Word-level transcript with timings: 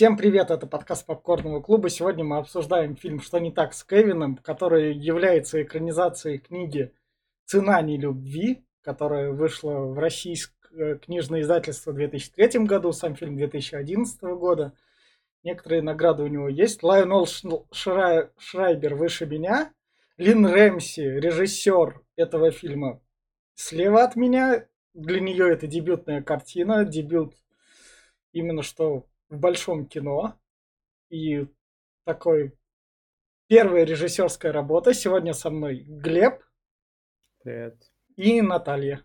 Всем 0.00 0.16
привет, 0.16 0.50
это 0.50 0.66
подкаст 0.66 1.04
Попкорного 1.04 1.60
клуба. 1.60 1.90
Сегодня 1.90 2.24
мы 2.24 2.38
обсуждаем 2.38 2.96
фильм 2.96 3.20
«Что 3.20 3.38
не 3.38 3.52
так 3.52 3.74
с 3.74 3.84
Кевином», 3.84 4.38
который 4.38 4.94
является 4.94 5.62
экранизацией 5.62 6.38
книги 6.38 6.94
«Цена 7.44 7.82
нелюбви», 7.82 8.64
которая 8.80 9.30
вышла 9.30 9.80
в 9.80 9.98
российское 9.98 10.96
книжное 10.96 11.42
издательство 11.42 11.92
в 11.92 11.96
2003 11.96 12.64
году, 12.64 12.92
сам 12.92 13.14
фильм 13.14 13.36
2011 13.36 14.22
года. 14.22 14.72
Некоторые 15.42 15.82
награды 15.82 16.22
у 16.22 16.28
него 16.28 16.48
есть. 16.48 16.82
Лайонел 16.82 17.26
Шрай... 17.70 18.30
Шрайбер 18.38 18.94
выше 18.94 19.26
меня. 19.26 19.70
Лин 20.16 20.46
Рэмси, 20.46 21.02
режиссер 21.02 22.00
этого 22.16 22.52
фильма, 22.52 23.02
слева 23.54 24.04
от 24.04 24.16
меня. 24.16 24.66
Для 24.94 25.20
нее 25.20 25.52
это 25.52 25.66
дебютная 25.66 26.22
картина, 26.22 26.86
дебют 26.86 27.34
именно 28.32 28.62
что 28.62 29.04
в 29.30 29.38
большом 29.38 29.86
кино. 29.86 30.38
И 31.08 31.46
такой 32.04 32.52
первая 33.46 33.84
режиссерская 33.84 34.52
работа. 34.52 34.92
Сегодня 34.92 35.32
со 35.32 35.50
мной 35.50 35.84
Глеб. 35.86 36.42
Привет. 37.42 37.90
И 38.16 38.42
Наталья. 38.42 39.04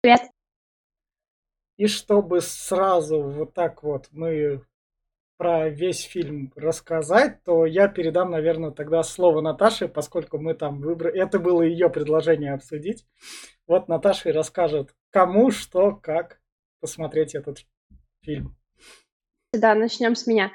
Привет. 0.00 0.20
И 1.76 1.88
чтобы 1.88 2.40
сразу 2.40 3.22
вот 3.22 3.52
так 3.52 3.82
вот 3.82 4.08
мы 4.12 4.64
про 5.36 5.68
весь 5.68 6.02
фильм 6.02 6.50
рассказать, 6.56 7.42
то 7.42 7.66
я 7.66 7.88
передам, 7.88 8.30
наверное, 8.30 8.70
тогда 8.70 9.02
слово 9.02 9.42
Наташе, 9.42 9.86
поскольку 9.86 10.38
мы 10.38 10.54
там 10.54 10.80
выбрали... 10.80 11.20
Это 11.20 11.38
было 11.38 11.60
ее 11.60 11.90
предложение 11.90 12.54
обсудить. 12.54 13.06
Вот 13.66 13.88
Наташа 13.88 14.30
и 14.30 14.32
расскажет, 14.32 14.94
кому, 15.10 15.50
что, 15.50 15.94
как 15.94 16.40
посмотреть 16.80 17.34
этот 17.34 17.58
фильм. 18.26 18.54
Да, 19.52 19.74
начнем 19.74 20.14
с 20.14 20.26
меня. 20.26 20.50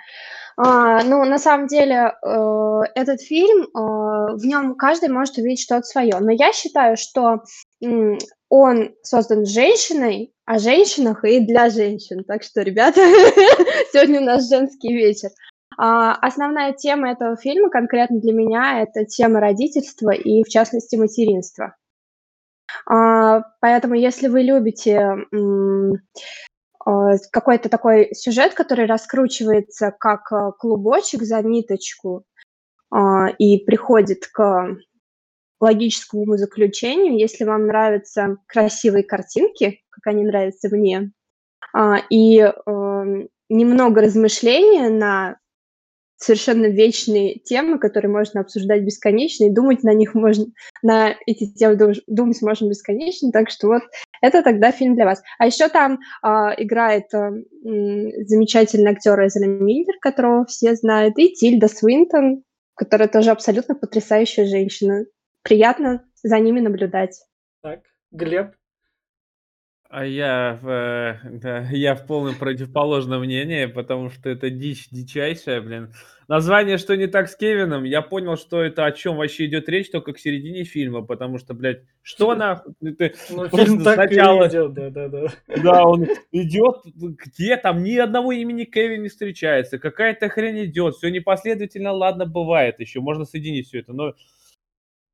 А, 0.58 1.04
ну, 1.04 1.24
на 1.26 1.40
самом 1.40 1.68
деле, 1.68 2.14
э, 2.24 2.82
этот 2.94 3.22
фильм, 3.22 3.64
э, 3.64 3.68
в 3.74 4.46
нем 4.46 4.76
каждый 4.76 5.10
может 5.10 5.38
увидеть 5.38 5.62
что-то 5.64 5.84
свое. 5.84 6.20
Но 6.20 6.32
я 6.32 6.52
считаю, 6.54 6.98
что 6.98 7.42
м, 7.82 8.20
он 8.50 8.94
создан 9.02 9.46
женщиной, 9.46 10.34
о 10.46 10.60
женщинах 10.60 11.24
и 11.24 11.40
для 11.40 11.70
женщин. 11.70 12.24
Так 12.26 12.44
что, 12.44 12.62
ребята, 12.62 13.00
сегодня 13.92 14.22
у 14.22 14.26
нас 14.26 14.50
женский 14.50 14.94
вечер. 14.94 15.30
А, 15.78 16.14
основная 16.16 16.74
тема 16.74 17.12
этого 17.12 17.38
фильма 17.38 17.70
конкретно 17.70 18.20
для 18.20 18.34
меня 18.34 18.82
это 18.82 19.06
тема 19.06 19.40
родительства 19.40 20.12
и, 20.12 20.44
в 20.44 20.50
частности, 20.50 20.98
материнства. 20.98 21.76
А, 22.86 23.42
поэтому, 23.62 23.96
если 23.96 24.28
вы 24.28 24.42
любите 24.42 25.16
какой-то 27.32 27.70
такой 27.70 28.14
сюжет, 28.14 28.54
который 28.54 28.86
раскручивается 28.86 29.94
как 29.98 30.32
а, 30.32 30.52
клубочек 30.52 31.24
за 31.24 31.42
ниточку 31.42 32.24
а, 32.90 33.28
и 33.38 33.64
приходит 33.64 34.28
к 34.28 34.78
логическому 35.60 36.38
заключению, 36.38 37.20
если 37.20 37.44
вам 37.44 37.68
нравятся 37.68 38.38
красивые 38.48 39.04
картинки, 39.04 39.82
как 39.90 40.08
они 40.08 40.24
нравятся 40.24 40.70
мне, 40.76 41.12
и 42.10 42.40
эм, 42.40 43.30
немного 43.48 44.02
размышления 44.02 44.90
на 44.90 45.38
совершенно 46.22 46.68
вечные 46.68 47.40
темы, 47.40 47.80
которые 47.80 48.12
можно 48.12 48.42
обсуждать 48.42 48.84
бесконечно, 48.84 49.46
и 49.46 49.50
думать 49.50 49.84
на 49.84 49.94
них 49.94 50.14
можно, 50.14 50.46
на 50.84 51.16
эти 51.26 51.52
темы 51.52 51.96
думать 52.08 52.42
можно 52.42 52.70
бесконечно, 52.70 53.32
так 53.32 53.50
что 53.50 53.68
вот 53.68 53.82
это 54.22 54.44
тогда 54.44 54.72
фильм 54.72 54.96
для 54.96 55.06
вас. 55.06 55.24
А 55.40 55.48
еще 55.48 55.68
там 55.68 56.00
э, 56.24 56.28
играет 56.58 57.12
э, 57.14 57.32
замечательный 58.26 58.92
актер 58.92 59.20
Эзра 59.26 59.48
Миллер, 59.48 59.98
которого 60.00 60.46
все 60.46 60.76
знают, 60.76 61.18
и 61.18 61.34
Тильда 61.34 61.68
Свинтон, 61.68 62.44
которая 62.76 63.08
тоже 63.08 63.32
абсолютно 63.32 63.74
потрясающая 63.74 64.46
женщина. 64.46 65.06
Приятно 65.42 66.06
за 66.22 66.40
ними 66.40 66.60
наблюдать. 66.60 67.20
Так, 67.64 67.80
Глеб, 68.12 68.54
а 69.92 70.06
я 70.06 70.58
в, 70.62 70.70
э, 70.70 71.20
да, 71.30 71.60
я 71.72 71.96
в 71.96 72.08
полном 72.08 72.36
противоположном 72.36 73.22
мнении, 73.22 73.66
потому 73.66 74.10
что 74.10 74.30
это 74.30 74.50
дичь 74.50 74.88
дичайшая, 74.90 75.60
блин. 75.62 75.92
Название 76.30 76.78
«Что 76.78 76.96
не 76.96 77.08
так 77.08 77.28
с 77.28 77.36
Кевином?» 77.36 77.84
Я 77.84 78.02
понял, 78.02 78.38
что 78.38 78.62
это 78.62 78.86
о 78.86 78.94
чем 78.94 79.18
вообще 79.18 79.48
идет 79.48 79.68
речь 79.68 79.92
только 79.92 80.14
к 80.14 80.20
середине 80.20 80.64
фильма, 80.64 81.02
потому 81.02 81.40
что, 81.40 81.54
блядь, 81.54 81.82
что 82.02 82.36
нахуй? 82.36 82.74
Ты 82.80 83.14
ну, 83.32 83.50
фильм 83.50 83.84
так 83.84 83.96
сначала... 83.96 84.48
идет, 84.48 84.74
да, 84.74 84.90
да, 84.90 85.10
да. 85.10 85.28
Да, 85.62 85.84
он 85.84 86.08
идет, 86.32 86.78
где 86.86 87.58
там 87.58 87.84
ни 87.84 87.98
одного 87.98 88.32
имени 88.32 88.64
Кевин 88.64 89.04
не 89.04 89.10
встречается, 89.10 89.78
какая-то 89.78 90.30
хрень 90.30 90.64
идет, 90.64 90.96
все 90.96 91.10
непоследовательно, 91.10 91.92
ладно, 91.92 92.26
бывает 92.26 92.80
еще, 92.80 93.02
можно 93.02 93.26
соединить 93.26 93.68
все 93.68 93.80
это, 93.80 93.92
но... 93.92 94.14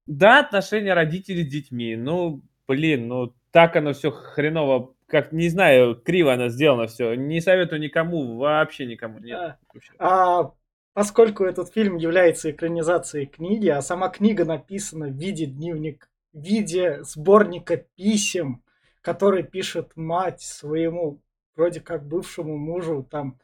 Да, 0.06 0.40
отношения 0.40 0.94
родителей 0.94 1.44
с 1.44 1.52
детьми, 1.52 1.96
ну, 1.96 2.44
блин, 2.68 3.08
ну, 3.08 3.34
так 3.52 3.76
оно 3.76 3.94
все 3.94 4.12
хреново, 4.12 4.94
как, 5.08 5.32
не 5.32 5.50
знаю, 5.50 5.96
криво 5.96 6.34
оно 6.34 6.50
сделано 6.50 6.88
все. 6.88 7.14
Не 7.16 7.42
советую 7.42 7.82
никому, 7.82 8.38
вообще 8.38 8.86
никому. 8.86 9.20
Нет. 9.20 9.58
А, 9.98 10.40
а 10.40 10.54
поскольку 10.94 11.44
этот 11.44 11.74
фильм 11.74 11.96
является 11.98 12.52
экранизацией 12.52 13.26
книги, 13.26 13.68
а 13.70 13.82
сама 13.82 14.10
книга 14.10 14.46
написана 14.46 15.08
в 15.08 15.14
виде 15.14 15.46
дневник, 15.46 16.10
в 16.34 16.42
виде 16.42 17.04
сборника 17.04 17.78
писем, 17.78 18.64
который 19.02 19.44
пишет 19.44 19.92
мать 19.96 20.42
своему 20.42 21.22
вроде 21.56 21.82
как 21.82 22.06
бывшему 22.06 22.58
мужу, 22.58 23.08
там 23.10 23.40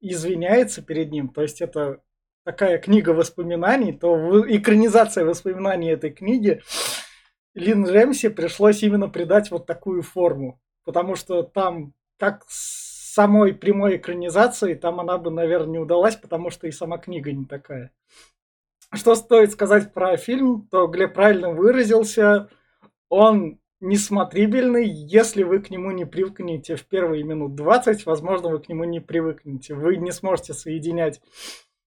извиняется 0.00 0.82
перед 0.82 1.10
ним, 1.10 1.28
то 1.28 1.42
есть 1.42 1.60
это 1.60 2.00
такая 2.44 2.78
книга 2.78 3.10
воспоминаний, 3.10 3.92
то 3.92 4.44
экранизация 4.48 5.24
воспоминаний 5.24 5.90
этой 5.90 6.10
книги 6.10 6.62
Лин 7.58 7.86
Рэмси 7.86 8.28
пришлось 8.28 8.82
именно 8.82 9.08
придать 9.08 9.50
вот 9.50 9.66
такую 9.66 10.02
форму. 10.02 10.60
Потому 10.84 11.16
что 11.16 11.42
там, 11.42 11.92
как 12.18 12.44
с 12.48 13.12
самой 13.14 13.52
прямой 13.52 13.96
экранизации, 13.96 14.74
там 14.74 15.00
она 15.00 15.18
бы, 15.18 15.30
наверное, 15.30 15.72
не 15.72 15.78
удалась, 15.78 16.16
потому 16.16 16.50
что 16.50 16.68
и 16.68 16.70
сама 16.70 16.98
книга 16.98 17.32
не 17.32 17.44
такая. 17.44 17.90
Что 18.94 19.14
стоит 19.16 19.50
сказать 19.50 19.92
про 19.92 20.16
фильм, 20.16 20.68
то 20.70 20.86
Глеб 20.86 21.14
правильно 21.14 21.50
выразился. 21.50 22.48
Он 23.08 23.58
несмотрибельный, 23.80 24.88
если 24.88 25.42
вы 25.42 25.58
к 25.58 25.70
нему 25.70 25.90
не 25.90 26.04
привыкнете 26.04 26.76
в 26.76 26.84
первые 26.86 27.24
минут 27.24 27.54
20, 27.56 28.06
возможно, 28.06 28.50
вы 28.50 28.60
к 28.60 28.68
нему 28.68 28.84
не 28.84 29.00
привыкнете. 29.00 29.74
Вы 29.74 29.96
не 29.96 30.12
сможете 30.12 30.54
соединять 30.54 31.20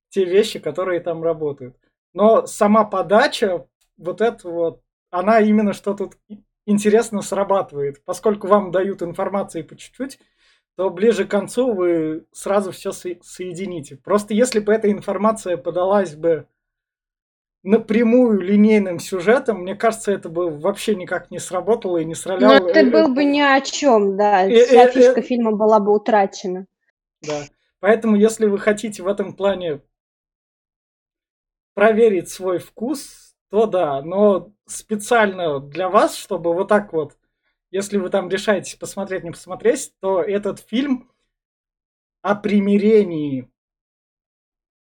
те 0.10 0.26
вещи, 0.26 0.60
которые 0.60 1.00
там 1.00 1.24
работают. 1.24 1.78
Но 2.14 2.46
сама 2.46 2.84
подача, 2.84 3.66
вот 3.98 4.20
это 4.20 4.50
вот 4.50 4.81
она 5.12 5.40
именно 5.40 5.74
что 5.74 5.94
тут 5.94 6.18
интересно 6.66 7.22
срабатывает. 7.22 8.04
Поскольку 8.06 8.48
вам 8.48 8.72
дают 8.72 9.04
информации 9.04 9.62
по 9.62 9.76
чуть-чуть, 9.76 10.20
то 10.76 10.90
ближе 10.90 11.26
к 11.26 11.32
концу 11.32 11.74
вы 11.74 12.26
сразу 12.32 12.72
все 12.72 12.92
со- 12.92 13.22
соедините. 13.22 13.98
Просто 13.98 14.34
если 14.34 14.60
бы 14.60 14.74
эта 14.74 14.92
информация 14.92 15.58
подалась 15.58 16.16
бы 16.16 16.48
напрямую 17.64 18.40
линейным 18.40 19.00
сюжетом, 19.00 19.62
мне 19.62 19.76
кажется, 19.76 20.12
это 20.12 20.30
бы 20.30 20.50
вообще 20.50 20.96
никак 20.96 21.30
не 21.30 21.40
сработало 21.40 21.98
и 21.98 22.06
не 22.06 22.16
сраляло. 22.16 22.58
Ну, 22.60 22.68
это 22.70 22.90
был 22.90 23.14
бы 23.14 23.24
ни 23.24 23.42
о 23.42 23.60
чем, 23.62 24.18
да. 24.18 24.50
Э, 24.50 24.66
Вся 24.66 24.86
э, 24.86 24.92
фишка 24.92 25.22
фильма 25.22 25.52
была 25.52 25.80
бы 25.80 25.94
утрачена. 25.94 26.66
Да. 27.22 27.44
Поэтому, 27.80 28.16
если 28.16 28.46
вы 28.48 28.58
хотите 28.58 29.04
в 29.04 29.08
этом 29.08 29.34
плане 29.36 29.82
проверить 31.74 32.30
свой 32.30 32.60
вкус, 32.60 33.31
то 33.51 33.66
да, 33.66 34.01
но 34.01 34.53
специально 34.66 35.59
для 35.59 35.89
вас, 35.89 36.16
чтобы 36.16 36.53
вот 36.53 36.69
так 36.69 36.94
вот, 36.94 37.17
если 37.69 37.97
вы 37.97 38.09
там 38.09 38.29
решаетесь 38.29 38.75
посмотреть, 38.75 39.25
не 39.25 39.31
посмотреть, 39.31 39.94
то 40.00 40.22
этот 40.22 40.62
фильм 40.62 41.12
о 42.22 42.35
примирении 42.35 43.51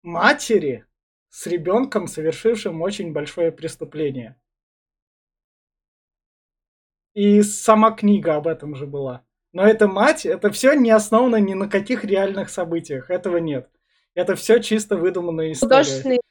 матери 0.03 0.85
с 1.29 1.47
ребенком, 1.47 2.05
совершившим 2.05 2.81
очень 2.81 3.13
большое 3.13 3.51
преступление. 3.51 4.39
И 7.15 7.41
сама 7.41 7.91
книга 7.91 8.35
об 8.35 8.47
этом 8.47 8.75
же 8.75 8.85
была. 8.85 9.25
Но 9.53 9.65
эта 9.65 9.87
мать, 9.87 10.27
это 10.27 10.51
все 10.51 10.73
не 10.73 10.91
основано 10.91 11.37
ни 11.37 11.55
на 11.55 11.67
каких 11.67 12.03
реальных 12.05 12.51
событиях. 12.51 13.09
Этого 13.09 13.37
нет. 13.37 13.71
Это 14.13 14.35
все 14.35 14.59
чисто 14.59 14.97
выдуманная 14.97 15.51
история. 15.51 15.83
Художественный 15.83 16.21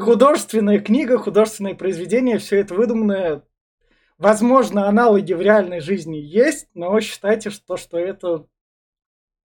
Художественная 0.00 0.80
книга, 0.80 1.18
художественное 1.18 1.74
произведение, 1.74 2.38
все 2.38 2.60
это 2.60 2.74
выдуманное. 2.74 3.42
Возможно, 4.18 4.86
аналоги 4.88 5.32
в 5.32 5.40
реальной 5.40 5.80
жизни 5.80 6.16
есть, 6.16 6.68
но 6.74 7.00
считайте, 7.00 7.50
что, 7.50 7.76
что 7.76 7.98
это 7.98 8.46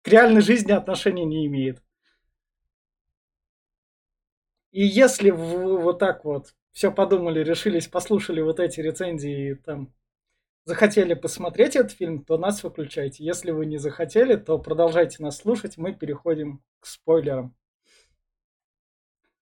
к 0.02 0.08
реальной 0.08 0.42
жизни 0.42 0.72
отношения 0.72 1.26
не 1.26 1.48
имеет. 1.48 1.82
И 4.72 4.84
если 4.86 5.32
вы 5.32 5.80
вот 5.80 6.00
так 6.00 6.24
вот 6.26 6.54
все 6.72 6.92
подумали, 6.92 7.44
решились, 7.44 7.88
послушали 7.88 8.42
вот 8.42 8.60
эти 8.60 8.80
рецензии, 8.80 9.56
там, 9.56 9.92
захотели 10.66 11.14
посмотреть 11.14 11.76
этот 11.76 11.94
фильм, 11.94 12.24
то 12.24 12.38
нас 12.38 12.62
выключайте. 12.62 13.24
Если 13.24 13.52
вы 13.52 13.66
не 13.66 13.78
захотели, 13.78 14.36
то 14.36 14.60
продолжайте 14.60 15.24
нас 15.24 15.38
слушать. 15.38 15.78
Мы 15.78 15.94
переходим 15.94 16.62
к 16.80 16.86
спойлерам. 16.86 17.56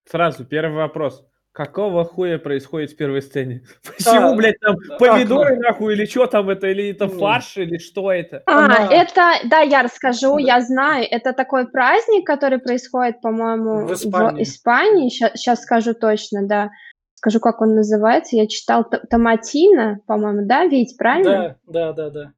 Сразу 0.10 0.46
первый 0.46 0.76
вопрос. 0.78 1.26
Какого 1.52 2.04
хуя 2.04 2.38
происходит 2.38 2.92
в 2.92 2.98
первой 2.98 3.22
сцене? 3.22 3.64
Почему, 3.98 4.34
А, 4.34 4.36
блядь, 4.36 4.60
там 4.60 4.76
а, 4.92 4.98
помидоры 4.98 5.56
ну. 5.56 5.62
нахуй 5.62 5.94
или 5.94 6.06
что 6.06 6.28
там 6.28 6.50
это, 6.50 6.68
или 6.68 6.90
это 6.92 7.06
Ну. 7.08 7.18
фарш, 7.18 7.56
или 7.58 7.78
что 7.78 8.12
это? 8.12 8.44
А, 8.46 8.66
Она- 8.66 8.88
это, 8.92 9.36
да, 9.46 9.62
я 9.62 9.82
расскажу, 9.84 10.36
Да. 10.36 10.42
я 10.42 10.62
знаю, 10.62 11.06
это 11.10 11.32
такой 11.32 11.70
праздник, 11.70 12.28
который 12.28 12.60
происходит, 12.60 13.22
по-моему, 13.22 13.88
В 13.88 13.94
Испании. 13.94 14.44
Испании. 14.44 15.10
Сейчас 15.10 15.62
скажу 15.62 15.94
точно, 15.94 16.46
да. 16.46 16.72
Скажу, 17.16 17.40
как 17.40 17.62
он 17.62 17.74
называется. 17.76 18.36
Я 18.36 18.48
читал 18.48 18.84
Т- 18.84 19.00
Томатино, 19.10 20.02
по-моему, 20.08 20.46
да, 20.46 20.66
Вить, 20.66 20.96
правильно? 20.98 21.58
Да, 21.66 21.94
да, 21.94 21.94
да, 21.94 22.10
да. 22.10 22.32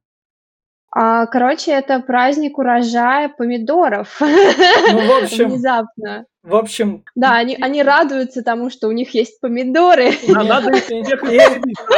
А, 0.90 1.26
короче, 1.26 1.72
это 1.72 2.00
праздник 2.00 2.56
урожая 2.56 3.28
помидоров. 3.28 4.16
Ну, 4.20 4.26
в 4.26 5.22
общем, 5.22 5.48
Внезапно. 5.50 6.24
В 6.44 6.54
общем, 6.54 7.04
Да, 7.14 7.36
они, 7.36 7.56
они 7.60 7.82
радуются 7.82 8.42
тому, 8.42 8.70
что 8.70 8.88
у 8.88 8.92
них 8.92 9.12
есть 9.12 9.40
помидоры. 9.40 10.10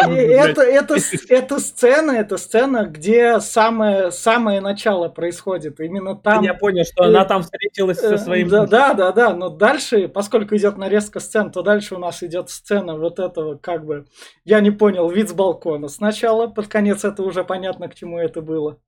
Это, 0.08 0.62
это, 0.62 0.98
с- 0.98 1.30
это 1.30 1.58
сцена, 1.60 2.12
это 2.12 2.36
сцена, 2.36 2.84
где 2.86 3.40
самое, 3.40 4.10
самое 4.10 4.60
начало 4.60 5.08
происходит. 5.08 5.78
Именно 5.80 6.16
там. 6.16 6.42
Я 6.42 6.54
понял, 6.54 6.84
что 6.84 7.04
она 7.04 7.24
там 7.24 7.42
встретилась 7.42 7.98
э, 8.02 8.08
со 8.08 8.18
своим... 8.18 8.48
Да, 8.48 8.66
да, 8.66 8.94
да, 8.94 9.12
да. 9.12 9.34
Но 9.34 9.50
дальше, 9.50 10.08
поскольку 10.08 10.56
идет 10.56 10.78
нарезка 10.78 11.20
сцен, 11.20 11.52
то 11.52 11.62
дальше 11.62 11.94
у 11.94 11.98
нас 11.98 12.22
идет 12.22 12.50
сцена 12.50 12.96
вот 12.96 13.18
этого, 13.18 13.56
как 13.56 13.84
бы, 13.84 14.06
я 14.44 14.60
не 14.60 14.70
понял, 14.70 15.08
вид 15.10 15.28
с 15.28 15.32
балкона. 15.32 15.88
Сначала, 15.88 16.46
под 16.46 16.66
конец, 16.68 17.04
это 17.04 17.22
уже 17.22 17.44
понятно, 17.44 17.88
к 17.88 17.94
чему 17.94 18.18
это 18.18 18.40
было. 18.40 18.78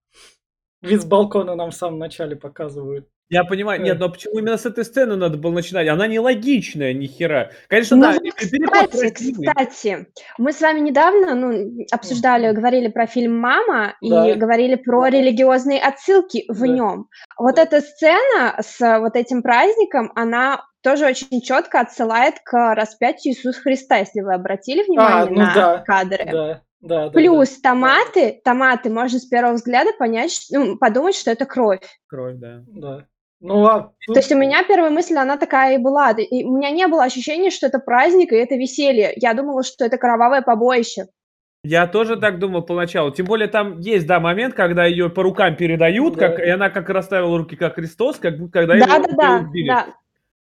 Вид 0.83 1.03
с 1.03 1.05
балкона 1.05 1.55
нам 1.55 1.71
в 1.71 1.75
самом 1.75 1.99
начале 1.99 2.37
показывают. 2.37 3.09
Я 3.31 3.45
понимаю, 3.45 3.81
Э. 3.81 3.85
нет, 3.85 3.99
но 3.99 4.11
почему 4.11 4.41
именно 4.41 4.59
с 4.59 4.67
этой 4.67 4.85
сцены 4.85 5.17
надо 5.17 5.39
было 5.39 5.53
начинать? 5.53 5.89
Она 5.89 6.07
нелогичная, 6.07 6.93
ни 6.93 7.07
хера. 7.07 7.51
Конечно, 7.69 7.97
Ну 7.97 8.03
да, 8.03 8.19
переход 8.19 8.91
Кстати, 8.91 9.33
кстати, 9.33 10.07
мы 10.37 10.53
с 10.53 10.61
вами 10.61 10.81
недавно 10.81 11.35
ну, 11.35 11.87
обсуждали, 11.91 12.53
говорили 12.53 12.89
про 12.89 13.07
фильм 13.07 13.39
«Мама» 13.39 13.97
Да. 14.03 14.29
и 14.29 14.35
говорили 14.35 14.75
про 14.75 15.07
религиозные 15.07 15.81
отсылки 15.81 16.45
в 16.49 16.61
Да. 16.61 16.67
нем. 16.67 17.09
Вот 17.39 17.59
эта 17.59 17.81
сцена 17.81 18.57
с 18.61 18.99
вот 18.99 19.17
этим 19.17 19.43
праздником, 19.43 20.13
она 20.15 20.67
тоже 20.83 21.07
очень 21.07 21.41
четко 21.41 21.81
отсылает 21.81 22.35
к 22.45 22.75
распятию 22.75 23.33
Иисуса 23.33 23.61
Христа, 23.63 23.97
если 23.99 24.21
вы 24.21 24.35
обратили 24.35 24.83
внимание 24.83 25.31
ну 25.31 25.39
на 25.41 25.55
да, 25.55 25.79
кадры. 25.79 26.29
Да, 26.31 26.63
да, 26.83 27.07
да. 27.07 27.11
Плюс 27.11 27.61
томаты, 27.61 28.41
томаты 28.45 28.91
можно 28.91 29.19
с 29.19 29.25
первого 29.25 29.55
взгляда 29.55 29.93
понять, 29.99 30.47
ну, 30.51 30.77
подумать, 30.77 31.15
что 31.15 31.31
это 31.31 31.47
кровь. 31.47 31.81
Кровь, 32.09 32.37
да. 32.37 32.63
Да. 32.67 32.97
да. 32.99 33.07
Ну, 33.41 33.67
а 33.67 33.93
То 34.07 34.15
есть 34.15 34.31
у 34.31 34.39
меня 34.39 34.63
первая 34.65 34.91
мысль, 34.91 35.17
она 35.17 35.37
такая 35.37 35.75
и 35.77 35.79
была. 35.79 36.11
И 36.13 36.45
у 36.45 36.57
меня 36.57 36.71
не 36.71 36.87
было 36.87 37.03
ощущения, 37.05 37.51
что 37.51 37.67
это 37.67 37.81
праздник 37.81 38.33
и 38.33 38.37
это 38.37 38.55
веселье. 38.55 39.13
Я 39.17 39.35
думала, 39.35 39.65
что 39.65 39.85
это 39.85 39.97
кровавое 39.99 40.43
побоище. 40.43 41.07
Я 41.65 41.87
тоже 41.87 42.17
так 42.17 42.39
думал 42.41 42.63
поначалу. 42.63 43.13
Тем 43.13 43.27
более 43.27 43.49
там 43.49 43.79
есть, 43.79 44.07
да, 44.07 44.19
момент, 44.19 44.55
когда 44.55 44.85
ее 44.85 45.09
по 45.11 45.23
рукам 45.23 45.57
передают, 45.57 46.17
Да. 46.17 46.29
как, 46.29 46.41
и 46.41 46.49
она 46.49 46.71
как 46.71 46.89
расставила 46.89 47.39
руки, 47.39 47.55
как 47.57 47.75
Христос, 47.77 48.17
как 48.19 48.39
будто 48.39 48.53
когда 48.53 48.79
Да, 48.79 48.99
да, 48.99 49.09
да, 49.17 49.47
убили. 49.49 49.69
да. 49.69 49.87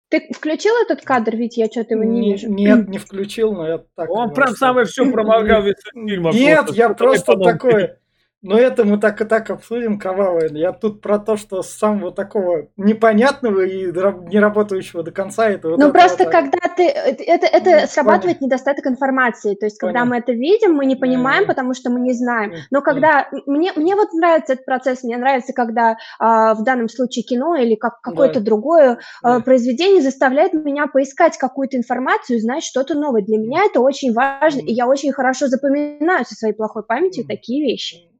Ты 0.09 0.29
включил 0.33 0.73
этот 0.81 1.01
кадр, 1.01 1.35
ведь 1.35 1.57
я 1.57 1.65
что-то 1.65 1.95
его 1.95 2.03
не 2.05 2.19
не- 2.21 2.31
вижу. 2.31 2.49
нет, 2.49 2.87
не 2.87 2.97
включил, 2.97 3.51
но 3.53 3.67
я 3.67 3.83
так. 3.95 4.09
Он 4.09 4.33
прям 4.33 4.55
самое 4.55 4.85
все 4.85 5.11
проморгал 5.11 5.63
весь 5.63 5.75
фильм. 5.93 6.29
Нет, 6.29 6.69
я 6.69 6.89
просто 6.89 7.37
такой. 7.37 7.95
Но 8.43 8.55
это 8.57 8.85
мы 8.85 8.99
так 8.99 9.19
и 9.19 9.25
так 9.25 9.49
обсудим 9.49 9.97
кровавое. 9.97 10.49
Я 10.49 10.71
тут 10.71 11.01
про 11.01 11.17
то, 11.17 11.37
что 11.37 11.63
с 11.63 11.69
самого 11.69 12.11
такого 12.11 12.67
непонятного 12.77 13.61
и 13.65 13.87
не 13.87 14.39
работающего 14.39 15.01
до 15.01 15.11
конца 15.11 15.49
это 15.49 15.69
вот 15.69 15.79
Ну 15.79 15.85
это 15.89 15.93
просто 15.93 16.23
вот 16.25 16.31
когда 16.31 16.59
ты 16.75 16.83
это, 16.87 17.47
это, 17.47 17.81
Ну, 17.81 17.87
срабатывает 17.87 18.39
недостаток 18.41 18.85
информации, 18.85 19.55
то 19.55 19.65
есть 19.65 19.79
когда 19.79 20.01
Понял. 20.01 20.11
мы 20.11 20.17
это 20.17 20.33
видим, 20.33 20.75
мы 20.75 20.85
не 20.85 20.95
понимаем, 20.95 21.39
Мгм. 21.43 21.47
потому 21.47 21.73
что 21.73 21.89
мы 21.89 21.99
не 21.99 22.13
знаем. 22.13 22.53
Но 22.69 22.81
когда 22.81 23.27
мне 23.47 23.71
мне 23.75 23.95
вот 23.95 24.13
нравится 24.13 24.53
этот 24.53 24.65
процесс, 24.65 25.03
мне 25.03 25.17
нравится, 25.17 25.53
когда 25.53 25.97
а, 26.19 26.53
в 26.53 26.63
данном 26.63 26.89
случае 26.89 27.23
кино 27.23 27.55
или 27.55 27.73
как 27.73 28.01
какое-то 28.01 28.39
Да. 28.39 28.45
другое 28.45 28.99
а, 29.23 29.37
Да. 29.37 29.39
произведение 29.39 30.01
заставляет 30.03 30.53
меня 30.53 30.85
поискать 30.85 31.37
какую-то 31.39 31.75
информацию, 31.77 32.37
узнать 32.37 32.63
что-то 32.63 32.93
новое. 32.93 33.23
Для 33.23 33.37
меня 33.39 33.63
это 33.65 33.79
очень 33.79 34.13
важно, 34.13 34.59
Мгм. 34.59 34.67
и 34.67 34.73
я 34.73 34.87
очень 34.87 35.11
хорошо 35.11 35.47
запоминаю 35.47 36.23
со 36.25 36.35
своей 36.35 36.53
плохой 36.53 36.83
памятью 36.83 37.23
Мгм. 37.23 37.29
такие 37.29 37.65
вещи. 37.65 38.16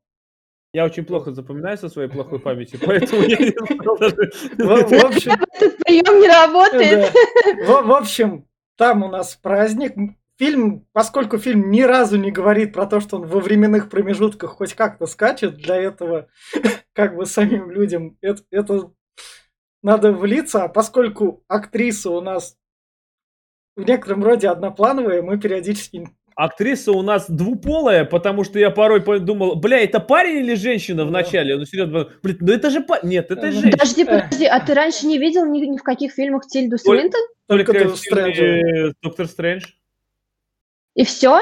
Я 0.78 0.86
очень 0.86 1.06
плохо 1.06 1.32
запоминаю 1.32 1.76
со 1.76 1.90
своей 1.90 2.08
плохой 2.08 2.38
памятью, 2.48 2.80
поэтому 2.86 3.24
я 3.24 3.38
не 3.38 3.50
знал 3.50 3.98
даже. 3.98 4.30
В, 4.60 5.06
общем, 5.06 5.32
Этот 5.32 5.78
прием 5.80 6.22
не 6.22 6.28
работает. 6.28 7.12
в 7.68 7.92
общем, 7.92 8.46
там 8.76 9.02
у 9.02 9.08
нас 9.08 9.36
праздник. 9.36 9.96
Фильм, 10.38 10.86
поскольку 10.94 11.40
фильм 11.40 11.72
ни 11.72 11.82
разу 11.82 12.18
не 12.18 12.30
говорит 12.30 12.74
про 12.74 12.86
то, 12.86 13.00
что 13.00 13.18
он 13.18 13.26
во 13.26 13.40
временных 13.40 13.90
промежутках 13.90 14.52
хоть 14.52 14.76
как-то 14.76 15.08
скачет, 15.08 15.56
для 15.56 15.78
этого 15.78 16.28
как 16.94 17.16
бы 17.16 17.26
самим 17.26 17.72
людям 17.72 18.16
это, 18.22 18.44
это 18.52 18.92
надо 19.82 20.14
влиться, 20.14 20.66
а 20.66 20.68
поскольку 20.68 21.44
актриса 21.48 22.12
у 22.12 22.22
нас 22.22 22.56
в 23.76 23.82
некотором 23.82 24.24
роде 24.24 24.48
одноплановая, 24.48 25.24
мы 25.24 25.40
периодически 25.40 26.08
Актриса 26.38 26.92
у 26.92 27.02
нас 27.02 27.28
двуполая, 27.28 28.06
потому 28.06 28.44
что 28.44 28.60
я 28.60 28.70
порой 28.70 29.02
подумал, 29.02 29.56
бля, 29.56 29.80
это 29.80 30.00
парень 30.00 30.36
или 30.46 30.54
женщина 30.54 31.04
в 31.04 31.10
начале? 31.10 31.58
Ну, 31.58 31.66
серьезно, 31.66 32.10
блин, 32.22 32.38
ну 32.42 32.54
это 32.54 32.70
же 32.70 32.82
парень. 32.82 33.10
Нет, 33.10 33.32
это 33.32 33.42
Ага. 33.42 33.52
женщина. 33.54 33.72
Подожди, 33.72 34.04
Э. 34.04 34.06
подожди, 34.06 34.46
а 34.46 34.60
ты 34.60 34.74
раньше 34.76 35.08
не 35.08 35.18
видел 35.18 35.48
ни, 35.48 35.66
ни 35.66 35.78
в 35.80 35.82
каких 35.82 36.14
фильмах 36.14 36.46
Тильду 36.46 36.78
Свинтон? 36.78 37.22
только 37.48 37.74
Только 37.74 37.90
в 37.90 37.98
фильме 37.98 38.94
Доктор 39.02 39.26
Стрэндж. 39.26 39.66
И 40.94 41.04
все? 41.06 41.42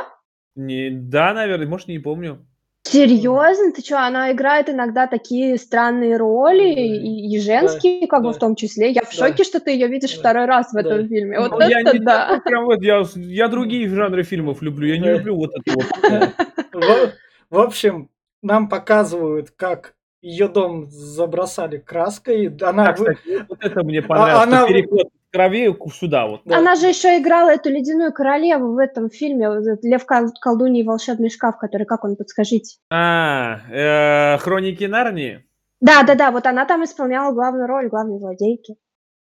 Не, 0.56 0.90
да, 0.90 1.34
наверное, 1.34 1.68
может, 1.68 1.90
не 1.90 2.00
помню. 2.00 2.48
Серьезно? 2.86 3.72
Ты 3.72 3.82
что, 3.82 4.00
она 4.06 4.32
играет 4.32 4.70
иногда 4.70 5.08
такие 5.08 5.58
странные 5.58 6.18
роли, 6.18 6.74
Да. 6.76 6.82
и, 6.82 7.36
и 7.36 7.40
женские, 7.40 8.08
как 8.08 8.22
бы 8.22 8.30
да. 8.30 8.34
в 8.34 8.40
том 8.40 8.56
числе. 8.56 8.92
Я 8.92 9.02
в 9.02 9.06
Да. 9.06 9.28
шоке, 9.28 9.44
что 9.44 9.60
ты 9.60 9.72
ее 9.72 9.88
видишь 9.88 10.14
Да. 10.14 10.20
второй 10.20 10.46
раз 10.46 10.70
в 10.70 10.74
Да. 10.74 10.82
этом 10.82 11.08
фильме. 11.08 11.40
Вот 11.40 11.52
Ну, 11.52 11.60
я 11.68 11.82
это 11.82 11.94
не 11.94 12.00
да. 12.00 12.28
такой 12.28 12.42
прям 12.44 12.66
вот, 12.66 12.82
я, 12.84 13.04
я 13.16 13.48
другие 13.48 13.90
жанры 13.90 14.24
фильмов 14.24 14.62
люблю, 14.62 14.88
я 14.88 14.98
не 14.98 15.04
Да. 15.06 15.14
люблю 15.14 15.36
вот 15.36 15.52
это 15.56 15.76
вот. 15.76 15.86
В, 16.74 17.14
в 17.50 17.60
общем, 17.60 18.10
нам 18.44 18.70
показывают, 18.70 19.50
как 19.56 19.96
ее 20.22 20.48
дом 20.48 20.88
забросали 20.90 21.78
краской. 21.78 22.48
Она, 22.62 22.90
А, 22.90 22.94
кстати, 22.94 23.46
вот 23.48 23.64
это 23.64 23.84
мне 23.84 24.02
понравилось, 24.02 24.44
она- 24.48 24.58
что 24.60 24.68
переход 24.68 25.08
крови 25.36 25.76
сюда 25.94 26.28
вот. 26.28 26.42
да. 26.46 26.58
Она 26.58 26.76
же 26.76 26.88
еще 26.88 27.18
играла 27.20 27.50
эту 27.50 27.70
ледяную 27.70 28.14
королеву 28.14 28.74
в 28.74 28.78
этом 28.78 29.10
фильме. 29.10 29.48
Лев 29.84 30.06
Кол- 30.06 30.32
колдунья 30.42 30.82
и 30.82 30.86
волшебный 30.86 31.30
шкаф, 31.30 31.58
который, 31.58 31.86
как 31.86 32.04
он, 32.04 32.16
подскажите. 32.16 32.78
А, 32.90 33.60
э, 33.70 34.38
Хроники 34.38 34.86
Нарнии? 34.86 35.46
Да, 35.82 36.04
да, 36.04 36.16
да, 36.16 36.32
вот 36.32 36.46
она 36.46 36.66
там 36.66 36.84
исполняла 36.84 37.34
главную 37.34 37.68
роль, 37.68 37.90
главной 37.90 38.18
злодейки. 38.20 38.76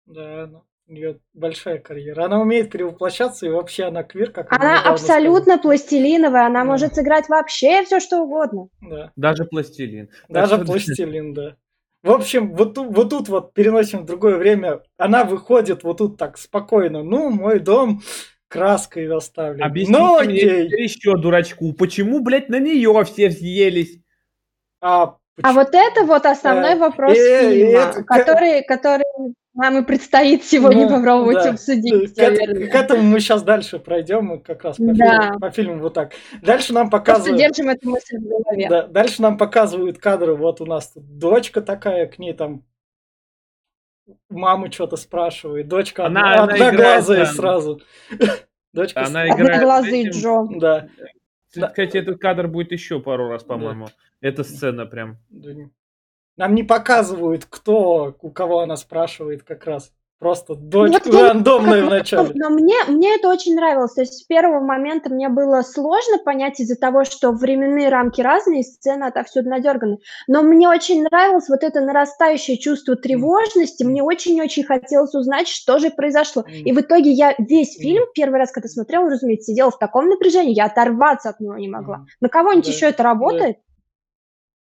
Да, 0.07 0.47
ну, 0.51 0.63
у 0.89 0.93
нее 0.93 1.21
большая 1.33 1.79
карьера. 1.79 2.25
Она 2.25 2.41
умеет 2.41 2.71
перевоплощаться, 2.71 3.47
и 3.47 3.51
вообще 3.51 3.85
она 3.85 4.03
квир, 4.03 4.33
как 4.33 4.53
Она 4.53 4.83
абсолютно 4.83 5.59
пластилиновая, 5.59 6.47
она 6.47 6.61
Да. 6.61 6.67
может 6.67 6.95
сыграть 6.97 7.29
вообще 7.29 7.85
все, 7.85 8.01
что 8.01 8.23
угодно. 8.23 8.69
Да. 8.83 9.13
Даже 9.17 9.45
пластилин. 9.45 10.09
Так 10.09 10.29
Даже 10.29 10.57
что- 10.57 10.65
пластилин, 10.67 11.33
да. 11.35 11.57
В 12.03 12.11
общем, 12.11 12.55
вот, 12.55 12.79
вот 12.79 13.11
тут 13.11 13.29
вот 13.29 13.53
переносим 13.53 14.01
в 14.01 14.07
другое 14.07 14.37
время. 14.37 14.81
Она 14.97 15.25
выходит 15.25 15.83
вот 15.83 15.99
тут 15.99 16.17
так 16.17 16.39
спокойно. 16.39 17.03
Ну, 17.03 17.31
мой 17.31 17.59
дом 17.59 18.01
краской 18.49 19.07
заставлен. 19.07 19.63
Объясните 19.63 19.99
ну, 19.99 20.21
мне 20.25 20.41
окей. 20.41 20.83
еще 20.83 21.17
дурачку, 21.17 21.73
почему, 21.75 22.21
блядь, 22.21 22.49
на 22.49 22.59
нее 22.59 23.05
все 23.05 23.29
взъелись? 23.29 23.99
А, 24.81 25.17
А 25.43 25.53
вот 25.53 25.69
это 25.73 26.05
вот 26.05 26.25
основной 26.25 26.73
Э, 26.73 26.77
вопрос 26.77 27.17
э, 27.17 27.51
фильма, 27.53 27.81
это- 27.81 28.05
который, 28.05 28.65
который 28.65 29.05
нам 29.61 29.79
и 29.79 29.87
предстоит 29.87 30.45
сегодня 30.45 30.89
Ну, 30.89 30.97
попробовать 30.97 31.45
да. 31.45 31.51
обсудить, 31.51 32.15
К, 32.15 32.19
эт- 32.19 32.31
наверное. 32.31 32.67
к 32.69 32.75
этому 32.75 33.03
мы 33.03 33.21
сейчас 33.21 33.43
дальше 33.43 33.79
пройдем, 33.79 34.25
мы 34.25 34.41
как 34.41 34.65
раз 34.65 34.77
по, 34.77 34.83
Да. 34.95 35.21
фильму, 35.23 35.39
по 35.41 35.51
фильму 35.51 35.79
вот 35.79 35.95
так. 35.95 36.13
Дальше 36.43 36.73
нам 36.73 36.91
Просто 36.91 37.13
показывают. 37.13 37.39
держим 37.39 37.69
эту 37.69 37.89
мысль 37.91 38.17
в 38.19 38.23
голове. 38.23 38.67
Да, 38.69 38.87
дальше 38.87 39.23
нам 39.23 39.39
показывают 39.39 39.99
кадры. 39.99 40.35
Вот 40.35 40.61
у 40.61 40.67
нас 40.67 40.91
тут 40.93 41.19
дочка 41.19 41.61
такая, 41.63 42.07
к 42.07 42.19
ней 42.19 42.33
там 42.33 42.65
маму 44.29 44.71
что-то 44.73 44.97
спрашивает. 44.97 45.69
Дочка 45.69 46.07
Она- 46.07 46.33
одна- 46.33 46.43
она 46.45 46.53
одноглазая 46.55 47.17
играет, 47.19 47.37
сразу. 47.37 47.81
Дочка. 48.73 49.05
Она 49.05 49.27
играет 49.29 49.51
Одноглазый 49.51 50.01
этим- 50.01 50.11
Джо. 50.21 50.59
Да. 50.59 50.89
Да. 51.57 51.69
Кстати, 51.69 51.97
этот 51.97 52.21
кадр 52.21 52.47
будет 52.49 52.71
еще 52.73 53.01
пару 53.01 53.29
раз, 53.29 53.43
по-моему. 53.43 53.89
Эта 54.21 54.45
сцена 54.45 54.87
прям. 54.87 55.19
Да 56.37 56.47
Нам 56.47 56.55
не 56.55 56.63
показывают, 56.63 57.47
кто, 57.49 58.17
у 58.21 58.31
кого 58.31 58.61
она 58.61 58.77
спрашивает 58.77 59.43
как 59.43 59.67
раз. 59.67 59.93
Просто 60.21 60.55
дочь 60.55 60.93
Вот 60.93 61.15
рандомная 61.15 61.81
как- 61.81 61.89
вначале. 61.89 62.33
Но 62.35 62.51
мне, 62.51 62.75
мне 62.89 63.15
это 63.15 63.31
очень 63.31 63.57
нравилось. 63.57 63.95
То 63.95 64.03
есть 64.03 64.19
с 64.19 64.23
первого 64.25 64.61
момента 64.61 65.09
мне 65.09 65.31
было 65.31 65.63
сложно 65.63 66.19
понять 66.23 66.61
из-за 66.61 66.77
того, 66.77 67.05
что 67.05 67.33
временные 67.33 67.89
рамки 67.89 68.21
разные, 68.21 68.63
сцены 68.63 69.05
отовсюду 69.05 69.49
надерганы. 69.49 69.97
Но 70.29 70.43
мне 70.43 70.69
очень 70.69 71.05
нравилось 71.05 71.49
вот 71.49 71.63
это 71.63 71.81
нарастающее 71.81 72.59
чувство 72.59 72.97
тревожности. 72.97 73.83
Мне 73.83 74.03
очень-очень 74.03 74.65
хотелось 74.65 75.15
узнать, 75.15 75.49
что 75.49 75.79
же 75.79 75.89
произошло. 75.89 76.45
И 76.47 76.71
в 76.71 76.79
итоге 76.79 77.13
я 77.13 77.35
весь 77.39 77.79
фильм 77.79 78.05
первый 78.15 78.41
раз, 78.41 78.53
когда 78.53 78.69
смотрела, 78.69 79.09
разумеется, 79.09 79.53
сидела 79.53 79.71
в 79.71 79.79
таком 79.79 80.11
напряжении, 80.11 80.53
я 80.53 80.67
оторваться 80.67 81.31
от 81.31 81.41
него 81.41 81.57
не 81.57 81.69
могла. 81.69 82.05
На 82.21 82.29
кого-нибудь 82.29 82.67
Да, 82.67 82.73
еще 82.73 82.87
это 82.87 83.03
работает? 83.03 83.57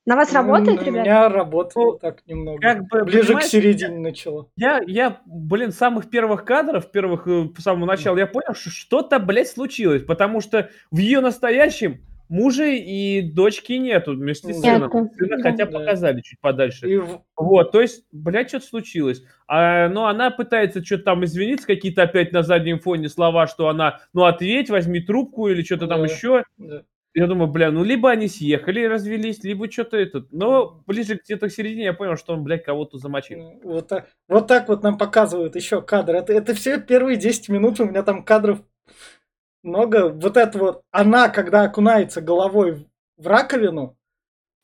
На 0.10 0.16
вас 0.16 0.34
работает, 0.34 0.82
У 0.82 0.86
ребят? 0.86 1.06
меня 1.06 1.30
работало 1.30 1.92
Ну, 1.92 2.00
так 2.00 2.24
немного. 2.26 2.60
как 2.60 2.88
бы, 2.88 3.04
Ближе 3.06 3.36
к 3.36 3.44
середине 3.44 4.00
начало. 4.00 4.50
Я, 4.56 4.82
я, 4.88 5.20
блин, 5.28 5.72
с 5.72 5.78
самых 5.78 6.10
первых 6.10 6.46
кадров, 6.46 6.90
первых, 6.92 7.28
э, 7.28 7.50
с 7.56 7.62
самого 7.62 7.86
начала, 7.86 8.18
я 8.18 8.26
понял, 8.26 8.56
что 8.56 8.72
что-то, 8.72 9.20
блядь, 9.20 9.50
случилось, 9.50 10.02
потому 10.04 10.42
что 10.42 10.72
в 10.90 10.98
ее 10.98 11.20
настоящем 11.20 12.00
муже 12.28 12.76
и 12.76 13.22
дочки 13.22 13.74
нету 13.74 14.14
вместе 14.16 14.52
с 14.52 14.64
Нету, 14.64 14.90
сыном. 14.90 15.10
Сына 15.16 15.38
да. 15.38 15.44
хотя 15.44 15.66
Да. 15.68 15.78
показали 15.78 16.22
чуть 16.22 16.40
подальше. 16.42 16.90
И 16.90 17.00
Вот, 17.38 17.72
то 17.72 17.80
есть, 17.80 18.04
блядь, 18.12 18.50
что-то 18.50 18.66
случилось. 18.66 19.22
А, 19.48 19.90
ну, 19.90 20.06
она 20.06 20.32
пытается 20.32 20.84
что-то 20.84 21.04
там 21.04 21.24
извиниться, 21.24 21.68
какие-то 21.68 22.02
опять 22.02 22.32
на 22.32 22.42
заднем 22.42 22.80
фоне 22.80 23.10
слова, 23.10 23.46
что 23.46 23.68
она, 23.70 24.00
ну, 24.14 24.24
ответь, 24.26 24.72
возьми 24.72 25.02
трубку 25.02 25.50
или 25.50 25.62
что-то 25.62 25.86
там 25.86 26.02
Да. 26.02 26.08
еще. 26.12 26.44
да. 26.58 26.82
Я 27.16 27.26
думаю, 27.28 27.50
бля, 27.52 27.72
ну, 27.72 27.84
либо 27.84 28.12
они 28.12 28.28
съехали 28.28 28.82
и 28.82 28.88
развелись, 28.88 29.44
либо 29.44 29.70
что-то 29.70 29.98
этот. 29.98 30.32
Но 30.32 30.84
ближе 30.86 31.20
где-то 31.24 31.50
к 31.50 31.52
середине 31.52 31.86
я 31.86 31.94
понял, 31.94 32.16
что 32.16 32.34
он, 32.34 32.44
блядь, 32.44 32.64
кого-то 32.64 32.98
замочил. 33.00 33.60
Вот 33.64 33.88
так, 33.88 34.10
вот 34.28 34.48
так 34.48 34.68
вот 34.70 34.84
нам 34.84 34.98
показывают 34.98 35.56
еще 35.56 35.82
кадр. 35.82 36.16
Это, 36.16 36.34
это 36.34 36.54
все 36.54 36.80
первые 36.80 37.18
10 37.18 37.50
минут, 37.50 37.80
у 37.80 37.86
меня 37.86 38.04
там 38.04 38.24
кадров 38.24 38.62
много. 39.64 40.10
Вот 40.10 40.38
это 40.38 40.58
вот, 40.60 40.82
она, 40.92 41.30
когда 41.30 41.64
окунается 41.64 42.22
головой 42.22 42.88
в, 43.18 43.28
раковину, 43.28 43.98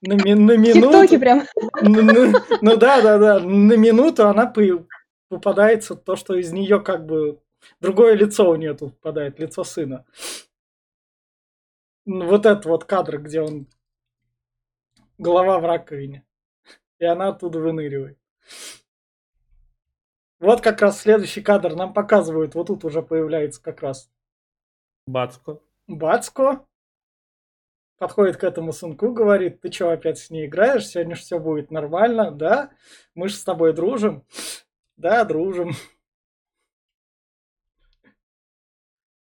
на, 0.02 0.14
ми- 0.14 0.36
на 0.36 0.56
минуту... 0.56 0.92
ТикТоке 0.92 1.20
прям. 1.20 1.44
Ну, 1.82 2.02
ну, 2.02 2.34
ну 2.62 2.78
да, 2.78 3.02
да, 3.02 3.18
да. 3.18 3.40
На 3.40 3.74
минуту 3.76 4.28
она 4.28 4.46
по- 4.46 4.86
попадается 5.30 5.96
то, 5.96 6.16
что 6.16 6.36
из 6.36 6.52
нее 6.52 6.80
как 6.80 7.06
бы 7.08 7.40
другое 7.82 8.14
лицо 8.14 8.50
у 8.50 8.56
нее 8.56 8.76
тут 8.76 8.94
попадает, 9.00 9.40
лицо 9.40 9.64
сына. 9.64 10.06
Вот 12.06 12.46
этот 12.46 12.66
вот 12.66 12.86
кадр, 12.86 13.20
где 13.20 13.42
он 13.42 13.68
голова 15.18 15.60
в 15.60 15.66
раковине. 15.66 16.26
И 17.00 17.06
она 17.06 17.30
оттуда 17.30 17.60
выныривает. 17.60 18.20
Вот 20.40 20.62
как 20.62 20.82
раз 20.82 21.02
следующий 21.02 21.42
кадр 21.42 21.76
нам 21.76 21.94
показывают. 21.94 22.56
Вот 22.56 22.68
тут 22.68 22.86
уже 22.86 23.02
появляется 23.02 23.62
как 23.62 23.82
раз 23.82 24.10
Бацко. 25.08 25.62
Бацко. 25.88 26.66
Подходит 27.98 28.38
к 28.38 28.44
этому 28.44 28.74
сынку, 28.74 29.14
говорит, 29.14 29.62
ты 29.62 29.72
что, 29.72 29.90
опять 29.90 30.18
с 30.18 30.30
ней 30.30 30.48
играешь? 30.48 30.88
Сегодня 30.88 31.16
же 31.16 31.22
все 31.22 31.40
будет 31.40 31.72
нормально, 31.72 32.32
да? 32.32 32.72
Мы 33.14 33.30
же 33.30 33.36
с 33.36 33.44
тобой 33.44 33.74
дружим. 33.74 34.26
Да, 34.98 35.24
дружим. 35.24 35.72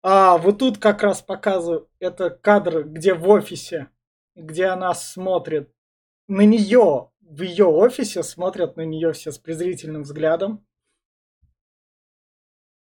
А, 0.08 0.38
вот 0.38 0.60
тут 0.60 0.78
как 0.78 1.02
раз 1.02 1.20
показываю, 1.20 1.88
это 1.98 2.30
кадр, 2.30 2.84
где 2.84 3.12
в 3.12 3.28
офисе, 3.28 3.88
где 4.36 4.66
она 4.66 4.94
смотрит 4.94 5.68
на 6.28 6.42
нее, 6.42 7.10
в 7.20 7.42
ее 7.42 7.64
офисе 7.64 8.22
смотрят 8.22 8.76
на 8.76 8.82
нее 8.82 9.12
все 9.14 9.32
с 9.32 9.38
презрительным 9.38 10.02
взглядом. 10.02 10.64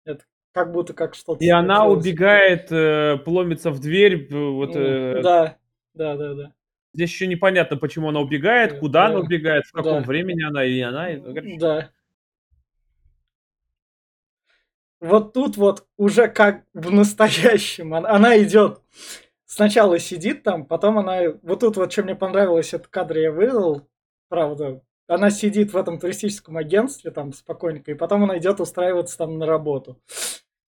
Это 0.05 0.25
как 0.51 0.73
будто 0.73 0.93
как 0.93 1.15
что-то 1.15 1.45
И 1.45 1.49
она 1.49 1.87
убегает, 1.87 2.73
э, 2.73 3.19
пломится 3.25 3.71
в 3.71 3.79
дверь. 3.79 4.27
Вот, 4.35 4.75
э, 4.75 5.23
Да, 5.23 5.57
да, 5.95 6.17
да, 6.17 6.35
да. 6.35 6.53
Здесь 6.95 7.11
еще 7.11 7.29
непонятно, 7.29 7.77
почему 7.77 8.09
она 8.09 8.19
убегает, 8.19 8.73
Э, 8.73 8.81
куда 8.81 9.03
да, 9.03 9.07
она 9.15 9.21
убегает, 9.21 9.67
в 9.67 9.73
каком 9.73 10.03
да. 10.03 10.09
времени 10.09 10.43
она 10.43 10.65
и 10.65 10.81
она. 10.81 11.11
и, 11.13 11.19
ну, 11.19 11.59
Да. 11.61 11.93
Вот 15.05 15.35
тут 15.35 15.57
вот 15.59 15.85
уже 15.99 16.29
как 16.29 16.65
в 16.73 16.91
настоящем. 16.91 17.95
Она, 17.95 18.39
идет. 18.43 18.81
Сначала 19.45 19.99
сидит 19.99 20.43
там, 20.43 20.65
потом 20.65 20.99
она... 20.99 21.21
Вот 21.43 21.61
тут 21.61 21.77
вот, 21.77 21.93
что 21.93 22.03
мне 22.03 22.15
понравилось, 22.15 22.73
этот 22.73 22.89
кадр 22.89 23.19
я 23.19 23.31
вывел, 23.31 23.87
правда. 24.29 24.81
Она 25.07 25.31
сидит 25.31 25.73
в 25.75 25.77
этом 25.77 25.99
туристическом 25.99 26.57
агентстве 26.57 27.11
там 27.11 27.35
спокойненько, 27.35 27.91
и 27.91 27.95
потом 27.95 28.25
она 28.25 28.39
идет 28.39 28.61
устраиваться 28.61 29.19
там 29.19 29.39
на 29.39 29.45
работу. 29.45 30.01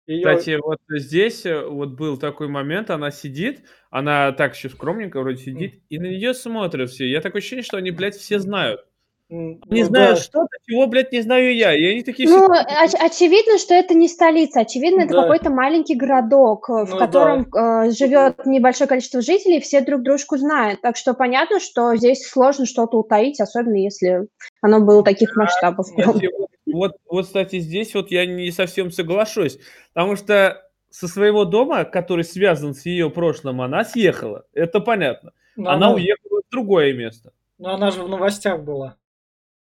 Её- 0.05 0.37
Кстати, 0.37 0.59
вот 0.61 0.79
здесь 0.89 1.45
э, 1.45 1.65
вот 1.65 1.91
был 1.91 2.17
такой 2.17 2.47
момент, 2.49 2.89
она 2.89 3.11
сидит, 3.11 3.63
она 3.89 4.33
так 4.33 4.55
еще 4.55 4.69
скромненько 4.69 5.21
вроде 5.21 5.37
сидит, 5.37 5.81
и 5.89 5.97
на 5.97 6.07
нее 6.07 6.33
смотрят 6.33 6.89
все. 6.91 7.09
Я 7.09 7.21
такое 7.21 7.39
ощущение, 7.39 7.63
что 7.63 7.77
они, 7.77 7.91
блядь, 7.91 8.15
все 8.15 8.37
знают. 8.39 8.81
Не 9.27 9.59
ну 9.81 9.83
знаю 9.85 10.15
да. 10.15 10.21
что-то, 10.21 10.49
чего, 10.67 10.85
блядь, 10.85 11.11
не 11.11 11.21
знаю 11.21 11.55
я. 11.55 11.73
И 11.73 11.83
они 11.83 12.03
такие 12.03 12.29
Ну, 12.29 12.45
все... 12.53 12.61
оч- 12.63 12.95
очевидно, 12.99 13.57
что 13.57 13.73
это 13.73 13.95
не 13.95 14.07
столица, 14.07 14.59
очевидно, 14.61 15.01
это 15.01 15.13
Да. 15.13 15.21
какой-то 15.23 15.49
маленький 15.49 15.95
городок, 15.95 16.69
э, 16.69 16.85
в 16.85 16.91
Ну 16.91 16.97
котором 16.99 17.41
э, 17.51 17.89
живет 17.91 18.45
небольшое 18.45 18.87
количество 18.87 19.21
жителей, 19.21 19.57
и 19.57 19.61
все 19.61 19.81
друг 19.81 20.03
дружку 20.03 20.37
знают. 20.37 20.81
Так 20.81 20.95
что 20.95 21.15
понятно, 21.15 21.59
что 21.59 21.95
здесь 21.95 22.27
сложно 22.27 22.67
что-то 22.67 22.99
утаить, 22.99 23.39
особенно 23.41 23.75
если 23.77 24.27
оно 24.61 24.79
было 24.81 25.03
таких 25.03 25.35
масштабов. 25.35 25.87
Кстати, 25.87 26.29
вот, 26.37 26.49
вот, 26.67 26.91
вот, 27.09 27.25
кстати, 27.25 27.59
здесь 27.59 27.95
вот 27.95 28.11
я 28.11 28.27
не 28.27 28.51
совсем 28.51 28.91
соглашусь, 28.91 29.57
потому 29.93 30.17
что 30.17 30.61
со 30.91 31.07
своего 31.07 31.45
дома, 31.45 31.83
который 31.83 32.23
связан 32.23 32.75
с 32.75 32.85
ее 32.85 33.09
прошлым, 33.09 33.61
она 33.61 33.83
съехала. 33.85 34.45
Это 34.53 34.79
понятно. 34.79 35.31
Но 35.55 35.71
она 35.71 35.87
она, 35.87 35.95
уехала 35.95 36.41
в 36.47 36.51
другое 36.51 36.93
место. 36.93 37.31
но 37.57 37.73
она 37.73 37.89
же 37.89 38.03
в 38.03 38.07
новостях 38.07 38.61
была. 38.61 38.97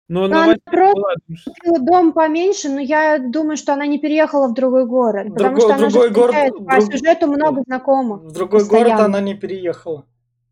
Но 0.06 0.20
Ну, 0.20 0.26
она 0.26 0.40
новостей 0.42 0.62
просто 0.70 1.02
была, 1.64 1.78
дом 1.78 2.12
поменьше, 2.12 2.68
но 2.68 2.78
я 2.80 3.18
думаю, 3.18 3.56
что 3.56 3.72
она 3.72 3.86
не 3.86 3.98
переехала 3.98 4.48
в 4.48 4.54
другой 4.54 4.86
город, 4.86 5.28
потому 5.34 5.56
Другой- 5.56 5.60
что 5.62 5.74
она 5.74 5.88
другой 5.88 6.08
же 6.08 6.14
город- 6.14 6.30
встречает 6.34 6.54
по 6.66 6.76
друг- 6.80 6.92
сюжету 6.92 7.26
много 7.26 7.62
знакомых. 7.66 8.22
В 8.22 8.32
другой 8.32 8.60
город 8.66 8.70
Постоянно. 8.84 9.04
она 9.06 9.20
не 9.22 9.34
переехала. 9.34 10.04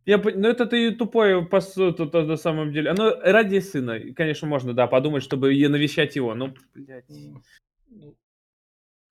Я, 0.06 0.16
ну 0.18 0.48
это 0.48 0.64
ты 0.66 0.90
тупой 0.92 1.44
по 1.46 1.60
сути, 1.60 2.06
то- 2.06 2.22
на 2.22 2.36
самом 2.36 2.72
деле. 2.72 2.92
Ну, 2.96 3.10
ради 3.22 3.58
сына, 3.60 4.00
конечно, 4.16 4.48
можно, 4.48 4.72
да, 4.72 4.86
подумать, 4.86 5.22
чтобы 5.22 5.52
е- 5.52 5.68
навещать 5.68 6.16
его. 6.16 6.34
Ну, 6.34 6.54
блядь. 6.74 7.04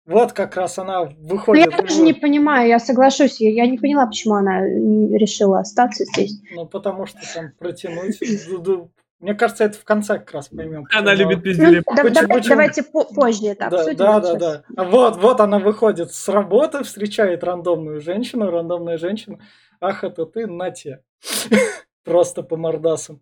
Вот 0.07 0.33
как 0.33 0.57
раз 0.57 0.79
она 0.79 1.05
Но 1.05 1.11
выходит. 1.21 1.67
Ну, 1.67 1.71
я 1.71 1.77
тоже 1.83 2.01
не 2.01 2.15
понимаю, 2.15 2.67
я 2.69 2.79
соглашусь, 2.81 3.41
я, 3.41 3.51
я 3.51 3.67
не 3.71 3.77
поняла, 3.79 4.07
почему 4.07 4.35
она 4.35 4.63
решила 4.65 5.61
остаться 5.61 6.05
здесь. 6.07 6.41
Ну, 6.53 6.67
потому 6.67 7.05
что 7.07 7.19
там 7.35 7.53
протянуть. 7.59 8.19
Мне 9.21 9.35
кажется, 9.35 9.65
это 9.65 9.79
в 9.79 9.85
конце 9.85 10.19
как 10.19 10.33
раз 10.33 10.49
поймем. 10.49 10.87
Она 10.93 11.11
почему. 11.13 11.29
любит 11.31 11.37
Ну, 11.39 11.43
пиздели. 11.43 11.83
да- 11.87 12.03
Почему- 12.03 12.15
да- 12.29 12.35
почему? 12.35 12.49
давайте 12.51 12.83
по- 12.83 13.05
позже 13.05 13.47
это 13.49 13.69
Да, 13.71 13.77
обсудим. 13.77 13.97
да, 13.99 14.21
да, 14.21 14.35
да. 14.35 14.63
А 14.77 14.85
вот, 14.85 15.17
вот 15.19 15.41
она 15.41 15.59
выходит 15.59 16.13
с 16.13 16.29
работы, 16.29 16.83
встречает 16.85 17.45
рандомную 17.45 18.01
женщину, 18.01 18.51
рандомная 18.51 18.97
женщина. 18.97 19.39
Ах, 19.81 20.05
это 20.05 20.25
ты, 20.27 20.47
на 20.47 20.71
тебе. 20.71 21.03
Просто 22.03 22.43
по 22.43 22.57
мордасам. 22.57 23.21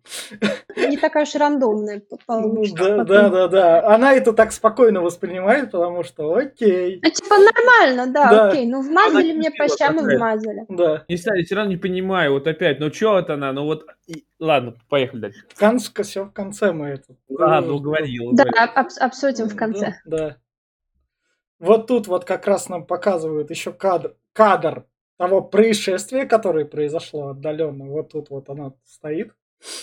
Не 0.77 0.95
такая 0.97 1.23
уж 1.23 1.35
рандомная 1.35 1.99
п- 1.99 2.05
Ну, 2.11 2.17
получится. 2.25 2.75
Да, 2.77 2.97
потом. 2.99 3.05
да, 3.07 3.29
да, 3.29 3.47
да. 3.49 3.87
Она 3.93 4.13
это 4.13 4.31
так 4.31 4.53
спокойно 4.53 5.01
воспринимает, 5.01 5.71
потому 5.71 6.03
что 6.03 6.33
окей. 6.33 7.01
Ну, 7.03 7.09
типа, 7.11 7.35
нормально, 7.37 8.07
да, 8.13 8.29
Да. 8.31 8.47
окей. 8.49 8.65
Ну, 8.65 8.81
вмазали 8.81 9.33
мне 9.33 9.51
по 9.51 9.67
щам 9.67 9.97
и 10.09 10.15
вмазали. 10.15 10.65
Да. 10.69 11.03
Не 11.09 11.17
знаю, 11.17 11.39
я 11.39 11.45
все 11.45 11.55
равно 11.55 11.71
не 11.71 11.77
понимаю, 11.77 12.31
вот 12.31 12.47
опять, 12.47 12.79
ну 12.79 12.91
что 12.91 13.19
это 13.19 13.33
она, 13.33 13.51
ну 13.51 13.65
вот, 13.65 13.85
и- 14.07 14.23
ладно, 14.39 14.75
поехали 14.87 15.19
дальше. 15.19 15.43
В 15.49 15.59
конце, 15.59 16.03
все 16.03 16.23
в 16.23 16.31
конце 16.31 16.71
мы 16.71 16.87
это. 16.87 17.15
Ладно, 17.27 17.73
уговорил. 17.73 18.31
Да, 18.31 18.45
об- 18.75 18.87
обсудим 19.01 19.49
в 19.49 19.57
конце. 19.57 19.95
Да, 20.05 20.17
да. 20.17 20.37
Вот 21.59 21.87
тут 21.87 22.07
вот 22.07 22.23
как 22.23 22.47
раз 22.47 22.69
нам 22.69 22.85
показывают 22.85 23.49
еще 23.49 23.73
кадр, 23.73 24.15
кадр 24.31 24.85
того 25.19 25.41
происшествия, 25.41 26.25
которое 26.25 26.63
произошло 26.65 27.27
отдаленно. 27.29 27.85
Вот 27.87 28.13
тут 28.13 28.29
вот 28.29 28.49
она 28.49 28.71
стоит. 28.85 29.33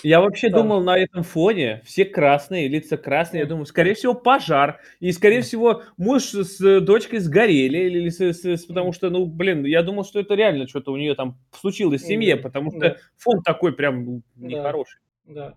Я 0.03 0.23
вообще 0.23 0.49
Да. 0.49 0.63
думал 0.63 0.83
на 0.83 0.97
этом 0.97 1.23
фоне, 1.23 1.83
все 1.85 2.07
красные, 2.07 2.67
лица 2.67 2.97
красные, 2.97 3.41
я 3.41 3.47
думаю, 3.47 3.67
скорее 3.67 3.93
всего, 3.93 4.15
пожар. 4.15 4.81
И, 5.01 5.13
скорее 5.13 5.43
всего, 5.43 5.83
муж 5.99 6.23
с 6.33 6.81
дочкой 6.81 7.19
сгорели, 7.19 7.77
или 7.81 8.09
с- 8.09 8.19
с- 8.19 8.45
с- 8.47 8.65
потому 8.65 8.93
что, 8.93 9.11
ну, 9.11 9.27
блин, 9.27 9.67
я 9.67 9.83
думал, 9.83 10.05
что 10.07 10.19
это 10.19 10.35
реально 10.35 10.67
что-то 10.67 10.93
у 10.93 10.97
нее 10.97 11.15
там 11.15 11.37
случилось 11.53 12.01
в 12.03 12.07
семье, 12.07 12.37
потому 12.37 12.71
что 12.71 12.81
да. 12.81 12.97
фон 13.19 13.43
такой 13.43 13.75
прям 13.75 14.05
ну, 14.07 14.23
Да. 14.37 14.47
нехороший. 14.47 15.01
Да. 15.27 15.55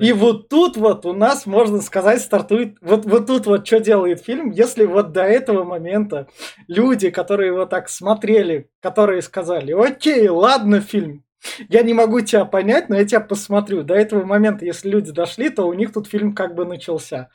И 0.00 0.12
вот 0.12 0.48
тут 0.48 0.76
вот 0.76 1.06
у 1.06 1.12
нас, 1.12 1.46
можно 1.46 1.80
сказать, 1.80 2.20
стартует... 2.20 2.76
Вот, 2.80 3.04
вот 3.04 3.26
тут 3.26 3.46
вот 3.46 3.66
что 3.66 3.80
делает 3.80 4.24
фильм, 4.24 4.50
если 4.50 4.84
вот 4.84 5.12
до 5.12 5.22
этого 5.22 5.64
момента 5.64 6.26
люди, 6.68 7.10
которые 7.10 7.48
его 7.48 7.66
так 7.66 7.88
смотрели, 7.88 8.70
которые 8.80 9.22
сказали, 9.22 9.72
окей, 9.72 10.28
ладно, 10.28 10.80
фильм, 10.80 11.24
я 11.68 11.82
не 11.82 11.94
могу 11.94 12.20
тебя 12.20 12.44
понять, 12.44 12.88
но 12.88 12.96
я 12.96 13.04
тебя 13.04 13.20
посмотрю. 13.20 13.82
До 13.82 13.94
этого 13.94 14.24
момента, 14.24 14.64
если 14.64 14.90
люди 14.90 15.12
дошли, 15.12 15.50
то 15.50 15.66
у 15.66 15.72
них 15.72 15.92
тут 15.92 16.06
фильм 16.06 16.34
как 16.34 16.54
бы 16.54 16.64
начался. 16.64 17.30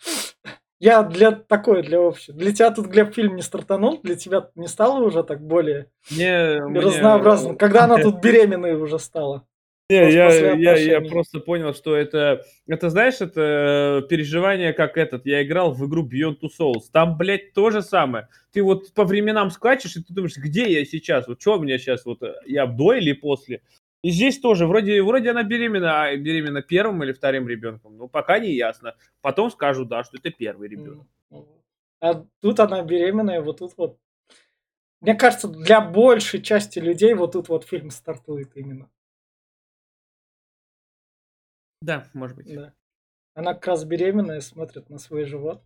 Я 0.79 1.03
для 1.03 1.31
такой, 1.31 1.83
для 1.83 1.99
общего. 1.99 2.37
Для 2.37 2.51
тебя 2.53 2.69
тут 2.69 2.87
Глеб 2.87 3.13
фильм 3.15 3.35
не 3.35 3.41
стартанул, 3.41 4.01
для 4.03 4.15
тебя 4.15 4.49
не 4.55 4.67
стало 4.67 5.03
уже 5.03 5.23
так 5.23 5.41
более 5.41 5.89
Мне, 6.11 6.61
мне- 6.65 6.79
разнообразно. 6.81 7.55
Когда 7.55 7.85
она 7.85 7.97
тут 8.03 8.21
беременной 8.21 8.75
уже 8.75 8.99
стала. 8.99 9.47
Не, 9.87 10.01
Может, 10.01 10.41
я, 10.41 10.53
я, 10.55 10.77
я 10.77 11.01
просто 11.01 11.39
понял, 11.39 11.75
что 11.75 11.95
это, 11.95 12.43
это, 12.65 12.89
знаешь, 12.89 13.21
это 13.21 14.01
э, 14.03 14.07
переживание, 14.07 14.73
как 14.73 14.97
этот, 14.97 15.27
я 15.27 15.43
играл 15.43 15.73
в 15.73 15.87
игру 15.87 16.03
Beyond 16.03 16.39
Two 16.41 16.49
Souls, 16.59 16.85
там, 16.91 17.17
блядь, 17.17 17.53
то 17.53 17.69
же 17.69 17.83
самое. 17.83 18.27
Ты 18.51 18.63
вот 18.63 18.91
по 18.95 19.03
временам 19.03 19.51
скачешь, 19.51 19.95
и 19.95 20.01
ты 20.01 20.11
думаешь, 20.11 20.37
где 20.37 20.71
я 20.73 20.83
сейчас, 20.85 21.27
вот 21.27 21.39
что 21.39 21.59
у 21.59 21.61
меня 21.61 21.77
сейчас, 21.77 22.03
вот 22.03 22.23
э, 22.23 22.33
я 22.47 22.65
до 22.65 22.93
или 22.93 23.13
после? 23.13 23.61
И 24.01 24.09
здесь 24.09 24.39
тоже, 24.39 24.65
вроде, 24.65 25.03
вроде 25.03 25.29
она 25.29 25.43
беременна, 25.43 26.01
а 26.03 26.15
беременна 26.17 26.63
первым 26.63 27.03
или 27.03 27.11
вторым 27.11 27.47
ребенком, 27.47 27.95
ну, 27.95 28.07
пока 28.07 28.39
не 28.39 28.53
ясно. 28.53 28.95
Потом 29.21 29.51
скажу, 29.51 29.85
да, 29.85 30.03
что 30.03 30.17
это 30.17 30.31
первый 30.31 30.67
ребенок. 30.67 31.05
А 32.01 32.25
тут 32.41 32.59
она 32.59 32.81
беременная, 32.81 33.41
вот 33.41 33.59
тут 33.59 33.73
вот. 33.77 33.99
Мне 35.01 35.13
кажется, 35.13 35.47
для 35.47 35.79
большей 35.79 36.41
части 36.41 36.79
людей 36.79 37.13
вот 37.13 37.33
тут 37.33 37.49
вот 37.49 37.65
фильм 37.65 37.91
стартует 37.91 38.49
именно. 38.55 38.89
Да, 41.85 42.05
может 42.13 42.35
быть. 42.35 42.53
Да. 42.53 42.73
Она 43.35 43.53
как 43.53 43.67
раз 43.67 43.83
беременная, 43.85 44.41
смотрит 44.41 44.89
на 44.89 44.97
свой 44.97 45.25
живот. 45.25 45.61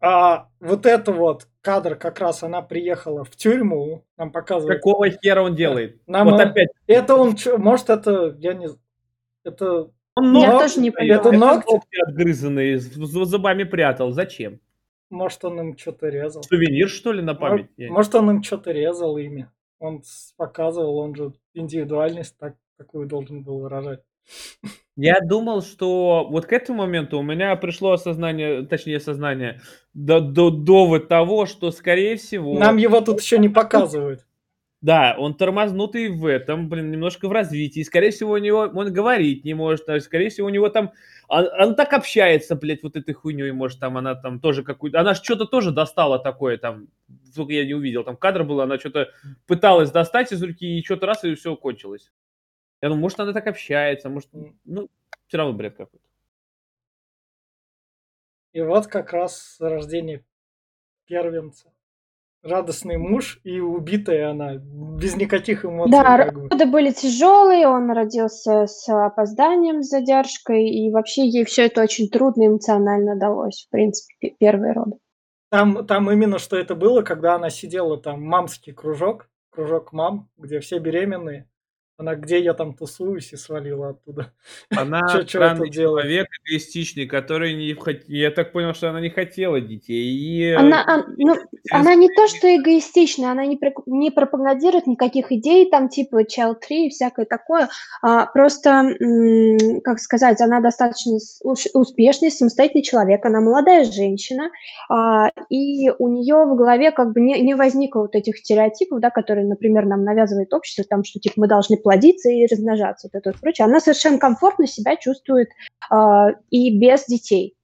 А 0.00 0.48
вот 0.60 0.86
это 0.86 1.12
вот 1.12 1.46
кадр, 1.60 1.96
как 1.96 2.20
раз 2.20 2.42
она 2.42 2.62
приехала 2.62 3.24
в 3.24 3.30
тюрьму, 3.36 4.04
нам 4.16 4.30
показывают. 4.32 4.78
Какого 4.78 5.10
хера 5.10 5.42
он 5.42 5.54
делает? 5.54 6.00
Нам, 6.06 6.28
вот 6.30 6.40
опять. 6.40 6.68
Это 6.86 7.16
он, 7.16 7.36
может, 7.58 7.90
это, 7.90 8.34
я 8.38 8.54
не... 8.54 8.68
Это 9.44 9.90
Он 10.14 10.34
Я 10.38 10.52
ногти 10.52 10.62
тоже 10.68 10.80
не 10.80 10.90
прятал, 10.90 11.30
поняла. 11.30 11.46
это 11.48 11.54
ногти? 11.56 11.72
ногти 11.72 12.00
отгрызанные, 12.02 12.78
зубами 12.78 13.64
прятал. 13.64 14.12
Зачем? 14.12 14.60
Может, 15.10 15.44
он 15.44 15.60
им 15.60 15.76
что-то 15.78 16.08
резал. 16.08 16.42
Сувенир, 16.42 16.88
что 16.88 17.12
ли, 17.12 17.22
на 17.22 17.34
память? 17.34 17.68
Я- 17.76 17.90
Может, 17.92 18.14
он 18.14 18.30
им 18.30 18.42
что-то 18.42 18.72
резал 18.72 19.16
ими. 19.18 19.50
Он 19.78 20.02
показывал, 20.36 20.98
он 20.98 21.14
же 21.14 21.32
индивидуальность 21.52 22.36
так, 22.38 22.56
такую 22.78 23.06
должен 23.06 23.42
был 23.42 23.60
выражать. 23.60 24.02
Я 24.96 25.20
думал, 25.20 25.62
что 25.62 26.26
вот 26.30 26.46
к 26.46 26.52
этому 26.52 26.78
моменту 26.78 27.18
у 27.18 27.22
меня 27.22 27.54
пришло 27.56 27.92
осознание, 27.92 28.64
точнее 28.66 28.96
осознание, 28.96 29.60
до, 29.92 30.20
до, 30.20 30.50
довод 30.50 31.08
того, 31.08 31.44
что, 31.44 31.70
скорее 31.70 32.16
всего, 32.16 32.58
Нам 32.58 32.78
его 32.78 33.02
тут 33.02 33.20
еще 33.20 33.38
не 33.38 33.50
показывают. 33.50 34.26
да, 34.80 35.14
он 35.18 35.34
тормознутый 35.34 36.08
в 36.08 36.24
этом, 36.24 36.70
блин, 36.70 36.90
немножко 36.90 37.28
в 37.28 37.32
развитии. 37.32 37.82
Скорее 37.82 38.10
всего, 38.10 38.32
у 38.32 38.38
него, 38.38 38.70
он 38.72 38.90
говорить 38.90 39.44
не 39.44 39.52
может, 39.52 39.84
скорее 40.02 40.30
всего, 40.30 40.46
у 40.46 40.50
него 40.50 40.70
там, 40.70 40.92
он, 41.28 41.46
он 41.60 41.74
так 41.74 41.92
общается, 41.92 42.56
блядь, 42.56 42.82
вот 42.82 42.96
этой 42.96 43.12
хуйней, 43.12 43.52
может, 43.52 43.80
там 43.80 43.98
она 43.98 44.14
там 44.14 44.40
тоже 44.40 44.62
какую-то, 44.62 44.98
она 44.98 45.14
что-то 45.14 45.44
тоже 45.44 45.72
достала 45.72 46.18
такое 46.18 46.56
там, 46.56 46.86
только 47.34 47.52
я 47.52 47.66
не 47.66 47.74
увидел, 47.74 48.02
там 48.02 48.16
кадр 48.16 48.44
был, 48.44 48.62
она 48.62 48.78
что-то 48.78 49.10
пыталась 49.46 49.90
достать 49.90 50.32
из 50.32 50.42
руки, 50.42 50.78
и 50.78 50.84
что-то 50.84 51.06
раз, 51.06 51.22
и 51.24 51.34
все 51.34 51.54
кончилось. 51.54 52.10
Я 52.82 52.88
думаю, 52.88 53.02
может, 53.02 53.20
она 53.20 53.32
так 53.32 53.46
общается, 53.46 54.08
может, 54.08 54.28
ну, 54.64 54.88
все 55.26 55.38
равно 55.38 55.54
бред 55.54 55.76
какой-то. 55.76 56.04
И 58.52 58.60
вот 58.60 58.86
как 58.86 59.12
раз 59.12 59.56
рождение 59.60 60.24
первенца. 61.06 61.72
Радостный 62.42 62.96
муж 62.96 63.40
и 63.44 63.60
убитая 63.60 64.30
она. 64.30 64.54
Без 64.54 65.16
никаких 65.16 65.64
эмоций. 65.64 65.92
Да, 65.92 66.24
как 66.26 66.34
бы. 66.34 66.48
роды 66.48 66.66
были 66.66 66.90
тяжелые, 66.92 67.66
он 67.66 67.90
родился 67.90 68.66
с 68.66 68.88
опозданием, 68.88 69.82
с 69.82 69.88
задержкой, 69.88 70.68
и 70.68 70.90
вообще 70.90 71.26
ей 71.26 71.44
все 71.44 71.66
это 71.66 71.82
очень 71.82 72.08
трудно 72.08 72.46
эмоционально 72.46 73.16
далось, 73.18 73.66
в 73.66 73.70
принципе, 73.70 74.14
пе- 74.20 74.36
первые 74.38 74.72
роды. 74.72 74.96
Там, 75.50 75.86
там 75.86 76.10
именно 76.10 76.38
что 76.38 76.56
это 76.56 76.74
было, 76.74 77.02
когда 77.02 77.34
она 77.34 77.50
сидела 77.50 78.00
там, 78.00 78.22
мамский 78.22 78.72
кружок, 78.72 79.28
кружок 79.50 79.92
мам, 79.92 80.28
где 80.36 80.60
все 80.60 80.78
беременные. 80.78 81.48
Она 81.98 82.14
где 82.14 82.38
я 82.40 82.52
там 82.52 82.74
тусуюсь 82.74 83.32
и 83.32 83.36
свалила 83.36 83.90
оттуда. 83.90 84.30
Она 84.76 85.00
Чё- 85.10 85.22
чё 85.22 85.28
странный 85.28 85.70
человек, 85.70 86.26
эгоистичный, 86.44 87.06
который 87.06 87.54
не 87.54 87.72
хот- 87.72 88.04
Я 88.06 88.30
так 88.30 88.52
понял, 88.52 88.74
что 88.74 88.90
она 88.90 89.00
не 89.00 89.08
хотела 89.08 89.60
детей. 89.62 90.04
И, 90.14 90.42
э, 90.44 90.56
Она, 90.56 90.82
а, 90.86 91.04
ну, 91.16 91.34
она 91.70 91.94
не 91.94 92.08
то, 92.10 92.28
что 92.28 92.54
эгоистичная, 92.54 93.30
она 93.30 93.46
не, 93.46 93.58
не 93.86 94.10
пропагандирует 94.10 94.86
никаких 94.86 95.32
идей, 95.32 95.70
там 95.70 95.88
типа 95.88 96.22
child 96.24 96.56
free 96.68 96.86
и 96.86 96.90
всякое 96.90 97.24
такое. 97.24 97.68
А, 98.02 98.26
просто, 98.26 98.94
как 99.82 99.98
сказать, 99.98 100.40
она 100.42 100.60
достаточно 100.60 101.16
успешный, 101.42 102.30
самостоятельный 102.30 102.82
человек, 102.82 103.24
она 103.24 103.40
молодая 103.40 103.84
женщина, 103.84 104.50
а, 104.90 105.30
и 105.48 105.88
у 105.98 106.08
нее 106.08 106.44
в 106.44 106.56
голове 106.56 106.90
как 106.90 107.12
бы 107.14 107.20
не, 107.22 107.40
не 107.40 107.54
возникло 107.54 108.00
вот 108.02 108.14
этих 108.14 108.36
стереотипов, 108.36 109.00
да, 109.00 109.08
которые, 109.10 109.46
например, 109.46 109.86
нам 109.86 110.04
навязывает 110.04 110.52
общество, 110.52 110.84
там, 110.88 111.04
что 111.04 111.20
типа 111.20 111.34
мы 111.36 111.48
должны 111.48 111.78
плодиться 111.86 112.28
и 112.30 112.46
размножаться, 112.46 113.08
вот 113.12 113.16
это 113.16 113.30
вот 113.30 113.40
прочее. 113.40 113.64
Она 113.64 113.78
совершенно 113.78 114.18
комфортно 114.18 114.66
себя 114.66 114.96
чувствует 114.96 115.50
а, 115.88 116.30
и 116.50 116.76
без 116.76 117.06
детей. 117.06 117.54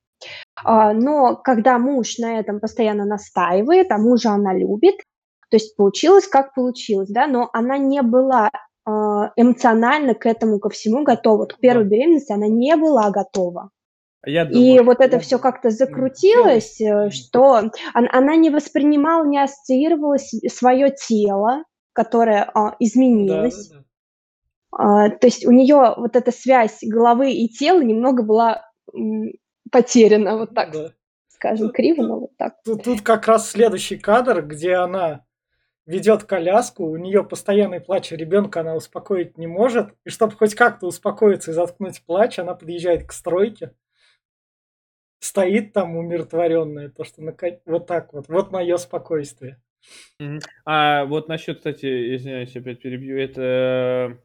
А, 0.62 0.92
но 0.92 1.34
когда 1.34 1.76
муж 1.80 2.18
на 2.18 2.38
этом 2.38 2.60
постоянно 2.60 3.04
настаивает, 3.04 3.90
а 3.90 3.98
мужа 3.98 4.30
она 4.30 4.54
любит, 4.54 4.94
то 5.50 5.56
есть 5.56 5.74
получилось 5.74 6.28
как 6.28 6.54
получилось, 6.54 7.08
да, 7.08 7.26
но 7.26 7.50
она 7.52 7.78
не 7.78 8.00
была 8.02 8.48
а, 8.84 9.32
эмоционально 9.34 10.14
к 10.14 10.24
этому 10.24 10.60
ко 10.60 10.68
всему 10.70 11.02
готова. 11.02 11.38
Вот 11.38 11.54
к 11.54 11.58
первой 11.58 11.82
беременности 11.84 12.30
она 12.30 12.46
не 12.46 12.76
была 12.76 13.10
готова. 13.10 13.70
Я 14.24 14.44
И 14.44 14.52
думаю, 14.52 14.84
вот 14.84 15.00
это 15.00 15.16
я 15.16 15.20
все 15.20 15.40
как-то 15.40 15.70
закрутилось, 15.70 16.80
э, 16.80 17.10
что 17.10 17.42
он- 17.42 17.72
она 17.92 18.36
не 18.36 18.50
воспринимала, 18.50 19.26
не 19.26 19.42
ассоциировала 19.42 20.16
свое 20.46 20.94
тело, 20.94 21.64
которое 21.92 22.44
а, 22.54 22.70
Да, 22.70 22.76
изменилось. 22.78 23.68
да, 23.68 23.78
да. 23.78 23.82
А, 23.82 23.91
то 24.76 25.18
есть 25.22 25.46
у 25.46 25.50
нее 25.50 25.94
вот 25.96 26.16
эта 26.16 26.32
связь 26.32 26.78
головы 26.82 27.32
и 27.32 27.48
тела 27.48 27.82
немного 27.82 28.22
была 28.22 28.68
потеряна, 29.70 30.38
вот 30.38 30.54
так 30.54 30.72
Да. 30.72 30.92
скажем, 31.28 31.66
Тут- 31.68 31.76
криво, 31.76 31.96
тут- 31.96 32.08
но 32.08 32.20
вот 32.20 32.36
так. 32.36 32.54
Тут, 32.64 32.82
тут 32.84 33.00
как 33.02 33.26
раз 33.26 33.50
следующий 33.50 33.96
кадр, 33.98 34.42
где 34.42 34.74
она 34.74 35.24
ведет 35.86 36.24
коляску, 36.24 36.84
у 36.84 36.96
нее 36.96 37.24
постоянный 37.24 37.80
плач 37.80 38.12
ребенка, 38.12 38.60
она 38.60 38.74
успокоить 38.76 39.36
не 39.36 39.46
может. 39.46 39.94
И 40.04 40.10
чтобы 40.10 40.32
хоть 40.36 40.54
как-то 40.54 40.86
успокоиться 40.86 41.50
и 41.50 41.54
заткнуть 41.54 42.02
плач, 42.06 42.38
она 42.38 42.54
подъезжает 42.54 43.06
к 43.06 43.12
стройке. 43.12 43.72
Стоит 45.18 45.72
там 45.72 45.96
умиротворенная, 45.96 46.88
то 46.88 47.04
что 47.04 47.22
нака- 47.22 47.60
вот 47.66 47.86
так 47.86 48.12
вот. 48.12 48.28
Вот 48.28 48.50
мое 48.52 48.76
спокойствие. 48.76 49.60
А 50.64 51.04
вот 51.04 51.28
насчет, 51.28 51.58
кстати, 51.58 52.14
извиняюсь, 52.16 52.54
опять 52.56 52.80
перебью, 52.80 53.18
это 53.18 54.18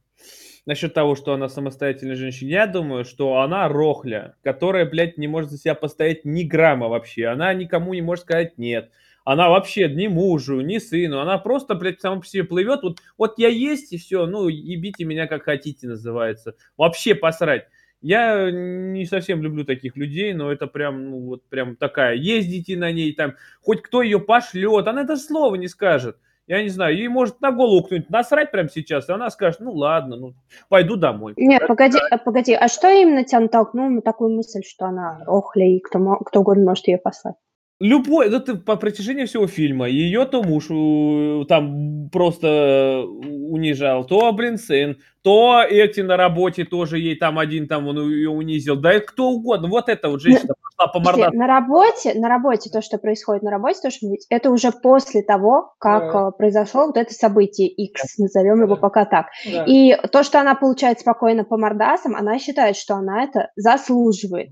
насчет 0.65 0.93
того, 0.93 1.15
что 1.15 1.33
она 1.33 1.47
самостоятельная 1.49 2.15
женщина. 2.15 2.49
Я 2.49 2.67
думаю, 2.67 3.05
что 3.05 3.39
она 3.39 3.67
рохля, 3.67 4.35
которая, 4.43 4.85
блядь, 4.85 5.17
не 5.17 5.27
может 5.27 5.49
за 5.49 5.57
себя 5.57 5.75
постоять 5.75 6.25
ни 6.25 6.43
грамма 6.43 6.89
вообще. 6.89 7.27
Она 7.27 7.53
никому 7.53 7.93
не 7.93 8.01
может 8.01 8.25
сказать 8.25 8.57
нет. 8.57 8.91
Она 9.23 9.49
вообще 9.49 9.89
ни 9.89 10.07
мужу, 10.07 10.61
ни 10.61 10.77
сыну. 10.77 11.19
Она 11.19 11.37
просто, 11.37 11.75
блядь, 11.75 12.01
сама 12.01 12.21
по 12.21 12.25
себе 12.25 12.43
плывет. 12.43 12.83
Вот, 12.83 12.99
вот 13.17 13.39
я 13.39 13.49
есть 13.49 13.91
и 13.93 13.97
все. 13.97 14.25
Ну, 14.25 14.47
ебите 14.47 15.05
меня 15.05 15.27
как 15.27 15.43
хотите, 15.43 15.87
называется. 15.87 16.55
Вообще 16.77 17.15
посрать. 17.15 17.67
Я 18.01 18.51
не 18.51 19.05
совсем 19.05 19.41
люблю 19.41 19.65
таких 19.65 19.97
людей, 19.97 20.33
но 20.33 20.51
это 20.51 20.67
прям, 20.67 21.09
ну, 21.09 21.19
вот 21.25 21.43
прям 21.49 21.75
такая. 21.75 22.15
Ездите 22.15 22.77
на 22.77 22.91
ней 22.91 23.13
там, 23.13 23.35
хоть 23.61 23.81
кто 23.81 24.01
ее 24.01 24.19
пошлет, 24.19 24.87
она 24.87 25.03
даже 25.03 25.21
слова 25.21 25.55
не 25.55 25.67
скажет. 25.67 26.17
Я 26.47 26.63
не 26.63 26.69
знаю, 26.69 26.95
ей 26.95 27.09
может 27.09 27.41
на 27.41 27.51
голову 27.51 27.83
кто-нибудь 27.83 28.09
насрать 28.09 28.51
прямо 28.51 28.69
сейчас, 28.69 29.09
и 29.09 29.11
она 29.11 29.29
скажет, 29.29 29.59
ну 29.59 29.73
ладно, 29.73 30.15
ну 30.15 30.33
пойду 30.69 30.95
домой. 30.95 31.33
Нет, 31.35 31.67
погоди, 31.67 31.97
а, 32.09 32.17
погоди, 32.17 32.53
а 32.53 32.69
что 32.69 32.89
именно 32.89 33.25
тебя 33.25 33.41
натолкнуло 33.41 33.89
на 33.89 34.01
такую 34.01 34.33
мысль, 34.33 34.61
что 34.65 34.85
она 34.85 35.23
охля, 35.27 35.65
и 35.65 35.79
кто, 35.79 35.99
кто 36.25 36.39
угодно 36.39 36.63
может 36.63 36.87
ее 36.87 36.97
послать? 36.97 37.35
Любой, 37.79 38.27
это 38.35 38.55
по 38.55 38.75
протяжении 38.75 39.25
всего 39.25 39.45
фильма, 39.45 39.87
ее 39.87 40.25
то 40.25 40.41
муж 40.41 40.65
э, 40.71 41.45
там 41.47 42.09
просто 42.11 43.03
унижал, 43.05 44.03
то, 44.03 44.31
блин, 44.31 44.57
сын, 44.57 44.97
то 45.21 45.61
эти 45.61 46.01
на 46.01 46.17
работе 46.17 46.65
тоже 46.65 46.97
ей 46.97 47.15
там 47.15 47.37
один 47.37 47.67
там 47.67 47.87
он 47.87 47.99
ее 48.09 48.31
унизил, 48.31 48.77
да 48.77 48.95
и 48.95 48.99
кто 48.99 49.29
угодно, 49.29 49.67
вот 49.67 49.89
эта 49.89 50.09
вот 50.09 50.21
женщина 50.21 50.55
пошла 50.59 50.91
по 50.91 50.99
мордасу. 50.99 51.37
на 51.37 51.45
работе, 51.45 52.13
на 52.15 52.27
работе 52.27 52.71
то, 52.71 52.81
что 52.81 52.97
происходит 52.97 53.43
на 53.43 53.51
работе, 53.51 53.79
то, 53.83 53.91
что 53.91 54.07
это 54.31 54.49
уже 54.49 54.71
после 54.71 55.21
того, 55.21 55.73
как 55.79 56.11
Да. 56.13 56.29
э, 56.29 56.31
произошло 56.35 56.87
вот 56.87 56.97
это 56.97 57.13
событие 57.13 57.67
X, 57.67 58.17
назовем 58.17 58.63
его 58.63 58.73
Да. 58.73 58.81
пока 58.81 59.05
так. 59.05 59.27
Да. 59.45 59.65
И 59.67 59.95
то, 60.11 60.23
что 60.23 60.39
она 60.41 60.55
получает 60.55 60.99
спокойно 60.99 61.43
по 61.43 61.57
мордасам, 61.59 62.15
она 62.15 62.39
считает, 62.39 62.75
что 62.75 62.95
она 62.95 63.23
это 63.23 63.51
заслуживает. 63.55 64.49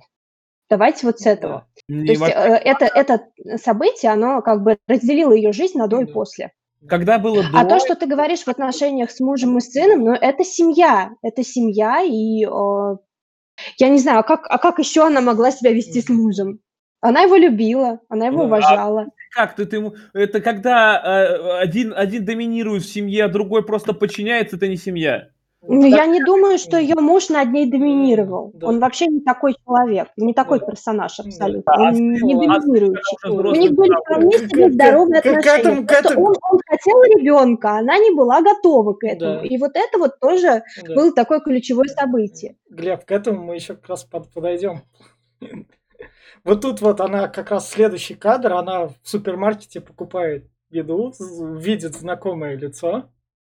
Давайте 0.70 1.06
вот 1.06 1.20
с 1.20 1.26
этого. 1.26 1.68
Не 1.88 2.06
То 2.06 2.12
есть 2.12 2.22
во- 2.22 2.28
э, 2.30 2.56
это, 2.58 2.86
это 2.86 3.58
событие, 3.58 4.12
оно 4.12 4.42
как 4.42 4.64
бы 4.64 4.78
разделило 4.88 5.32
ее 5.34 5.54
жизнь 5.54 5.78
на 5.78 5.88
до 5.88 6.02
и 6.02 6.06
Да. 6.06 6.14
после. 6.14 6.52
Когда 6.88 7.18
было 7.20 7.44
А 7.54 7.64
до, 7.64 7.70
то, 7.70 7.80
что 7.80 7.96
ты 7.96 8.06
говоришь 8.06 8.44
в 8.44 8.48
отношениях 8.48 9.10
с 9.12 9.20
мужем 9.20 9.58
и 9.58 9.62
сыном, 9.62 10.04
ну, 10.04 10.12
это 10.14 10.44
семья. 10.44 11.12
Это 11.24 11.44
семья, 11.44 12.02
и 12.02 12.46
э, 12.46 12.98
я 13.78 13.90
не 13.90 14.00
знаю, 14.00 14.20
а 14.20 14.24
как, 14.24 14.46
а 14.50 14.58
как 14.58 14.80
еще 14.80 15.06
она 15.06 15.22
могла 15.22 15.52
себя 15.52 15.72
вести 15.72 16.02
с 16.02 16.10
мужем? 16.10 16.60
Она 17.02 17.22
его 17.22 17.36
любила, 17.36 18.00
она 18.10 18.28
его 18.28 18.38
Ну, 18.38 18.44
а 18.44 18.46
уважала. 18.48 19.08
Как 19.36 19.56
ты, 19.56 19.66
ты. 19.66 19.92
Это 20.14 20.42
когда 20.42 21.00
э, 21.04 21.60
один, 21.60 21.94
один 21.96 22.26
доминирует 22.26 22.84
в 22.84 22.92
семье, 22.92 23.26
а 23.26 23.30
другой 23.30 23.64
просто 23.64 23.94
подчиняется, 23.94 24.56
это 24.56 24.68
не 24.68 24.78
семья. 24.78 25.30
Ну, 25.68 25.82
Так, 25.82 25.90
я 25.92 26.06
не 26.06 26.24
думаю, 26.24 26.58
что 26.58 26.78
ее 26.78 26.96
муж 26.96 27.30
над 27.30 27.52
ней 27.52 27.70
доминировал. 27.70 28.52
да. 28.54 28.68
Он 28.68 28.80
вообще 28.80 29.08
не 29.08 29.22
такой 29.22 29.56
человек, 29.66 30.10
не 30.18 30.34
такой 30.34 30.60
Да. 30.60 30.66
персонаж 30.68 31.18
Да. 31.18 31.24
абсолютно. 31.24 31.74
А 31.74 31.82
Он 31.90 31.94
не 32.14 32.48
а 32.48 32.60
доминирующий. 32.60 33.18
У 33.30 33.52
них 33.56 33.72
были 33.74 33.90
к- 33.94 34.50
к- 34.50 34.72
здоровые 34.74 35.20
отношения. 35.20 35.60
этому- 35.60 35.84
к 35.84 35.88
Просто 35.88 36.10
этому- 36.10 36.26
он, 36.28 36.36
он 36.52 36.60
хотел 36.68 37.02
ребенка, 37.04 37.72
она 37.78 37.98
не 37.98 38.12
была 38.16 38.42
готова 38.42 38.94
к 38.94 39.04
этому. 39.04 39.42
Да. 39.42 39.46
И 39.48 39.58
вот 39.58 39.72
это 39.76 39.98
вот 39.98 40.20
тоже 40.20 40.64
Да. 40.84 40.94
было 40.96 41.12
такое 41.12 41.40
ключевое 41.40 41.88
событие. 41.88 42.56
Глеб, 42.70 43.06
к 43.06 43.12
этому 43.12 43.44
мы 43.44 43.56
еще 43.56 43.76
как 43.76 43.90
раз 43.90 44.04
под- 44.04 44.32
подойдем. 44.34 44.82
Вот 46.44 46.62
тут 46.62 46.82
вот 46.82 47.02
она 47.02 47.28
как 47.28 47.50
раз 47.52 47.70
следующий 47.70 48.14
кадр, 48.16 48.54
она 48.54 48.88
в 48.88 48.94
супермаркете 49.04 49.82
покупает 49.82 50.46
еду, 50.70 51.12
видит 51.58 51.96
знакомое 51.96 52.56
лицо, 52.56 53.06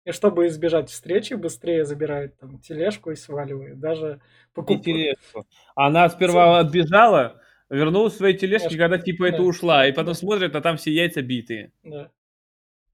и 0.05 0.11
чтобы 0.11 0.47
избежать 0.47 0.89
встречи, 0.89 1.33
быстрее 1.33 1.85
забирает 1.85 2.37
там 2.37 2.59
тележку 2.59 3.11
и 3.11 3.15
сваливает. 3.15 3.79
Даже 3.79 4.19
покупает. 4.53 4.83
тележку. 4.83 5.45
Она 5.75 6.09
сперва 6.09 6.59
отбежала, 6.59 7.41
вернулась 7.69 8.13
в 8.13 8.17
своей 8.17 8.37
тележке, 8.37 8.69
Тележку, 8.69 8.83
когда 8.83 8.97
типа 8.97 9.25
это 9.25 9.37
да. 9.37 9.43
ушла, 9.43 9.87
и 9.87 9.93
потом 9.93 10.13
смотрит, 10.13 10.55
а 10.55 10.61
там 10.61 10.77
все 10.77 10.91
яйца 10.91 11.21
битые. 11.21 11.71
Да. 11.83 12.11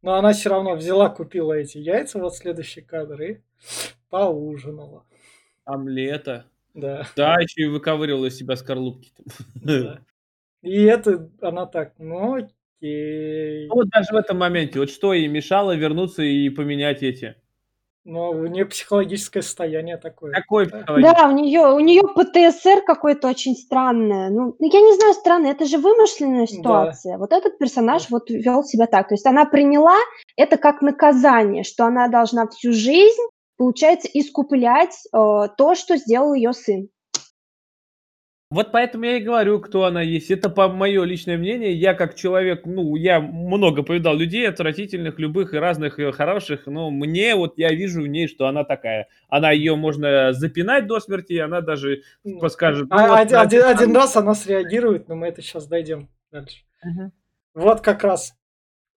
Но 0.02 0.13
она 0.13 0.34
все 0.34 0.50
равно 0.50 0.76
взяла, 0.76 1.10
купила 1.10 1.54
эти 1.54 1.78
яйца, 1.78 2.19
вот 2.19 2.36
следующий 2.36 2.82
кадр, 2.82 3.22
и 3.22 3.38
поужинала. 4.10 5.06
Омлета. 5.65 6.45
Да. 6.74 7.08
Да, 7.15 7.36
еще 7.39 7.63
и 7.63 7.67
выковыривала 7.67 8.28
из 8.28 8.38
себя 8.38 8.56
скорлупки. 8.56 9.12
да. 9.56 10.00
И 10.62 10.84
это 10.84 11.30
она 11.41 11.65
так, 11.65 11.93
ну 11.98 12.48
окей. 12.80 13.68
Ну, 13.68 13.76
вот 13.76 13.89
даже 13.89 14.12
в 14.12 14.15
этом 14.15 14.38
моменте, 14.38 14.80
вот 14.80 14.89
что 14.89 15.13
ей 15.13 15.28
мешало 15.28 15.76
вернуться 15.76 16.24
и 16.24 16.50
поменять 16.50 17.04
эти? 17.04 17.36
Но 18.06 18.32
у 18.32 18.48
нее 18.48 18.65
психологическое 18.65 19.42
состояние 19.42 19.98
такое. 19.98 20.32
Какой 20.32 20.68
Да. 20.68 20.84
Да, 20.88 21.28
у 21.28 21.32
нее, 21.32 21.68
у 21.68 21.80
нее 21.80 22.02
ПТСР 22.02 22.82
какой-то 22.86 23.28
очень 23.28 23.56
странное. 23.56 24.30
Ну, 24.30 24.56
ну, 24.58 24.70
я 24.72 24.82
не 24.82 24.96
знаю, 24.96 25.13
странное, 25.13 25.52
это 25.52 25.65
же 25.65 25.78
вымышленная 25.78 26.48
ситуация. 26.48 27.18
Вот 27.18 27.34
этот 27.34 27.60
персонаж 27.60 28.10
вот 28.10 28.30
вел 28.30 28.63
себя 28.63 28.88
так. 28.88 29.10
То 29.10 29.13
есть 29.13 29.28
она 29.28 29.46
приняла 29.46 29.98
это 30.38 30.58
как 30.58 30.82
наказание, 30.82 31.63
что 31.63 31.86
она 31.86 32.08
должна 32.08 32.48
всю 32.48 32.72
жизнь, 32.72 33.22
получается, 33.58 34.08
искуплять 34.13 34.96
э, 35.13 35.18
то, 35.58 35.76
что 35.76 35.98
сделал 35.98 36.34
ее 36.34 36.54
сын. 36.54 36.89
Вот 38.52 38.72
поэтому 38.72 39.06
я 39.06 39.18
и 39.18 39.22
говорю, 39.24 39.60
кто 39.60 39.84
она 39.84 40.02
есть. 40.02 40.32
Это 40.32 40.50
по 40.50 40.68
мое 40.70 41.04
личное 41.04 41.38
мнение. 41.38 41.72
Я 41.72 41.94
как 41.94 42.16
человек, 42.16 42.66
ну, 42.66 42.96
я 42.96 43.20
много 43.20 43.84
повидал 43.84 44.16
людей, 44.16 44.50
отвратительных, 44.50 45.20
любых 45.20 45.54
и 45.54 45.58
разных, 45.58 46.00
и 46.00 46.12
хороших, 46.12 46.66
но 46.66 46.90
мне 46.90 47.36
вот 47.36 47.60
я 47.60 47.70
вижу 47.70 48.02
в 48.02 48.08
ней, 48.08 48.28
что 48.28 48.48
она 48.48 48.64
такая. 48.64 49.08
Она 49.28 49.52
ее 49.52 49.76
можно 49.76 50.34
запинать 50.34 50.88
до 50.88 51.00
смерти, 51.00 51.34
и 51.34 51.38
она 51.38 51.62
даже 51.62 52.02
Ну, 52.24 52.50
скажет... 52.50 52.90
ну, 52.90 52.96
а- 52.98 53.08
вот 53.10 53.20
один, 53.20 53.38
один- 53.38 53.64
один 53.66 53.96
раз 53.96 54.16
она 54.16 54.34
среагирует, 54.34 55.08
но 55.10 55.16
мы 55.16 55.28
это 55.28 55.44
сейчас 55.44 55.68
дойдем 55.68 56.10
дальше. 56.32 56.64
Мгм. 56.84 57.12
Вот 57.54 57.82
как 57.82 58.04
раз 58.04 58.34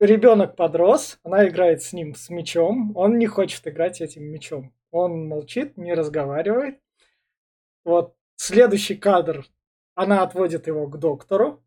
ребенок 0.01 0.57
подрос, 0.57 1.19
она 1.25 1.47
играет 1.47 1.83
с 1.83 1.93
ним 1.93 2.15
с 2.15 2.31
мечом, 2.31 2.93
он 2.97 3.19
не 3.19 3.27
хочет 3.27 3.67
играть 3.69 4.01
этим 4.01 4.25
мечом. 4.25 4.73
Он 4.93 5.29
молчит, 5.29 5.77
не 5.77 5.93
разговаривает. 5.93 6.79
Вот 7.85 8.15
следующий 8.43 8.97
кадр, 8.97 9.45
она 9.95 10.23
отводит 10.23 10.67
его 10.67 10.87
к 10.89 10.99
доктору. 10.99 11.63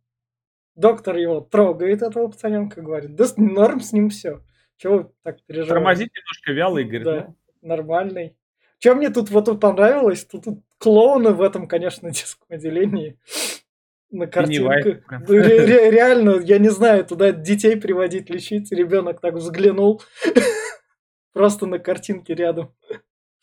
Доктор 0.75 1.15
его 1.15 1.39
трогает, 1.39 2.01
этого 2.01 2.27
пацаненка, 2.27 2.81
говорит, 2.81 3.15
да 3.15 3.25
норм 3.37 3.79
с 3.79 3.93
ним 3.93 4.09
все. 4.09 4.41
Чего 4.77 4.97
вы 4.97 5.11
так 5.23 5.41
переживаете? 5.43 5.73
Тормозит 5.73 6.11
немножко 6.13 6.51
вяло 6.51 6.77
и 6.79 6.83
говорит, 6.83 7.03
Да, 7.03 7.25
ну, 7.61 7.67
нормальный. 7.69 8.37
Чем 8.79 8.97
мне 8.97 9.09
тут 9.09 9.29
вот 9.29 9.45
тут 9.45 9.61
понравилось, 9.61 10.25
тут, 10.25 10.43
тут 10.43 10.59
клоуны 10.77 11.31
в 11.31 11.41
этом, 11.41 11.67
конечно, 11.67 12.09
детском 12.11 12.47
отделении. 12.49 13.17
На 14.11 14.27
прям. 15.07 15.23
Ре- 15.25 15.65
ре- 15.65 15.91
Реально, 15.91 16.39
я 16.41 16.57
не 16.57 16.69
знаю, 16.69 17.05
туда 17.05 17.31
детей 17.31 17.77
приводить, 17.77 18.29
лечить. 18.29 18.71
Ребенок 18.71 19.21
так 19.21 19.35
взглянул. 19.35 20.01
Просто 21.33 21.65
на 21.67 21.79
картинке 21.79 22.33
рядом. 22.33 22.73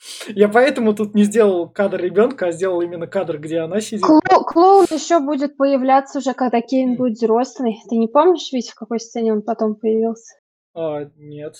Я 0.28 0.48
поэтому 0.48 0.94
тут 0.94 1.14
не 1.14 1.24
сделал 1.24 1.68
кадр 1.68 2.00
ребенка, 2.00 2.46
а 2.46 2.52
сделал 2.52 2.80
именно 2.80 3.06
кадр, 3.06 3.38
где 3.38 3.60
она 3.60 3.80
сидит. 3.80 4.04
Кло- 4.04 4.44
клоун 4.44 4.86
еще 4.90 5.20
будет 5.20 5.56
появляться 5.56 6.18
уже, 6.18 6.34
когда 6.34 6.60
Кевин 6.60 6.96
будет 6.96 7.14
взрослый. 7.18 7.76
Ты 7.88 7.96
не 7.96 8.08
помнишь, 8.08 8.52
ведь 8.52 8.70
в 8.70 8.74
какой 8.74 8.98
сцене 9.00 9.32
он 9.32 9.42
потом 9.42 9.74
появился? 9.76 10.34
А, 10.74 11.04
нет. 11.16 11.56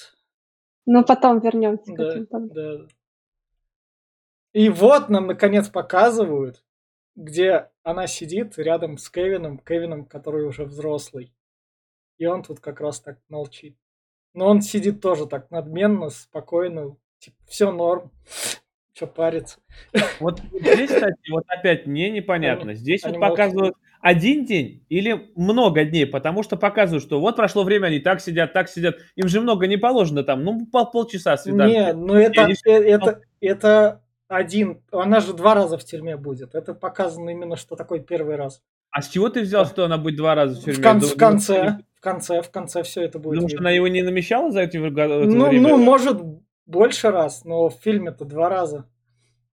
Ну, 0.86 1.04
потом 1.04 1.38
вернемся 1.40 1.92
к 1.92 1.96
Да, 1.96 2.08
этому. 2.08 2.26
потом. 2.26 2.48
да. 2.48 2.86
И 4.52 4.68
вот 4.68 5.08
нам 5.08 5.28
наконец 5.28 5.68
показывают, 5.68 6.62
где 7.14 7.70
она 7.82 8.06
сидит 8.06 8.58
рядом 8.58 8.98
с 8.98 9.08
Кевином, 9.08 9.58
Кевином, 9.58 10.04
который 10.04 10.44
уже 10.46 10.64
взрослый. 10.64 11.32
И 12.18 12.26
он 12.26 12.42
тут 12.42 12.60
как 12.60 12.80
раз 12.80 13.00
так 13.00 13.18
молчит. 13.28 13.76
Но 14.34 14.46
он 14.48 14.60
сидит 14.62 15.00
тоже 15.00 15.26
так 15.26 15.50
надменно, 15.50 16.10
спокойно, 16.10 16.96
типа, 17.22 17.36
все 17.48 17.70
норм, 17.70 18.10
что 18.92 19.06
париться. 19.06 19.58
Вот 20.20 20.40
здесь, 20.52 20.90
кстати, 20.90 21.30
вот 21.30 21.44
опять 21.46 21.86
мне 21.86 22.10
непонятно. 22.10 22.74
Здесь 22.74 23.04
они 23.04 23.18
вот 23.18 23.28
показывают 23.30 23.74
один 24.00 24.44
день 24.44 24.84
или 24.88 25.30
много 25.36 25.84
дней, 25.84 26.06
потому 26.06 26.42
что 26.42 26.56
показывают, 26.56 27.04
что 27.04 27.20
вот 27.20 27.36
прошло 27.36 27.62
время, 27.62 27.86
они 27.86 28.00
так 28.00 28.20
сидят, 28.20 28.52
так 28.52 28.68
сидят. 28.68 28.96
Им 29.14 29.28
же 29.28 29.40
много 29.40 29.68
не 29.68 29.76
положено 29.76 30.24
там, 30.24 30.42
ну 30.42 30.66
пол, 30.66 30.90
полчаса 30.90 31.36
свиданки. 31.36 31.72
Не, 31.72 31.92
ну 31.92 32.14
это, 32.14 32.44
они 32.44 32.54
э, 32.66 32.70
это, 32.70 33.20
это 33.40 34.02
один, 34.26 34.82
она 34.90 35.20
же 35.20 35.34
два 35.34 35.54
раза 35.54 35.78
в 35.78 35.84
тюрьме 35.84 36.16
будет. 36.16 36.56
Это 36.56 36.74
показано 36.74 37.30
именно, 37.30 37.56
что 37.56 37.76
такой 37.76 38.00
первый 38.00 38.34
раз. 38.34 38.60
А 38.90 39.00
с 39.00 39.08
чего 39.08 39.28
ты 39.28 39.40
взял, 39.42 39.64
что 39.66 39.84
она 39.84 39.96
будет 39.96 40.16
два 40.16 40.34
раза 40.34 40.60
в 40.60 40.64
тюрьме? 40.64 40.80
В, 40.80 40.82
кон- 40.82 41.00
в 41.00 41.16
конце, 41.16 41.78
в 41.94 42.00
конце, 42.00 42.42
в 42.42 42.50
конце 42.50 42.82
все 42.82 43.02
это 43.02 43.18
будет. 43.20 43.36
Потому 43.36 43.48
что 43.48 43.58
она 43.60 43.70
его 43.70 43.86
не 43.88 44.02
намещала 44.02 44.50
за 44.50 44.62
эти 44.62 44.76
Ну, 44.76 44.90
время? 44.90 45.60
ну, 45.60 45.76
может, 45.78 46.20
больше 46.66 47.10
раз, 47.10 47.44
но 47.44 47.68
в 47.68 47.74
фильме-то 47.82 48.24
два 48.24 48.48
раза. 48.48 48.86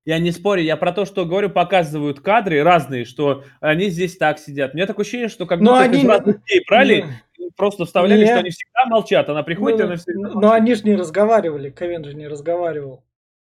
Я 0.05 0.17
не 0.19 0.31
спорю, 0.31 0.61
я 0.63 0.75
про 0.77 0.91
то, 0.91 1.05
что 1.05 1.25
говорю, 1.25 1.49
показывают 1.49 2.19
кадры 2.21 2.63
разные, 2.63 3.05
что 3.05 3.43
они 3.59 3.89
здесь 3.89 4.17
так 4.17 4.39
сидят. 4.39 4.73
У 4.73 4.77
меня 4.77 4.87
такое 4.87 5.03
ощущение, 5.03 5.27
что 5.27 5.45
как 5.45 5.59
Но 5.59 5.71
будто 5.73 5.83
они 5.83 5.97
из 5.99 6.03
не- 6.03 6.09
разных 6.09 6.43
дней 6.45 6.63
брали, 6.67 7.05
и 7.37 7.49
просто 7.55 7.85
вставляли, 7.85 8.21
Не. 8.21 8.25
что 8.27 8.37
они 8.39 8.49
всегда 8.49 8.85
молчат. 8.85 9.29
Она 9.29 9.43
приходит, 9.43 9.79
и 9.79 9.83
Ну, 9.83 9.87
она 9.89 9.95
всегда 9.97 10.29
но 10.29 10.33
молчит. 10.35 10.51
они 10.61 10.75
же 10.75 10.83
не 10.83 10.95
разговаривали, 10.95 11.69
Кевин 11.69 12.03
же 12.05 12.13
не 12.15 12.27
разговаривал. 12.27 13.03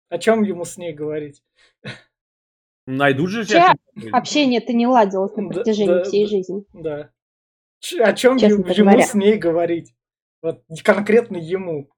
О 0.09 0.17
чем 0.19 0.43
ему 0.43 0.63
с 0.63 0.77
ней 0.77 0.93
говорить? 0.93 1.41
Найдут 2.85 3.29
же 3.29 3.39
Вообще, 3.39 3.53
сейчас 3.53 3.77
что-нибудь. 3.91 4.13
Общение-то 4.13 4.73
не 4.73 4.87
ладилось 4.87 5.35
на 5.35 5.47
протяжении 5.49 5.87
да, 5.93 6.03
всей 6.03 6.25
да. 6.25 6.29
жизни. 6.29 6.63
Да. 6.73 7.09
Ч- 7.79 8.01
О 8.03 8.13
чем 8.13 8.37
Честно 8.37 8.61
ему 8.61 8.73
говоря. 8.75 9.03
с 9.05 9.13
ней 9.13 9.37
говорить? 9.37 9.93
Вот 10.41 10.61
конкретно 10.83 11.37
ему. 11.37 11.89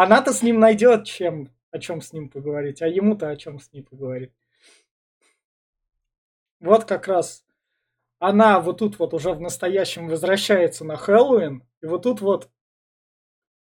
Она-то 0.00 0.32
с 0.32 0.42
ним 0.42 0.60
найдет 0.60 1.06
чем, 1.06 1.48
о 1.72 1.80
чем 1.80 2.00
с 2.00 2.12
ним 2.12 2.28
поговорить, 2.28 2.82
а 2.82 2.86
ему-то 2.86 3.30
о 3.30 3.36
чем 3.36 3.58
с 3.58 3.72
ней 3.72 3.82
поговорить. 3.82 4.32
Вот 6.60 6.84
как 6.84 7.08
раз 7.08 7.44
она 8.20 8.60
вот 8.60 8.78
тут 8.78 9.00
вот 9.00 9.12
уже 9.12 9.32
в 9.32 9.40
настоящем 9.40 10.06
возвращается 10.06 10.84
на 10.84 10.96
Хэллоуин, 10.96 11.64
и 11.80 11.86
вот 11.86 12.04
тут 12.04 12.20
вот 12.20 12.48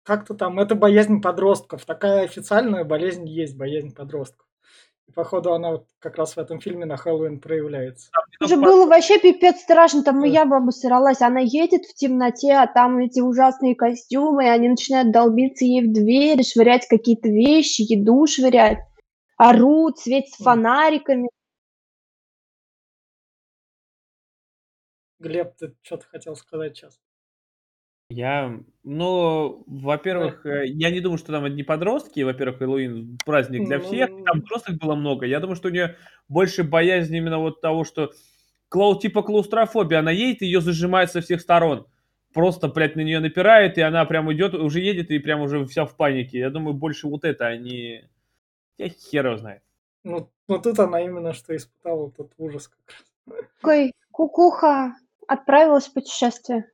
как-то 0.05 0.33
там, 0.33 0.59
это 0.59 0.75
боязнь 0.75 1.21
подростков. 1.21 1.85
Такая 1.85 2.25
официальная 2.25 2.85
болезнь 2.85 3.29
есть, 3.29 3.55
боязнь 3.55 3.95
подростков. 3.95 4.47
Походу 5.15 5.53
она 5.53 5.73
вот 5.73 5.87
как 5.99 6.17
раз 6.17 6.37
в 6.37 6.39
этом 6.39 6.61
фильме 6.61 6.87
на 6.87 6.97
Хэллоуин 6.97 7.41
проявляется. 7.41 8.11
Уже 8.41 8.57
было 8.57 8.87
вообще 8.87 9.19
пипец 9.19 9.61
страшно, 9.61 10.03
там 10.03 10.21
Да. 10.21 10.27
я 10.27 10.45
бы 10.45 10.57
обосралась. 10.57 11.21
Она 11.21 11.41
едет 11.41 11.85
в 11.85 11.95
темноте, 11.95 12.53
а 12.55 12.67
там 12.67 12.99
эти 12.99 13.21
ужасные 13.21 13.75
костюмы, 13.75 14.45
и 14.45 14.49
они 14.49 14.69
начинают 14.69 15.13
долбиться 15.13 15.65
ей 15.65 15.89
в 15.89 15.93
дверь, 15.93 16.43
швырять 16.45 16.87
какие-то 16.89 17.29
вещи, 17.29 17.83
еду 17.83 18.27
швырять. 18.27 18.79
Орут, 19.37 19.99
светят 19.99 20.39
Мгм. 20.39 20.45
фонариками. 20.45 21.29
Глеб, 25.19 25.55
ты 25.57 25.75
что-то 25.83 26.07
хотел 26.07 26.35
сказать 26.37 26.77
сейчас? 26.77 27.01
Я, 28.13 28.61
ну, 28.85 29.65
во-первых, 29.67 30.45
э, 30.45 30.67
я 30.67 30.91
не 30.91 31.01
думаю, 31.01 31.19
что 31.19 31.33
там 31.33 31.45
одни 31.45 31.63
подростки. 31.63 32.21
Во-первых, 32.21 32.59
Хэллоуин 32.59 33.19
праздник 33.25 33.67
для 33.67 33.81
всех. 33.81 34.11
Ну. 34.11 34.25
Там 34.25 34.41
взрослых 34.41 34.79
было 34.79 34.95
много. 34.95 35.27
Я 35.27 35.41
думаю, 35.41 35.57
что 35.57 35.69
у 35.69 35.71
нее 35.71 35.97
больше 36.29 36.63
боязнь 36.63 37.15
именно 37.15 37.39
вот 37.39 37.61
того, 37.61 37.85
что 37.85 38.13
клау, 38.69 38.99
типа 38.99 39.23
клаустрофобия. 39.23 40.01
Она 40.01 40.11
едет, 40.11 40.43
ее 40.43 40.61
зажимает 40.61 41.11
со 41.11 41.21
всех 41.21 41.41
сторон. 41.41 41.87
Просто, 42.35 42.69
блядь, 42.69 42.97
на 42.97 43.01
нее 43.01 43.21
напирает, 43.21 43.79
и 43.79 43.83
она 43.83 44.05
прям 44.05 44.33
идет, 44.33 44.55
уже 44.55 44.81
едет, 44.81 45.11
и 45.11 45.19
прям 45.19 45.41
уже 45.41 45.65
вся 45.67 45.85
в 45.85 45.97
панике. 45.97 46.39
Я 46.39 46.51
думаю, 46.51 46.75
больше 46.75 47.07
вот 47.07 47.25
это, 47.25 47.47
а 47.47 47.57
не... 47.57 48.09
Я 48.79 48.89
хер 48.89 49.27
его 49.27 49.37
знает. 49.37 49.63
Ну, 50.05 50.31
ну 50.49 50.59
тут 50.59 50.79
она 50.79 51.01
именно 51.01 51.33
что 51.33 51.55
испытала 51.55 52.11
тот 52.11 52.33
ужас 52.39 52.69
как 52.69 52.81
раз. 52.89 53.47
Такой, 53.61 53.93
кукуха, 54.11 54.97
отправилась 55.29 55.87
в 55.87 55.93
путешествие. 55.93 56.71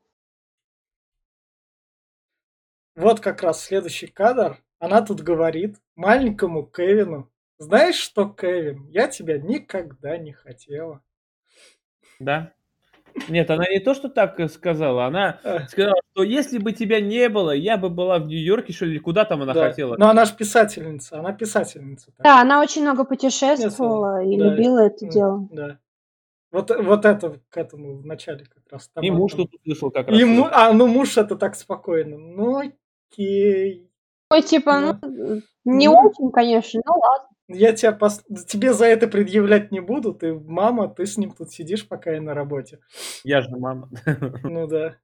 Вот 2.99 3.21
как 3.21 3.43
раз 3.43 3.63
следующий 3.65 4.09
кадр. 4.09 4.59
Она 4.81 5.03
тут 5.03 5.21
говорит 5.23 5.77
маленькому 5.95 6.65
Кевину, 6.65 7.31
знаешь 7.59 7.95
что, 7.97 8.29
Кевин, 8.29 8.87
я 8.89 9.07
тебя 9.09 9.39
никогда 9.39 10.17
не 10.19 10.33
хотела. 10.33 11.01
Да. 12.19 12.53
Нет, 13.29 13.51
она 13.51 13.65
не 13.69 13.81
то, 13.81 13.95
что 13.95 14.09
так 14.09 14.39
э, 14.39 14.49
сказала, 14.49 15.07
она 15.07 15.41
А, 15.43 15.67
сказала, 15.67 15.97
что 16.13 16.23
если 16.23 16.59
бы 16.59 16.73
тебя 16.73 17.01
не 17.01 17.29
было, 17.29 17.51
я 17.53 17.77
бы 17.77 17.89
была 17.89 18.19
в 18.19 18.27
Нью-Йорке, 18.27 18.73
что 18.73 18.85
ли, 18.85 18.93
или 18.93 18.99
куда 18.99 19.25
там 19.25 19.43
она 19.43 19.55
да. 19.55 19.69
хотела. 19.71 19.97
Но 19.97 20.09
она 20.09 20.25
же 20.25 20.35
писательница, 20.37 21.19
она 21.19 21.33
писательница. 21.33 22.07
так. 22.13 22.23
Да, 22.25 22.41
она 22.41 22.61
очень 22.61 22.83
много 22.83 23.05
путешествовала 23.05 24.23
и 24.25 24.37
Да. 24.37 24.45
любила 24.45 24.79
это 24.87 25.05
М, 25.07 25.11
дело. 25.11 25.49
Да. 25.51 25.79
Вот, 26.53 26.71
вот 26.71 27.05
это 27.05 27.41
к 27.49 27.57
этому 27.57 27.97
в 27.97 28.07
начале 28.07 28.45
как 28.45 28.63
раз. 28.71 28.89
И 29.03 29.09
Там 29.09 29.17
муж 29.17 29.35
она- 29.35 29.45
тут 29.45 29.55
услышал 29.61 29.91
как 29.91 30.09
раз. 30.09 30.19
И 30.21 30.25
му- 30.25 30.49
А, 30.53 30.73
ну 30.73 30.87
муж 30.87 31.17
это 31.19 31.35
так 31.37 31.57
спокойно. 31.57 32.17
Ну 32.19 32.63
окей. 33.11 33.91
Ой, 34.31 34.43
типа, 34.43 34.81
ну, 34.81 35.41
не 35.65 35.89
Ну. 35.89 35.95
очень, 35.95 36.31
конечно, 36.31 36.81
ну 36.85 36.93
ладно. 36.99 37.29
Я 37.49 37.73
тебя 37.73 37.97
пос- 37.99 38.23
тебе 38.47 38.75
за 38.75 38.85
это 38.87 39.09
предъявлять 39.09 39.73
не 39.73 39.81
буду. 39.81 40.15
Ты 40.15 40.35
мама, 40.35 40.89
ты 40.89 41.07
с 41.07 41.17
ним 41.17 41.33
тут 41.33 41.51
сидишь, 41.51 41.89
пока 41.89 42.13
я 42.13 42.21
на 42.21 42.35
работе. 42.35 42.81
Я 43.25 43.41
же 43.41 43.51
мама. 43.57 43.89
Ну 44.45 44.67
да. 44.67 44.99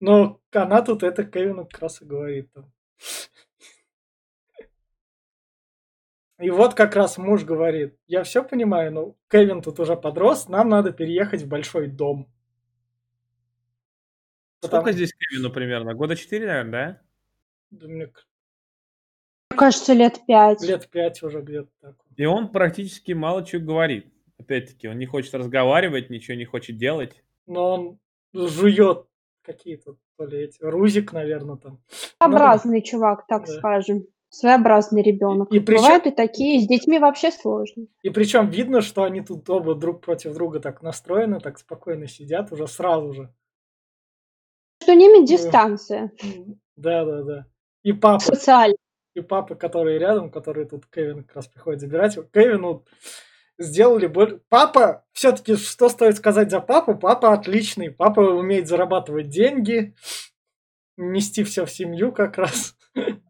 Но 0.00 0.40
она 0.52 0.82
тут 0.82 1.02
это 1.02 1.24
Кевину 1.24 1.66
как 1.66 1.80
раз 1.80 2.02
и 2.02 2.04
говорит. 2.04 2.52
Там. 2.52 2.72
И 6.40 6.50
вот 6.50 6.74
как 6.74 6.96
раз 6.96 7.18
муж 7.18 7.44
говорит, 7.44 7.96
я 8.08 8.24
все 8.24 8.42
понимаю, 8.42 8.92
но 8.92 9.14
Кевин 9.30 9.62
тут 9.62 9.78
уже 9.78 9.96
подрос, 9.96 10.48
нам 10.48 10.68
надо 10.68 10.92
переехать 10.92 11.42
в 11.42 11.48
большой 11.48 11.86
дом. 11.86 12.32
Потому- 14.62 14.82
Сколько 14.82 14.92
здесь 14.92 15.12
Кевину 15.12 15.50
примерно? 15.50 15.94
Года 15.94 16.14
4, 16.16 16.46
наверное, 16.46 17.02
Да 17.70 17.88
мне 17.88 18.08
кажется, 19.48 19.92
лет 19.92 20.20
пять. 20.26 20.62
лет 20.62 20.88
пять 20.88 21.22
уже 21.22 21.40
где-то 21.40 21.68
так. 21.80 21.96
И 22.16 22.24
он 22.24 22.48
практически 22.48 23.12
мало 23.12 23.44
чего 23.44 23.64
говорит. 23.66 24.06
Опять-таки, 24.38 24.88
он 24.88 24.98
не 24.98 25.06
хочет 25.06 25.34
разговаривать, 25.34 26.10
ничего 26.10 26.36
не 26.36 26.44
хочет 26.44 26.76
делать. 26.76 27.22
Но 27.46 27.74
он 27.74 27.98
жует 28.32 29.04
какие-то, 29.42 29.96
то 30.16 30.24
ли 30.26 30.38
эти, 30.44 30.62
рузик, 30.62 31.12
наверное, 31.12 31.56
там. 31.56 31.80
Своеобразный 32.18 32.82
чувак, 32.82 33.26
так 33.26 33.46
Да. 33.46 33.52
скажем. 33.52 34.06
Своеобразный 34.30 35.02
ребенок. 35.02 35.52
И 35.52 35.60
причем- 35.60 35.82
Бывают 35.82 36.06
и 36.06 36.10
такие, 36.10 36.60
с 36.60 36.66
детьми 36.66 36.98
вообще 36.98 37.30
сложно. 37.30 37.86
И 38.02 38.08
причем 38.10 38.48
видно, 38.48 38.80
что 38.80 39.02
они 39.04 39.20
тут 39.20 39.48
оба 39.50 39.74
друг 39.74 40.00
против 40.00 40.32
друга 40.34 40.58
так 40.60 40.82
настроены, 40.82 41.38
так 41.38 41.58
спокойно 41.58 42.06
сидят 42.08 42.50
уже 42.52 42.66
сразу 42.66 43.12
же. 43.12 43.34
Между 44.94 45.14
ними 45.16 45.26
дистанция 45.26 46.12
Да, 46.76 47.04
да, 47.04 47.22
да. 47.22 47.46
И 47.82 47.92
папа, 47.92 48.20
социальная. 48.24 48.76
и 49.14 49.20
папа, 49.20 49.54
которые 49.54 49.98
рядом, 49.98 50.30
которые 50.30 50.66
тут 50.66 50.86
Кевин 50.86 51.24
как 51.24 51.36
раз 51.36 51.46
приходит 51.48 51.80
забирать. 51.80 52.16
его. 52.16 52.24
Кевину 52.32 52.84
сделали 53.58 54.06
боль. 54.06 54.40
Папа, 54.48 55.04
все-таки 55.12 55.56
что 55.56 55.88
стоит 55.88 56.16
сказать 56.16 56.50
за 56.50 56.60
папу? 56.60 56.94
Папа 56.94 57.32
отличный. 57.32 57.90
Папа 57.90 58.20
умеет 58.20 58.68
зарабатывать 58.68 59.28
деньги, 59.28 59.94
нести 60.96 61.42
все 61.44 61.64
в 61.66 61.70
семью 61.70 62.12
как 62.12 62.38
раз. 62.38 62.76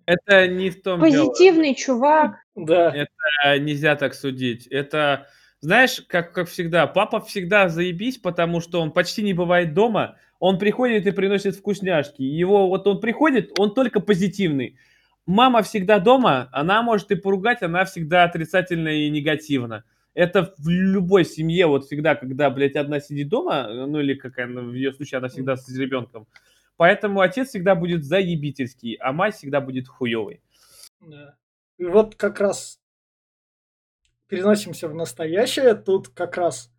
Это 0.07 0.49
не 0.49 0.71
в 0.71 0.83
том 0.83 1.01
дело. 1.01 1.27
Позитивный 1.29 1.75
чувак. 1.75 2.37
Да, 2.55 2.93
А, 3.45 3.59
Нельзя 3.59 3.97
так 3.97 4.15
судить. 4.15 4.67
Это, 4.67 5.29
знаешь, 5.63 6.03
как, 6.09 6.33
как 6.33 6.49
всегда, 6.49 6.89
папа 6.89 7.21
всегда 7.21 7.69
заебись, 7.69 8.19
потому 8.19 8.61
что 8.61 8.81
он 8.81 8.91
почти 8.91 9.23
не 9.23 9.33
бывает 9.33 9.75
дома. 9.75 10.17
Он 10.41 10.59
приходит 10.59 11.07
и 11.07 11.13
приносит 11.13 11.55
вкусняшки. 11.55 12.21
Его 12.21 12.69
вот 12.69 12.87
он 12.89 13.01
приходит, 13.01 13.57
он 13.59 13.73
только 13.73 14.01
позитивный. 14.01 14.77
Мама 15.25 15.63
всегда 15.63 16.01
дома, 16.01 16.49
она 16.51 16.83
может 16.83 17.13
и 17.13 17.15
поругать, 17.15 17.63
она 17.63 17.85
всегда 17.85 18.25
отрицательно 18.25 18.89
и 18.89 19.09
негативно. 19.09 19.85
Это 20.15 20.53
в 20.59 20.69
любой 20.69 21.25
семье, 21.25 21.67
вот 21.67 21.85
всегда, 21.85 22.17
когда, 22.17 22.51
блядь, 22.51 22.75
одна 22.75 22.99
сидит 22.99 23.29
дома, 23.29 23.69
ну 23.69 24.01
или 24.01 24.15
какая, 24.15 24.49
ну, 24.49 24.63
в 24.63 24.75
ее 24.75 24.93
случае 24.93 25.19
она 25.19 25.29
всегда 25.29 25.57
с 25.57 25.69
ребенком. 25.79 26.27
Поэтому 26.77 27.21
отец 27.21 27.51
всегда 27.51 27.77
будет 27.77 28.03
заебительский, 28.03 28.95
а 28.95 29.13
мать 29.13 29.37
всегда 29.37 29.61
будет 29.61 29.87
хуевой. 29.87 30.43
да. 31.01 31.37
И 31.79 31.85
вот 31.85 32.17
как 32.17 32.41
раз 32.41 32.82
переносимся 34.33 34.89
в 34.89 34.95
настоящее. 34.95 35.75
Тут 35.75 36.09
как 36.09 36.39
раз 36.39 36.71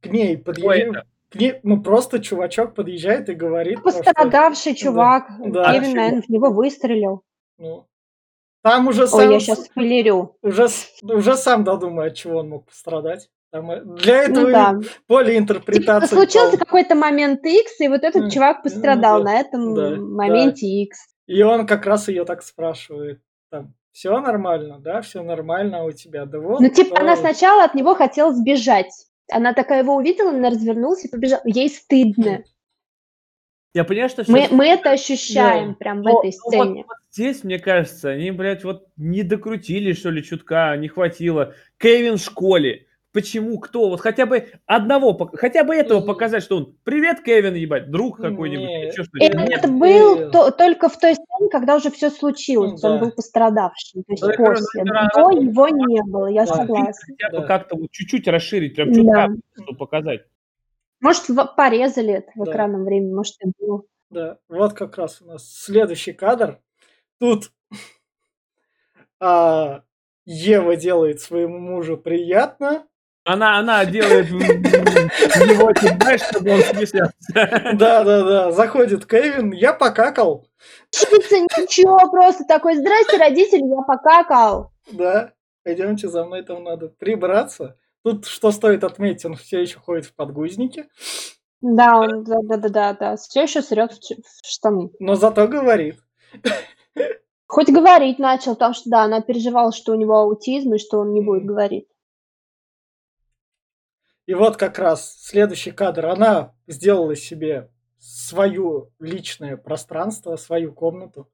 к 0.00 0.06
ней 0.06 0.36
это? 0.36 1.04
К 1.28 1.34
ней, 1.34 1.58
ну 1.64 1.82
просто 1.82 2.20
чувачок 2.20 2.76
подъезжает 2.76 3.28
и 3.28 3.34
говорит, 3.34 3.80
ну, 3.82 3.90
что, 3.90 4.04
Пострадавший 4.04 4.76
чувак. 4.76 5.24
Да. 5.44 5.72
Кевин, 5.72 5.96
наверное, 5.96 6.22
в 6.22 6.28
него 6.28 6.52
выстрелил. 6.52 7.24
ну, 7.58 7.88
там 8.62 8.86
уже 8.86 9.02
Ой, 9.02 9.08
сам, 9.08 9.30
я 9.30 9.40
сейчас 9.40 9.64
спойлерю. 9.64 10.36
уже, 10.42 10.68
уже 11.02 11.36
сам 11.36 11.64
додумай, 11.64 12.08
от 12.08 12.14
чего 12.14 12.38
он 12.38 12.50
мог 12.50 12.66
пострадать. 12.66 13.30
Там, 13.50 13.68
э, 13.72 13.80
для 13.84 14.22
этого 14.22 14.44
Ну 14.46 14.52
да. 14.52 14.80
поле 15.08 15.32
Типа, 15.32 15.38
интерпретации. 15.38 16.14
случился 16.14 16.50
полно. 16.52 16.64
какой-то 16.64 16.94
момент 16.94 17.44
X, 17.44 17.80
и 17.80 17.88
вот 17.88 18.04
этот 18.04 18.32
чувак 18.32 18.58
ну 18.58 18.62
пострадал 18.62 19.18
да, 19.18 19.24
на 19.24 19.40
этом 19.40 19.74
да, 19.74 19.90
да. 19.90 19.96
моменте 19.96 20.66
X. 20.66 20.98
И 21.26 21.42
он 21.42 21.66
как 21.66 21.84
раз 21.86 22.06
ее 22.06 22.24
так 22.24 22.42
спрашивает. 22.42 23.20
Там, 23.50 23.74
все 23.96 24.20
нормально, 24.20 24.78
да, 24.78 25.00
все 25.00 25.22
нормально 25.22 25.84
у 25.84 25.90
тебя. 25.90 26.26
Да 26.26 26.38
вот. 26.38 26.60
Ну, 26.60 26.68
типа, 26.68 27.00
она 27.00 27.16
да, 27.16 27.22
сначала 27.22 27.64
от 27.64 27.74
него 27.74 27.94
хотела 27.94 28.30
сбежать. 28.30 28.92
Она 29.32 29.54
такая 29.54 29.82
его 29.82 29.96
увидела, 29.96 30.28
она 30.32 30.50
развернулась 30.50 31.06
и 31.06 31.08
побежала. 31.08 31.40
Ей 31.46 31.70
стыдно. 31.70 32.44
Я 33.72 33.84
понимаю, 33.84 34.10
что 34.10 34.22
Мы, 34.28 34.48
мы 34.50 34.66
это 34.66 34.90
ощущаем 34.90 35.74
прям 35.76 36.02
в 36.02 36.04
Но- 36.04 36.18
этой 36.18 36.30
ну 36.30 36.40
вот- 36.44 36.52
сцене. 36.66 36.84
вот 36.86 36.96
здесь, 37.10 37.42
мне 37.42 37.58
кажется, 37.58 38.10
они, 38.10 38.32
блядь, 38.32 38.64
вот 38.64 38.86
не 38.98 39.22
докрутили, 39.22 39.94
что 39.94 40.10
ли, 40.10 40.22
чутка, 40.22 40.76
не 40.76 40.88
хватило. 40.88 41.54
Кевин 41.78 42.18
в 42.18 42.22
школе. 42.22 42.85
Почему? 43.16 43.58
Кто? 43.58 43.88
Вот 43.88 44.02
хотя 44.02 44.26
бы 44.26 44.48
одного, 44.66 45.16
хотя 45.36 45.64
бы 45.64 45.74
этого 45.74 46.02
показать, 46.02 46.42
что 46.42 46.58
он 46.58 46.76
«Привет, 46.84 47.22
Кевин, 47.22 47.54
ебать, 47.54 47.90
друг 47.90 48.18
какой-нибудь». 48.18 48.66
Не, 48.68 48.82
или 48.88 48.90
чё, 48.94 49.04
что 49.04 49.16
нет, 49.18 49.34
это 49.34 49.62
ты- 49.68 49.72
был 49.72 50.30
то- 50.30 50.50
только 50.50 50.90
в 50.90 50.98
той 51.00 51.14
сцене, 51.14 51.48
когда 51.50 51.76
уже 51.76 51.90
все 51.90 52.10
случилось. 52.10 52.82
Ну 52.82 52.88
Он 52.90 52.98
да. 52.98 53.04
был 53.06 53.12
пострадавшим. 53.12 54.02
То 54.02 54.12
есть 54.12 54.22
Ну, 54.22 54.28
я 54.28 54.36
говорю, 54.36 54.54
после. 54.60 54.84
ну, 54.84 54.92
это 54.92 55.08
До 55.14 55.20
раз- 55.30 55.42
его 55.42 55.68
не 55.70 56.02
было, 56.02 56.26
я 56.26 56.44
Да. 56.44 56.54
согласна. 56.56 56.92
Хотя 57.16 57.30
бы 57.30 57.38
Да. 57.40 57.46
как-то 57.46 57.76
вот 57.76 57.90
чуть-чуть 57.90 58.28
расширить, 58.28 58.74
прям 58.76 58.92
Да. 58.92 58.98
чутка, 59.28 59.28
чтобы 59.62 59.78
показать. 59.78 60.20
Может, 61.00 61.26
в- 61.30 61.54
порезали 61.56 62.12
это 62.16 62.30
в 62.34 62.44
Да. 62.44 62.50
экранном 62.50 62.84
времени, 62.84 63.14
может, 63.14 63.36
и 63.42 63.50
было. 63.58 63.82
Да, 64.10 64.36
вот 64.50 64.74
как 64.74 64.98
раз 64.98 65.22
у 65.22 65.24
нас 65.24 65.50
следующий 65.50 66.12
кадр. 66.12 66.60
Тут 67.18 67.50
а, 69.20 69.80
Ева 70.26 70.76
делает 70.76 71.20
своему 71.22 71.58
мужу 71.58 71.96
приятно. 71.96 72.86
Она, 73.26 73.58
она 73.58 73.84
делает 73.84 74.28
ты 74.28 75.88
знаешь, 76.00 76.22
чтобы 76.30 76.52
он 76.52 76.60
смеялся. 76.60 77.74
Да, 77.74 78.04
да, 78.04 78.22
да. 78.22 78.52
Заходит 78.52 79.04
Кевин, 79.04 79.50
я 79.50 79.72
покакал. 79.72 80.46
Чипса, 80.90 81.40
ничего, 81.40 81.98
просто 82.08 82.44
такой, 82.44 82.76
здрасте, 82.76 83.16
родители, 83.16 83.64
я 83.64 83.82
покакал. 83.82 84.70
Да, 84.92 85.32
пойдемте 85.64 86.08
за 86.08 86.24
мной, 86.24 86.44
там 86.44 86.62
надо 86.62 86.88
прибраться. 86.88 87.76
Тут, 88.04 88.26
что 88.26 88.52
стоит 88.52 88.84
отметить, 88.84 89.24
он 89.24 89.34
все 89.34 89.60
еще 89.60 89.80
ходит 89.80 90.06
в 90.06 90.14
подгузнике, 90.14 90.88
Да, 91.60 91.98
он, 91.98 92.22
да, 92.22 92.36
да, 92.44 92.56
да, 92.56 92.68
да, 92.68 92.92
да. 92.92 93.16
Все 93.16 93.42
еще 93.42 93.60
срет 93.60 93.92
в, 93.92 94.48
штаны. 94.48 94.90
но 95.00 95.16
зато 95.16 95.48
говорит. 95.48 95.96
Хоть 97.48 97.70
говорить 97.70 98.20
начал, 98.20 98.54
потому 98.54 98.74
что 98.74 98.88
да, 98.88 99.02
она 99.02 99.20
переживала, 99.20 99.72
что 99.72 99.92
у 99.92 99.96
него 99.96 100.14
аутизм 100.14 100.74
и 100.74 100.78
что 100.78 100.98
он 100.98 101.12
не 101.12 101.22
будет 101.22 101.44
говорить. 101.44 101.88
И 104.26 104.34
вот 104.34 104.56
как 104.56 104.78
раз 104.78 105.16
следующий 105.20 105.70
кадр. 105.70 106.06
Она 106.06 106.52
сделала 106.66 107.14
себе 107.14 107.70
свое 107.98 108.88
личное 108.98 109.56
пространство, 109.56 110.36
свою 110.36 110.72
комнату. 110.72 111.30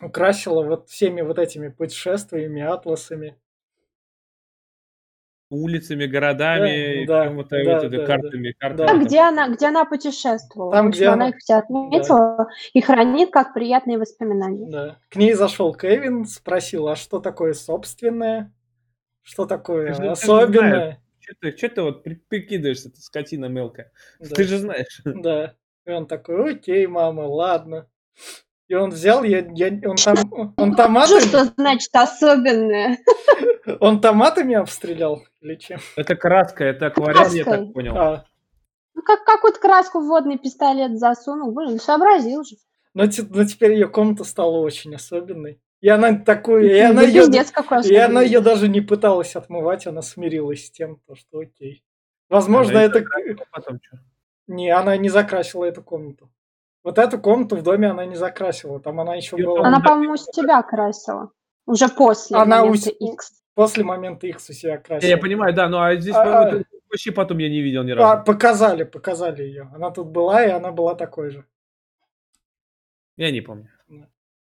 Украсила 0.00 0.62
вот 0.62 0.88
всеми 0.88 1.22
вот 1.22 1.38
этими 1.38 1.68
путешествиями, 1.68 2.62
атласами. 2.62 3.36
Улицами, 5.50 6.04
городами, 6.04 7.06
Да, 7.06 7.24
да, 7.24 7.24
какими-то 7.24 7.64
да, 7.64 7.72
вот 7.80 7.90
да, 7.90 8.06
картами, 8.06 8.52
картами. 8.52 8.76
Да. 8.76 8.86
Там, 8.86 8.98
там. 8.98 9.06
где 9.06 9.20
она, 9.20 9.48
где 9.48 9.66
она 9.66 9.84
путешествовала. 9.86 10.72
Там, 10.72 10.90
где 10.90 11.06
она- 11.06 11.14
она 11.14 11.28
их 11.30 11.36
все 11.38 11.54
отметила 11.54 12.48
и 12.74 12.82
хранит 12.82 13.30
как 13.30 13.54
приятные 13.54 13.96
воспоминания. 13.96 14.70
Да. 14.70 14.98
К 15.08 15.16
ней 15.16 15.32
зашел 15.32 15.74
Кевин, 15.74 16.26
спросил, 16.26 16.88
а 16.88 16.96
что 16.96 17.18
такое 17.18 17.54
собственное? 17.54 18.52
Что 19.22 19.46
такое 19.46 19.94
же 19.94 20.10
особенное? 20.10 21.02
Че 21.28 21.34
ты, 21.40 21.52
чё 21.52 21.68
ты 21.68 21.82
вот 21.82 22.02
при- 22.02 22.14
прикидываешься, 22.14 22.90
ты 22.90 23.00
скотина 23.02 23.46
мелкая? 23.46 23.92
Да. 24.18 24.34
Ты 24.34 24.44
же 24.44 24.58
знаешь. 24.58 25.02
Да. 25.04 25.54
И 25.84 25.90
он 25.90 26.06
такой, 26.06 26.54
окей, 26.54 26.86
мама, 26.86 27.22
ладно. 27.22 27.86
И 28.68 28.74
он 28.74 28.90
взял, 28.90 29.22
я, 29.24 29.46
я, 29.54 29.68
он, 29.88 29.96
там, 29.96 30.54
он, 30.56 30.74
томатами, 30.74 31.20
что 31.20 31.44
значит 31.44 31.90
особенное. 31.92 32.98
он 33.80 34.00
томатами 34.00 34.54
обстрелял 34.54 35.22
или 35.40 35.56
чем? 35.56 35.80
Это 35.96 36.16
краска, 36.16 36.64
это 36.64 36.86
акварель, 36.86 37.36
я 37.36 37.44
так 37.44 37.72
понял. 37.74 37.96
А, 37.96 38.24
Ну, 38.94 39.02
как 39.02 39.24
какую-то 39.24 39.60
краску 39.60 40.00
в 40.00 40.06
водный 40.06 40.38
пистолет 40.38 40.98
засунул, 40.98 41.52
блин, 41.52 41.78
сообразил 41.78 42.42
же. 42.44 42.56
Но, 42.94 43.04
но 43.04 43.44
теперь 43.44 43.72
ее 43.72 43.88
комната 43.88 44.24
стала 44.24 44.56
очень 44.58 44.94
особенной. 44.94 45.60
И 45.80 45.88
она 45.88 46.14
такую, 46.18 46.66
и 46.74 46.78
она 46.78 47.02
ее, 47.02 47.22
и 47.88 47.96
она 47.96 48.22
ее 48.22 48.40
даже 48.40 48.68
не 48.68 48.80
пыталась 48.80 49.36
отмывать, 49.36 49.86
она 49.86 50.02
смирилась 50.02 50.66
с 50.66 50.70
тем, 50.70 51.00
то, 51.06 51.14
что 51.14 51.38
окей. 51.38 51.84
Возможно, 52.28 52.80
Она 52.80 52.84
и 52.84 52.88
это... 52.88 53.04
потом? 53.52 53.80
Не, 54.48 54.70
она 54.70 54.96
не 54.96 55.08
закрасила 55.08 55.64
эту 55.64 55.82
комнату. 55.82 56.30
Вот 56.82 56.98
эту 56.98 57.18
комнату 57.18 57.56
в 57.56 57.62
доме 57.62 57.88
она 57.90 58.04
не 58.06 58.16
закрасила. 58.16 58.80
Там 58.80 59.00
она 59.00 59.14
еще 59.14 59.36
Её 59.36 59.46
была... 59.54 59.66
Она, 59.68 59.80
по-моему, 59.80 60.16
с 60.16 60.26
тебя 60.26 60.62
красила. 60.62 61.30
Уже 61.66 61.88
после 61.88 62.36
Она 62.36 62.60
момента 62.64 62.90
ус- 62.98 63.12
X. 63.14 63.32
После 63.54 63.84
момента 63.84 64.26
X 64.26 64.50
у 64.50 64.52
себя 64.52 64.72
Я, 64.72 64.78
красила. 64.78 65.10
я 65.10 65.18
понимаю, 65.18 65.54
да, 65.54 65.68
ну 65.68 65.78
а 65.80 65.94
здесь 65.96 66.14
А, 66.14 66.48
а. 66.50 66.62
вообще 66.90 67.12
потом 67.12 67.38
я 67.38 67.48
не 67.48 67.60
видел 67.60 67.82
ни 67.82 67.92
А, 67.92 67.96
разу. 67.96 68.24
показали, 68.24 68.84
показали 68.84 69.42
ее. 69.42 69.70
Она 69.74 69.90
тут 69.90 70.08
была, 70.08 70.44
и 70.44 70.50
она 70.50 70.70
была 70.70 70.94
такой 70.94 71.30
же. 71.30 71.44
Я 73.16 73.30
не 73.30 73.40
помню. 73.40 73.68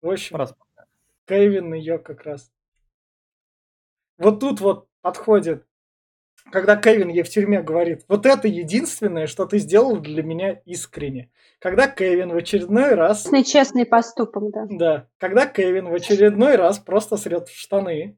В 0.02 0.10
общем, 0.10 0.36
Раз. 0.36 0.54
Кевин 1.28 1.74
ее 1.74 2.00
как 2.00 2.24
раз. 2.24 2.52
Вот 4.18 4.40
тут 4.40 4.62
вот 4.62 4.88
подходит, 5.02 5.66
когда 6.52 6.76
Кевин 6.76 7.10
ей 7.10 7.24
в 7.24 7.30
тюрьме 7.30 7.62
говорит, 7.62 8.06
вот 8.08 8.26
это 8.26 8.48
единственное, 8.48 9.28
что 9.28 9.46
ты 9.46 9.60
сделал 9.60 9.98
для 9.98 10.24
меня 10.24 10.62
искренне. 10.66 11.30
Когда 11.60 11.88
Кевин 11.88 12.32
в 12.32 12.36
очередной 12.36 12.96
раз, 12.96 13.24
Честный, 13.24 13.44
честный 13.44 13.86
поступок, 13.86 14.52
да. 14.52 14.66
да, 14.70 15.08
когда 15.18 15.46
Кевин 15.46 15.90
в 15.90 15.94
очередной 15.94 16.56
раз 16.56 16.80
просто 16.80 17.18
срет 17.18 17.50
в 17.50 17.56
штаны, 17.56 18.18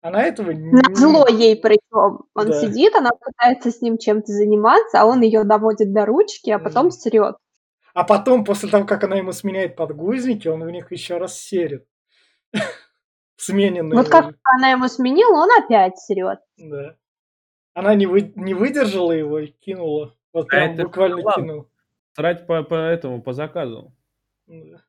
она 0.00 0.22
этого 0.22 0.52
не... 0.52 0.70
На 0.70 0.94
зло 0.94 1.26
ей 1.26 1.56
причем. 1.56 2.26
Он 2.34 2.46
Да. 2.46 2.60
сидит, 2.60 2.94
она 2.94 3.10
пытается 3.10 3.72
с 3.72 3.80
ним 3.80 3.98
чем-то 3.98 4.30
заниматься, 4.30 5.00
а 5.00 5.06
он 5.06 5.22
ее 5.22 5.42
доводит 5.42 5.92
до 5.92 6.06
ручки, 6.06 6.50
а 6.50 6.58
потом 6.60 6.90
срет. 6.92 7.36
А 7.94 8.04
потом, 8.04 8.44
после 8.44 8.68
того, 8.68 8.86
как 8.86 9.02
она 9.02 9.16
ему 9.16 9.32
сменяет 9.32 9.74
подгузники, 9.74 10.46
он 10.46 10.62
в 10.62 10.70
них 10.70 10.92
еще 10.92 11.16
раз 11.16 11.36
серит. 11.40 11.87
Смененные. 13.36 13.96
Вот 13.96 14.08
как 14.08 14.34
она 14.56 14.70
ему 14.70 14.88
сменила, 14.88 15.42
он 15.42 15.48
опять 15.62 15.98
срет. 15.98 16.40
Да. 16.56 16.96
Она 17.74 17.94
не, 17.94 18.06
вы, 18.06 18.32
не 18.34 18.54
выдержала 18.54 19.12
его 19.12 19.38
и 19.38 19.46
кинула. 19.48 20.16
Вот 20.32 20.46
А 20.46 20.48
прям 20.48 20.74
это 20.74 20.82
буквально 20.84 21.22
план. 21.22 21.34
кинула. 21.36 21.66
Срать 22.14 22.46
по, 22.46 22.62
по 22.64 22.74
этому, 22.74 23.22
по 23.22 23.32
заказу. 23.32 23.94
Да. 24.46 24.82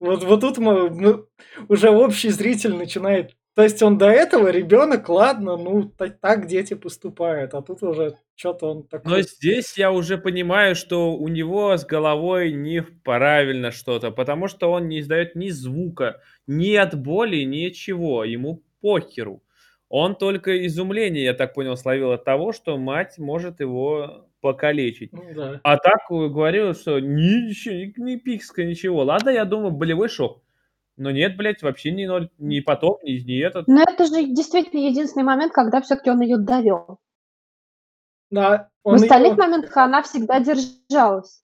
Вот, 0.00 0.22
вот 0.24 0.40
тут 0.40 0.58
мы, 0.58 0.90
ну, 0.90 1.26
уже 1.68 1.90
общий 1.90 2.30
зритель 2.30 2.74
начинает. 2.74 3.36
То 3.54 3.62
есть 3.62 3.82
он 3.82 3.98
до 3.98 4.06
этого 4.06 4.48
ребенок, 4.50 5.08
ладно, 5.08 5.56
ну 5.56 5.84
та- 5.84 6.08
так 6.08 6.46
дети 6.48 6.74
поступают, 6.74 7.54
а 7.54 7.62
тут 7.62 7.82
уже 7.84 8.16
что-то 8.34 8.66
он 8.70 8.76
Но 8.78 8.82
такой. 8.84 9.22
здесь 9.22 9.78
я 9.78 9.92
уже 9.92 10.18
понимаю, 10.18 10.74
что 10.74 11.14
у 11.14 11.28
него 11.28 11.76
с 11.76 11.84
головой 11.86 12.52
не 12.52 12.82
правильно 12.82 13.70
что-то, 13.70 14.10
потому 14.10 14.48
что 14.48 14.72
он 14.72 14.88
не 14.88 14.98
издает 15.00 15.36
ни 15.36 15.50
звука, 15.50 16.20
ни 16.48 16.74
от 16.74 17.00
боли, 17.00 17.44
ничего. 17.44 18.24
Ему 18.24 18.64
похеру. 18.80 19.40
Он 19.88 20.16
только 20.16 20.66
изумление, 20.66 21.22
я 21.24 21.34
так 21.34 21.54
понял, 21.54 21.76
словил 21.76 22.10
от 22.10 22.24
того, 22.24 22.52
что 22.52 22.76
мать 22.76 23.18
может 23.18 23.60
его 23.60 24.26
покалечить. 24.40 25.12
Ну 25.12 25.22
да. 25.34 25.60
А 25.62 25.76
так 25.76 26.00
э, 26.10 26.14
говорил, 26.28 26.74
что 26.74 26.98
ничего, 26.98 27.74
ни, 27.74 27.94
ни 28.12 28.16
пикска, 28.16 28.64
ничего. 28.64 29.04
Ладно, 29.04 29.30
я 29.30 29.44
думаю, 29.44 29.70
болевой 29.70 30.08
шок. 30.08 30.42
Но 30.96 31.10
нет, 31.10 31.36
блядь, 31.36 31.62
вообще 31.62 31.90
ни 31.90 32.04
ноль, 32.06 32.30
ни 32.38 32.60
потом, 32.60 32.98
ни, 33.02 33.18
ни 33.20 33.38
этот. 33.44 33.66
Но 33.66 33.82
это 33.82 34.06
же 34.06 34.24
действительно 34.26 34.80
единственный 34.80 35.24
момент, 35.24 35.52
когда 35.52 35.80
все-таки 35.80 36.10
он 36.10 36.20
ее 36.20 36.36
довел. 36.36 36.98
Да, 38.30 38.70
В 38.84 38.94
остальных 38.94 39.32
её- 39.32 39.42
моментах 39.42 39.76
она 39.76 40.02
всегда 40.02 40.40
держалась. 40.40 41.42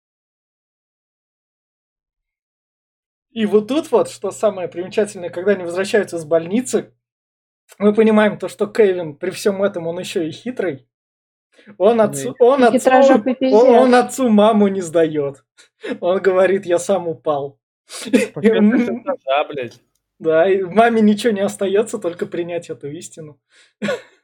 И 3.31 3.45
вот 3.45 3.67
тут 3.67 3.91
вот, 3.91 4.09
что 4.09 4.31
самое 4.31 4.67
примечательное, 4.67 5.29
когда 5.29 5.51
они 5.51 5.63
возвращаются 5.63 6.17
с 6.17 6.25
больницы, 6.25 6.93
мы 7.77 7.93
понимаем 7.93 8.39
то, 8.39 8.47
что 8.47 8.65
Кевин 8.67 9.15
при 9.15 9.29
всем 9.29 9.61
этом 9.63 9.87
он 9.87 9.99
еще 9.99 10.27
и 10.27 10.31
хитрый. 10.31 10.87
Он 11.77 12.01
отцу, 12.01 12.35
он 12.39 12.63
отцу, 12.63 12.89
он, 13.51 13.75
он 13.75 13.95
отцу 13.95 14.29
маму 14.29 14.67
не 14.67 14.81
сдает. 14.81 15.43
Он 15.99 16.19
говорит, 16.19 16.65
я 16.65 16.79
сам 16.79 17.07
упал. 17.07 17.59
М, 18.43 18.75
этажа, 19.01 19.43
блядь. 19.49 19.81
Да, 20.19 20.49
и 20.49 20.61
маме 20.63 21.01
ничего 21.01 21.31
не 21.33 21.41
остается, 21.41 21.99
только 21.99 22.25
принять 22.25 22.69
эту 22.69 22.89
истину. 22.91 23.39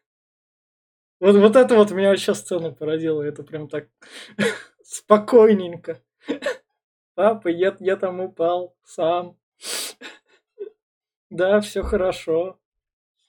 Вот, 1.21 1.35
вот 1.35 1.55
это 1.55 1.75
вот 1.75 1.91
меня 1.91 2.09
вообще 2.09 2.33
сцена 2.33 2.71
породила. 2.71 3.21
Это 3.21 3.43
прям 3.43 3.67
так 3.67 3.87
спокойненько. 4.83 6.01
Папа, 7.15 7.47
я, 7.49 7.75
я 7.79 7.95
там 7.97 8.19
упал 8.21 8.75
сам. 8.85 9.37
Да, 11.29 11.61
все 11.61 11.83
хорошо. 11.83 12.59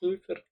Супер. 0.00 0.44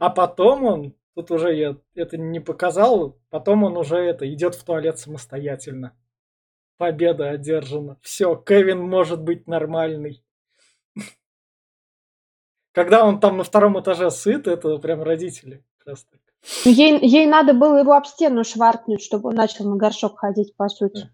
А 0.00 0.10
потом 0.10 0.64
он, 0.64 0.94
тут 1.14 1.30
уже 1.30 1.54
я 1.54 1.76
это 1.94 2.18
не 2.18 2.40
показал, 2.40 3.18
потом 3.30 3.64
он 3.64 3.76
уже 3.76 3.96
это 3.98 4.32
идет 4.32 4.54
в 4.56 4.64
туалет 4.64 4.98
самостоятельно. 4.98 5.96
Победа 6.80 7.28
одержана. 7.28 7.98
Все, 8.00 8.34
Кевин 8.34 8.80
может 8.80 9.20
быть 9.20 9.46
нормальный. 9.46 10.24
Когда 12.72 13.04
он 13.04 13.20
там 13.20 13.36
на 13.36 13.44
втором 13.44 13.78
этаже 13.78 14.10
сыт, 14.10 14.48
это 14.48 14.78
прям 14.78 15.02
родители. 15.02 15.62
раз 15.84 16.04
так. 16.04 16.20
Ей, 16.64 16.98
ей 17.06 17.26
надо 17.26 17.52
было 17.52 17.80
его 17.80 17.92
об 17.92 18.06
стену 18.06 18.44
шваркнуть, 18.44 19.02
чтобы 19.02 19.28
он 19.28 19.34
начал 19.34 19.68
на 19.68 19.76
горшок 19.76 20.20
ходить, 20.20 20.56
по 20.56 20.70
сути. 20.70 21.10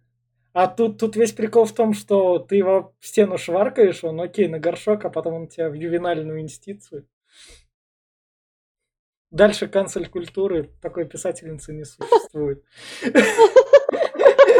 А 0.52 0.68
тут, 0.68 1.00
тут 1.00 1.16
весь 1.16 1.32
прикол 1.32 1.64
в 1.64 1.72
том, 1.72 1.94
что 1.94 2.38
ты 2.38 2.54
его 2.54 2.94
в 3.00 3.06
стену 3.08 3.36
шваркаешь, 3.36 4.04
он 4.04 4.20
окей 4.20 4.46
на 4.46 4.60
горшок, 4.60 5.04
а 5.04 5.10
потом 5.10 5.34
он 5.34 5.48
тебя 5.48 5.68
в 5.68 5.74
ювенальную 5.74 6.42
институцию. 6.42 7.08
Дальше 9.32 9.66
канцель 9.66 10.08
культуры 10.08 10.70
такой 10.80 11.06
писательницы 11.06 11.72
не 11.72 11.84
существует. 11.84 12.62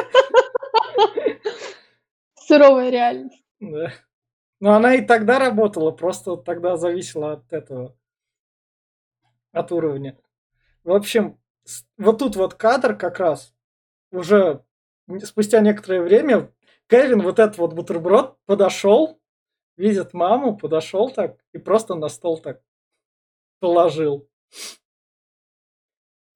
Суровая 2.35 2.91
реальность. 2.91 3.45
Да. 3.61 3.93
Но 4.61 4.75
она 4.75 4.95
и 4.95 5.05
тогда 5.05 5.39
работала, 5.39 5.91
просто 5.91 6.37
тогда 6.37 6.77
зависела 6.77 7.33
от 7.33 7.53
этого, 7.53 7.97
от 9.53 9.73
уровня. 9.73 10.19
В 10.83 10.93
общем, 10.93 11.39
вот 11.99 12.19
тут 12.19 12.37
вот 12.37 12.55
кадр 12.55 12.97
как 12.97 13.19
раз 13.19 13.55
уже 14.11 14.65
спустя 15.25 15.61
некоторое 15.61 16.01
время 16.01 16.53
Кевин 16.89 17.23
вот 17.23 17.39
этот 17.39 17.59
вот 17.59 17.75
бутерброд 17.75 18.39
подошел, 18.47 19.21
видит 19.77 20.15
маму, 20.15 20.57
подошел 20.57 21.11
так 21.11 21.39
и 21.53 21.59
просто 21.59 21.95
на 21.95 22.09
стол 22.09 22.39
так 22.39 22.63
положил. 23.61 24.29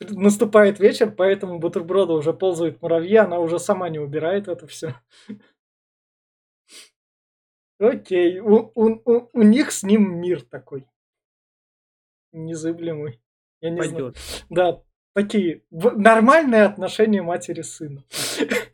Наступает 0.09 0.81
вечер, 0.81 1.11
поэтому 1.15 1.59
бутерброда 1.59 2.15
уже 2.15 2.33
ползают 2.33 2.81
муравьи, 2.81 3.17
она 3.17 3.39
уже 3.39 3.59
сама 3.59 3.89
не 3.91 3.99
убирает 3.99 4.49
это 4.49 4.67
все. 4.67 4.95
Окей, 7.79 8.39
у, 8.41 8.71
у- 8.75 9.03
у- 9.05 9.29
у 9.33 9.43
них 9.43 9.73
с 9.73 9.83
ним 9.83 10.21
мир 10.21 10.43
такой. 10.43 10.87
Незыблемый. 12.33 13.21
Я 13.61 13.71
не 13.71 13.83
знаю. 13.83 14.13
Пойдет. 14.13 14.17
Да, 14.51 14.83
такие 15.15 15.63
нормальные 15.71 16.63
отношения 16.65 17.23
матери 17.23 17.63
с 17.63 17.75
сыном. 17.77 18.05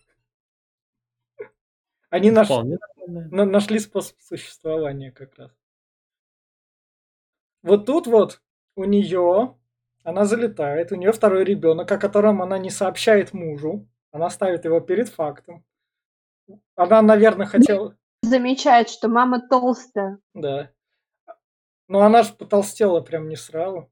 Они 2.10 2.30
наш- 2.30 2.46
Вполне 2.46 2.78
нормально. 2.98 3.28
на- 3.36 3.50
нашли 3.50 3.78
способ 3.78 4.20
существования 4.20 5.10
как 5.12 5.36
раз. 5.36 5.50
Вот 7.62 7.86
тут 7.86 8.06
вот 8.06 8.42
у 8.76 8.84
нее, 8.84 9.56
она 10.06 10.24
залетает, 10.24 10.92
у 10.92 10.94
нее 10.94 11.10
второй 11.10 11.42
ребенок, 11.42 11.90
о 11.90 11.98
котором 11.98 12.40
она 12.40 12.58
не 12.58 12.70
сообщает 12.70 13.32
мужу. 13.32 13.88
Она 14.12 14.30
ставит 14.30 14.64
его 14.64 14.78
перед 14.78 15.08
фактом. 15.08 15.64
Она, 16.76 17.02
наверное, 17.02 17.46
хотела... 17.46 17.96
Замечает, 18.22 18.88
что 18.88 19.08
мама 19.08 19.40
толстая. 19.48 20.20
Да. 20.32 20.70
Но 21.88 22.02
она 22.02 22.22
же 22.22 22.34
потолстела 22.34 23.00
прям 23.00 23.28
не 23.28 23.34
сразу. 23.34 23.90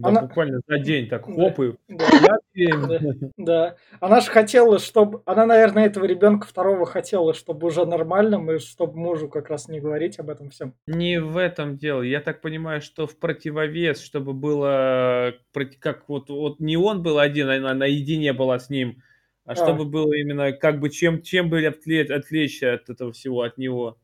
Да, 0.00 0.08
Она- 0.08 0.22
буквально 0.22 0.60
за 0.66 0.78
день 0.80 1.08
так 1.08 1.24
Да. 1.26 1.32
хоп 1.50 1.60
и 1.60 1.72
Да. 1.88 2.38
беременна. 2.52 3.30
Да. 3.36 3.76
Она 4.00 4.20
же 4.20 4.30
хотела, 4.30 4.80
чтобы... 4.80 5.22
Она, 5.24 5.46
наверное, 5.46 5.86
этого 5.86 6.04
ребенка 6.04 6.48
второго 6.48 6.84
хотела, 6.84 7.32
чтобы 7.32 7.68
уже 7.68 7.84
нормальным, 7.86 8.50
и 8.50 8.58
чтобы 8.58 8.98
мужу 8.98 9.28
как 9.28 9.50
раз 9.50 9.68
не 9.68 9.78
говорить 9.80 10.18
об 10.18 10.30
этом 10.30 10.50
всем. 10.50 10.74
Не 10.88 11.20
в 11.20 11.36
этом 11.36 11.78
дело. 11.78 12.02
Я 12.02 12.20
так 12.20 12.40
понимаю, 12.40 12.80
что 12.80 13.06
в 13.06 13.16
противовес, 13.18 14.00
чтобы 14.02 14.32
было 14.32 15.34
как 15.78 16.08
вот, 16.08 16.28
вот 16.28 16.58
не 16.58 16.76
он 16.76 17.02
был 17.02 17.18
один, 17.20 17.48
она 17.48 17.72
наедине 17.74 18.32
была 18.32 18.58
с 18.58 18.70
ним, 18.70 19.00
а 19.44 19.52
А. 19.52 19.54
чтобы 19.54 19.84
было 19.84 20.12
именно 20.14 20.50
как 20.52 20.80
бы 20.80 20.90
чем 20.90 21.22
чем 21.22 21.50
бы 21.50 21.64
отвлечь, 21.64 22.62
от 22.64 22.90
этого 22.90 23.12
всего 23.12 23.42
от 23.42 23.58
него. 23.58 23.98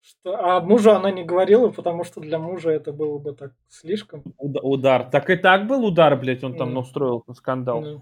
Что, 0.00 0.36
а 0.36 0.60
мужу 0.60 0.92
она 0.92 1.10
не 1.10 1.24
говорила, 1.24 1.68
потому 1.70 2.04
что 2.04 2.20
для 2.20 2.38
мужа 2.38 2.70
это 2.70 2.92
было 2.92 3.18
бы 3.18 3.34
так 3.34 3.52
слишком. 3.68 4.22
Уда- 4.38 4.60
удар. 4.60 5.10
Так 5.10 5.28
и 5.30 5.36
так 5.36 5.66
был 5.66 5.84
удар, 5.84 6.16
блядь, 6.16 6.44
он 6.44 6.56
там 6.56 6.68
Мгм. 6.70 6.78
устроил 6.78 7.24
скандал. 7.34 7.80
Ну, 7.82 8.00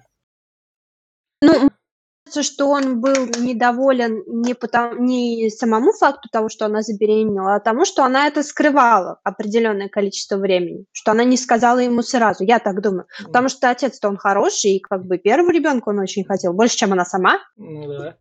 Ну, 1.43 1.53
мне 1.61 1.71
кажется, 2.25 2.43
что 2.43 2.69
он 2.69 3.01
был 3.01 3.27
недоволен 3.39 4.23
не, 4.27 4.55
потому, 4.55 5.03
не 5.03 5.51
самому 5.51 5.93
факту 5.93 6.29
того, 6.33 6.49
что 6.49 6.65
она 6.65 6.81
забеременела, 6.83 7.57
а 7.57 7.61
тому, 7.61 7.85
что 7.85 8.05
она 8.05 8.27
это 8.27 8.43
скрывала 8.43 9.21
определенное 9.23 9.89
количество 9.89 10.37
времени, 10.39 10.87
что 10.93 11.11
она 11.13 11.25
не 11.25 11.37
сказала 11.37 11.79
ему 11.81 12.03
сразу. 12.03 12.43
Я 12.45 12.59
так 12.59 12.81
думаю. 12.81 13.07
Потому 13.25 13.49
что 13.49 13.69
отец-то 13.71 14.09
он 14.09 14.17
хороший, 14.17 14.73
и 14.77 14.81
как 14.81 15.05
бы 15.05 15.19
первого 15.19 15.51
ребенка 15.53 15.91
он 15.91 15.99
очень 15.99 16.25
хотел, 16.25 16.53
больше, 16.55 16.77
чем 16.77 16.93
она 16.93 17.05
сама. 17.05 17.39
Ну 17.57 17.87
да. 17.89 18.17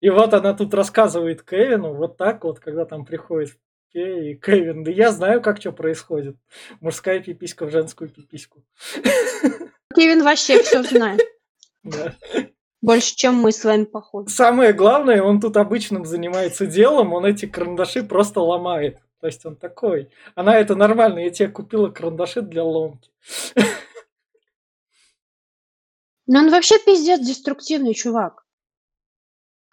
И 0.00 0.08
вот 0.08 0.32
она 0.34 0.54
тут 0.54 0.72
рассказывает 0.74 1.42
Кевину, 1.42 1.94
вот 1.94 2.16
так 2.16 2.44
вот, 2.44 2.58
когда 2.58 2.84
там 2.84 3.04
приходит 3.04 3.58
и 3.92 4.34
Кевин, 4.36 4.84
да 4.84 4.90
я 4.90 5.10
знаю, 5.10 5.42
как 5.42 5.60
что 5.60 5.72
происходит. 5.72 6.36
Мужская 6.80 7.20
пиписька 7.20 7.66
в 7.66 7.70
женскую 7.70 8.08
пипиську. 8.08 8.62
Кевин 9.94 10.22
вообще 10.22 10.62
все 10.62 10.82
знает. 10.82 11.20
Да. 11.82 12.14
Больше, 12.82 13.16
чем 13.16 13.36
мы 13.36 13.52
с 13.52 13.64
вами, 13.64 13.84
походу. 13.84 14.28
Самое 14.28 14.74
главное, 14.74 15.22
он 15.22 15.40
тут 15.40 15.56
обычным 15.56 16.04
занимается 16.04 16.66
делом, 16.66 17.14
он 17.14 17.24
эти 17.24 17.46
карандаши 17.46 18.02
просто 18.02 18.40
ломает. 18.40 18.98
То 19.18 19.26
есть 19.26 19.46
он 19.46 19.56
такой. 19.56 20.10
Она 20.34 20.58
это 20.58 20.74
нормально, 20.74 21.20
я 21.20 21.30
тебе 21.30 21.48
купила 21.48 21.88
карандаши 21.88 22.42
для 22.42 22.64
ломки. 22.64 23.10
Но 26.26 26.40
он 26.40 26.50
вообще 26.50 26.78
пиздец 26.84 27.20
деструктивный 27.20 27.94
чувак. 27.94 28.44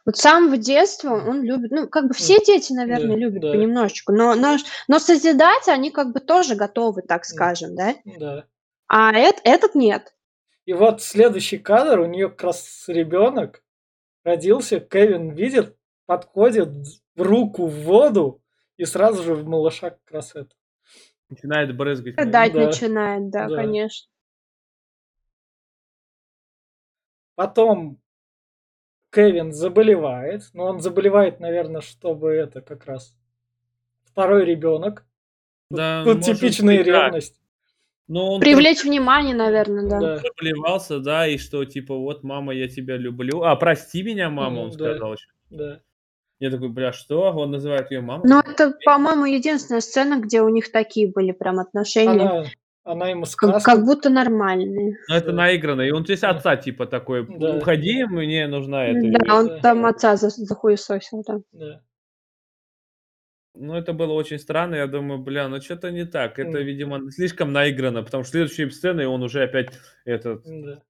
Вот 0.07 0.15
с 0.15 0.21
самого 0.21 0.55
детства 0.55 1.09
он 1.11 1.43
любит, 1.43 1.69
ну, 1.69 1.85
как 1.89 2.07
бы 2.07 2.13
все 2.13 2.39
дети, 2.39 2.71
наверное, 2.71 3.09
Да, 3.09 3.15
любят 3.15 3.41
да. 3.41 3.51
понемножечку, 3.51 4.13
но, 4.13 4.35
но, 4.35 4.55
но 4.87 4.99
созидать 4.99 5.67
они 5.67 5.91
как 5.91 6.13
бы 6.13 6.21
тоже 6.21 6.55
готовы, 6.55 7.01
так 7.01 7.25
скажем, 7.25 7.75
да? 7.75 7.93
Да. 8.05 8.45
А 8.87 9.11
эт- 9.13 9.41
этот 9.43 9.75
нет. 9.75 10.15
И 10.63 10.71
вот 10.71 11.01
следующий 11.01 11.57
кадр, 11.57 11.99
у 11.99 12.05
нее 12.05 12.29
как 12.29 12.43
раз 12.45 12.85
ребенок 12.87 13.61
родился, 14.23 14.79
Кевин 14.79 15.31
видит, 15.31 15.75
подходит 16.05 16.69
в 17.15 17.21
руку 17.21 17.67
в 17.67 17.75
воду 17.83 18.41
и 18.77 18.85
сразу 18.85 19.21
же 19.23 19.35
в 19.35 19.45
малыша 19.45 19.89
как 19.89 20.09
раз 20.11 20.33
это. 20.35 20.55
Начинает 21.27 21.75
брызгать. 21.75 22.15
блядь. 22.15 22.31
Дать 22.31 22.53
да. 22.53 22.65
начинает, 22.67 23.29
да, 23.29 23.49
Да. 23.49 23.57
конечно. 23.57 24.09
Потом 27.35 27.99
Кевин 29.11 29.51
заболевает, 29.51 30.43
но 30.53 30.65
он 30.65 30.81
заболевает, 30.81 31.39
наверное, 31.39 31.81
чтобы 31.81 32.31
это 32.31 32.61
как 32.61 32.85
раз 32.85 33.15
второй 34.03 34.45
ребенок. 34.45 35.05
Да, 35.69 36.03
Тут 36.03 36.21
типичная 36.21 36.77
быть, 36.77 36.87
да. 36.87 37.05
ревность. 37.05 37.41
Но 38.07 38.35
он 38.35 38.39
Привлечь 38.39 38.83
внимание, 38.83 39.35
наверное, 39.35 39.89
да. 39.89 39.99
Да. 39.99 40.17
заблевался, 40.17 40.99
да, 40.99 41.27
и 41.27 41.37
что, 41.37 41.65
типа, 41.65 41.93
вот, 41.93 42.23
мама, 42.23 42.53
я 42.53 42.69
тебя 42.69 42.95
люблю. 42.95 43.43
А, 43.43 43.55
прости 43.57 44.01
меня, 44.01 44.29
мама, 44.29 44.61
он 44.61 44.69
да. 44.71 44.75
сказал 44.75 45.13
еще. 45.13 45.27
Да. 45.49 45.81
Я 46.39 46.51
такой, 46.51 46.69
бля, 46.69 46.93
что? 46.93 47.31
Он 47.31 47.51
называет 47.51 47.91
ее 47.91 48.01
мамой? 48.01 48.29
Но 48.29 48.39
это, 48.39 48.73
по-моему, 48.85 49.25
единственная 49.25 49.81
сцена, 49.81 50.21
где 50.21 50.41
у 50.41 50.49
них 50.49 50.71
такие 50.71 51.11
были 51.11 51.31
прям 51.31 51.59
отношения, 51.59 52.11
Она, 52.11 52.45
она 52.87 53.09
ему 53.09 53.23
как, 53.23 53.29
сказку. 53.31 53.71
как 53.71 53.85
будто 53.85 54.09
нормальные. 54.09 54.97
Ну, 55.07 55.15
это 55.15 55.27
да. 55.27 55.33
наигранно. 55.33 55.81
И 55.81 55.91
он 55.91 56.03
здесь 56.03 56.23
отца, 56.23 56.55
типа, 56.55 56.85
такой, 56.85 57.27
Да. 57.27 57.55
уходи, 57.57 58.03
мне 58.05 58.47
нужна 58.47 58.85
эта 58.85 59.01
Да, 59.01 59.07
вещь». 59.07 59.31
он 59.31 59.47
да. 59.47 59.59
там 59.59 59.85
отца 59.85 60.15
за- 60.15 60.29
захуесосил, 60.29 61.23
да. 61.27 61.39
Да. 61.51 61.81
Ну, 63.55 63.75
это 63.75 63.93
было 63.93 64.13
очень 64.13 64.39
странно. 64.39 64.75
Я 64.75 64.87
думаю, 64.87 65.19
бля, 65.19 65.47
ну 65.47 65.59
что-то 65.61 65.91
не 65.91 66.05
так. 66.05 66.37
Это, 66.39 66.59
М. 66.59 66.65
видимо, 66.65 67.11
слишком 67.11 67.51
наиграно, 67.51 68.03
потому 68.03 68.23
что 68.23 68.31
следующие 68.31 68.69
сцены 68.71 69.07
он 69.07 69.23
уже 69.23 69.43
опять 69.43 69.69
этот... 70.05 70.43
Да. 70.45 70.81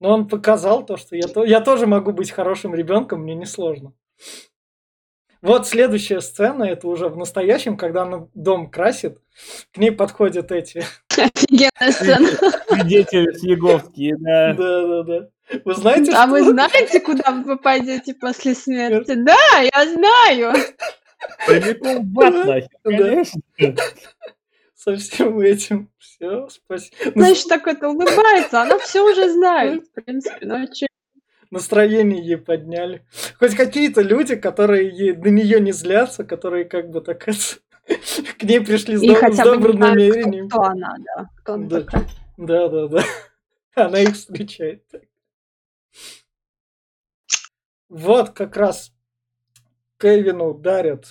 Но 0.00 0.10
он 0.14 0.28
показал 0.28 0.84
то, 0.86 0.96
что 0.96 1.16
я, 1.16 1.26
то, 1.26 1.44
я 1.44 1.60
тоже 1.60 1.86
могу 1.86 2.12
быть 2.12 2.30
хорошим 2.30 2.74
ребенком, 2.74 3.22
мне 3.22 3.34
несложно. 3.34 3.94
Вот 5.42 5.66
следующая 5.66 6.20
сцена, 6.20 6.64
это 6.64 6.88
уже 6.88 7.08
в 7.08 7.16
настоящем, 7.18 7.76
когда 7.76 8.02
она 8.02 8.28
дом 8.34 8.70
красит, 8.70 9.18
к 9.72 9.76
ней 9.78 9.90
подходят 9.92 10.50
эти. 10.52 10.84
Офигенная 11.18 11.92
сцена. 11.92 12.28
Свидетели 12.68 13.32
Съеговские, 13.32 14.16
да. 14.18 14.54
Да, 14.54 14.86
да, 14.86 15.02
да. 15.02 15.28
Вы 15.64 15.74
знаете, 15.74 16.12
А 16.12 16.22
что... 16.22 16.30
вы 16.30 16.42
знаете, 16.42 17.00
куда 17.00 17.30
вы 17.30 17.56
попадете 17.56 18.14
после 18.14 18.54
смерти? 18.54 19.14
Да, 19.14 19.60
я 19.60 19.92
знаю. 19.92 20.54
Прямиком 21.46 22.12
в 22.12 22.20
ад, 22.20 22.46
нахер, 22.46 22.68
конечно. 22.82 23.40
со 24.84 24.96
всем 24.96 25.40
этим. 25.40 25.90
Все, 25.98 26.48
спасибо. 26.48 27.12
Значит, 27.14 27.48
так 27.48 27.66
это 27.66 27.88
улыбается, 27.88 28.62
она 28.62 28.78
все 28.78 29.00
уже 29.00 29.32
знает. 29.32 29.84
В 29.84 29.92
принципе, 30.02 30.38
ну 30.42 30.62
а 30.62 30.66
чё? 30.66 30.86
Настроение 31.50 32.20
ей 32.20 32.36
подняли. 32.36 33.06
Хоть 33.38 33.54
какие-то 33.54 34.02
люди, 34.02 34.34
которые 34.34 34.88
ей, 34.88 35.12
на 35.16 35.28
нее 35.28 35.60
не 35.60 35.72
злятся, 35.72 36.24
которые 36.24 36.64
как 36.64 36.90
бы 36.90 37.00
так 37.00 37.28
это, 37.28 37.38
к 38.38 38.42
ней 38.42 38.60
пришли 38.60 38.96
с, 38.96 39.02
И 39.02 39.08
доб- 39.10 39.16
с 39.16 39.20
хотя 39.20 39.44
бы 39.44 39.50
не 39.50 39.54
добрым 39.56 39.76
знают, 39.76 39.94
кто, 39.96 40.18
намерением. 40.20 40.48
кто 40.48 40.62
она, 40.62 40.96
да. 40.98 41.28
Кто 41.36 41.52
она 41.54 41.66
Да. 41.68 41.80
такая. 41.80 42.06
Да, 42.36 42.68
да, 42.68 42.88
да. 42.88 43.04
Она 43.74 44.00
их 44.00 44.14
встречает. 44.14 44.86
так. 44.88 45.02
Вот 47.88 48.30
как 48.30 48.56
раз 48.56 48.92
Кевину 49.98 50.54
дарят 50.54 51.04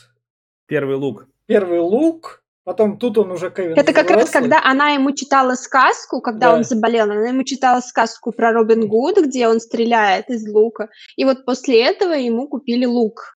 Первый 0.66 0.96
лук. 0.96 1.28
первый 1.46 1.80
лук, 1.80 2.44
потом 2.64 2.98
тут 2.98 3.18
он 3.18 3.32
уже 3.32 3.52
Кевин 3.52 3.78
Это 3.78 3.94
как 3.94 4.10
раз, 4.10 4.30
взрослый. 4.30 4.42
когда 4.42 4.62
она 4.64 4.90
ему 4.92 5.12
читала 5.14 5.56
сказку, 5.56 6.22
когда 6.22 6.52
Да. 6.52 6.56
он 6.58 6.64
заболел, 6.64 7.06
она 7.12 7.28
ему 7.30 7.44
читала 7.44 7.80
сказку 7.80 8.32
про 8.32 8.52
Робин 8.52 8.88
Гуда, 8.88 9.22
где 9.24 9.48
он 9.48 9.60
стреляет 9.60 10.30
из 10.30 10.48
лука. 10.48 10.90
И 11.16 11.26
вот 11.26 11.46
после 11.46 11.84
этого 11.86 12.14
ему 12.14 12.48
купили 12.48 12.86
лук. 12.86 13.38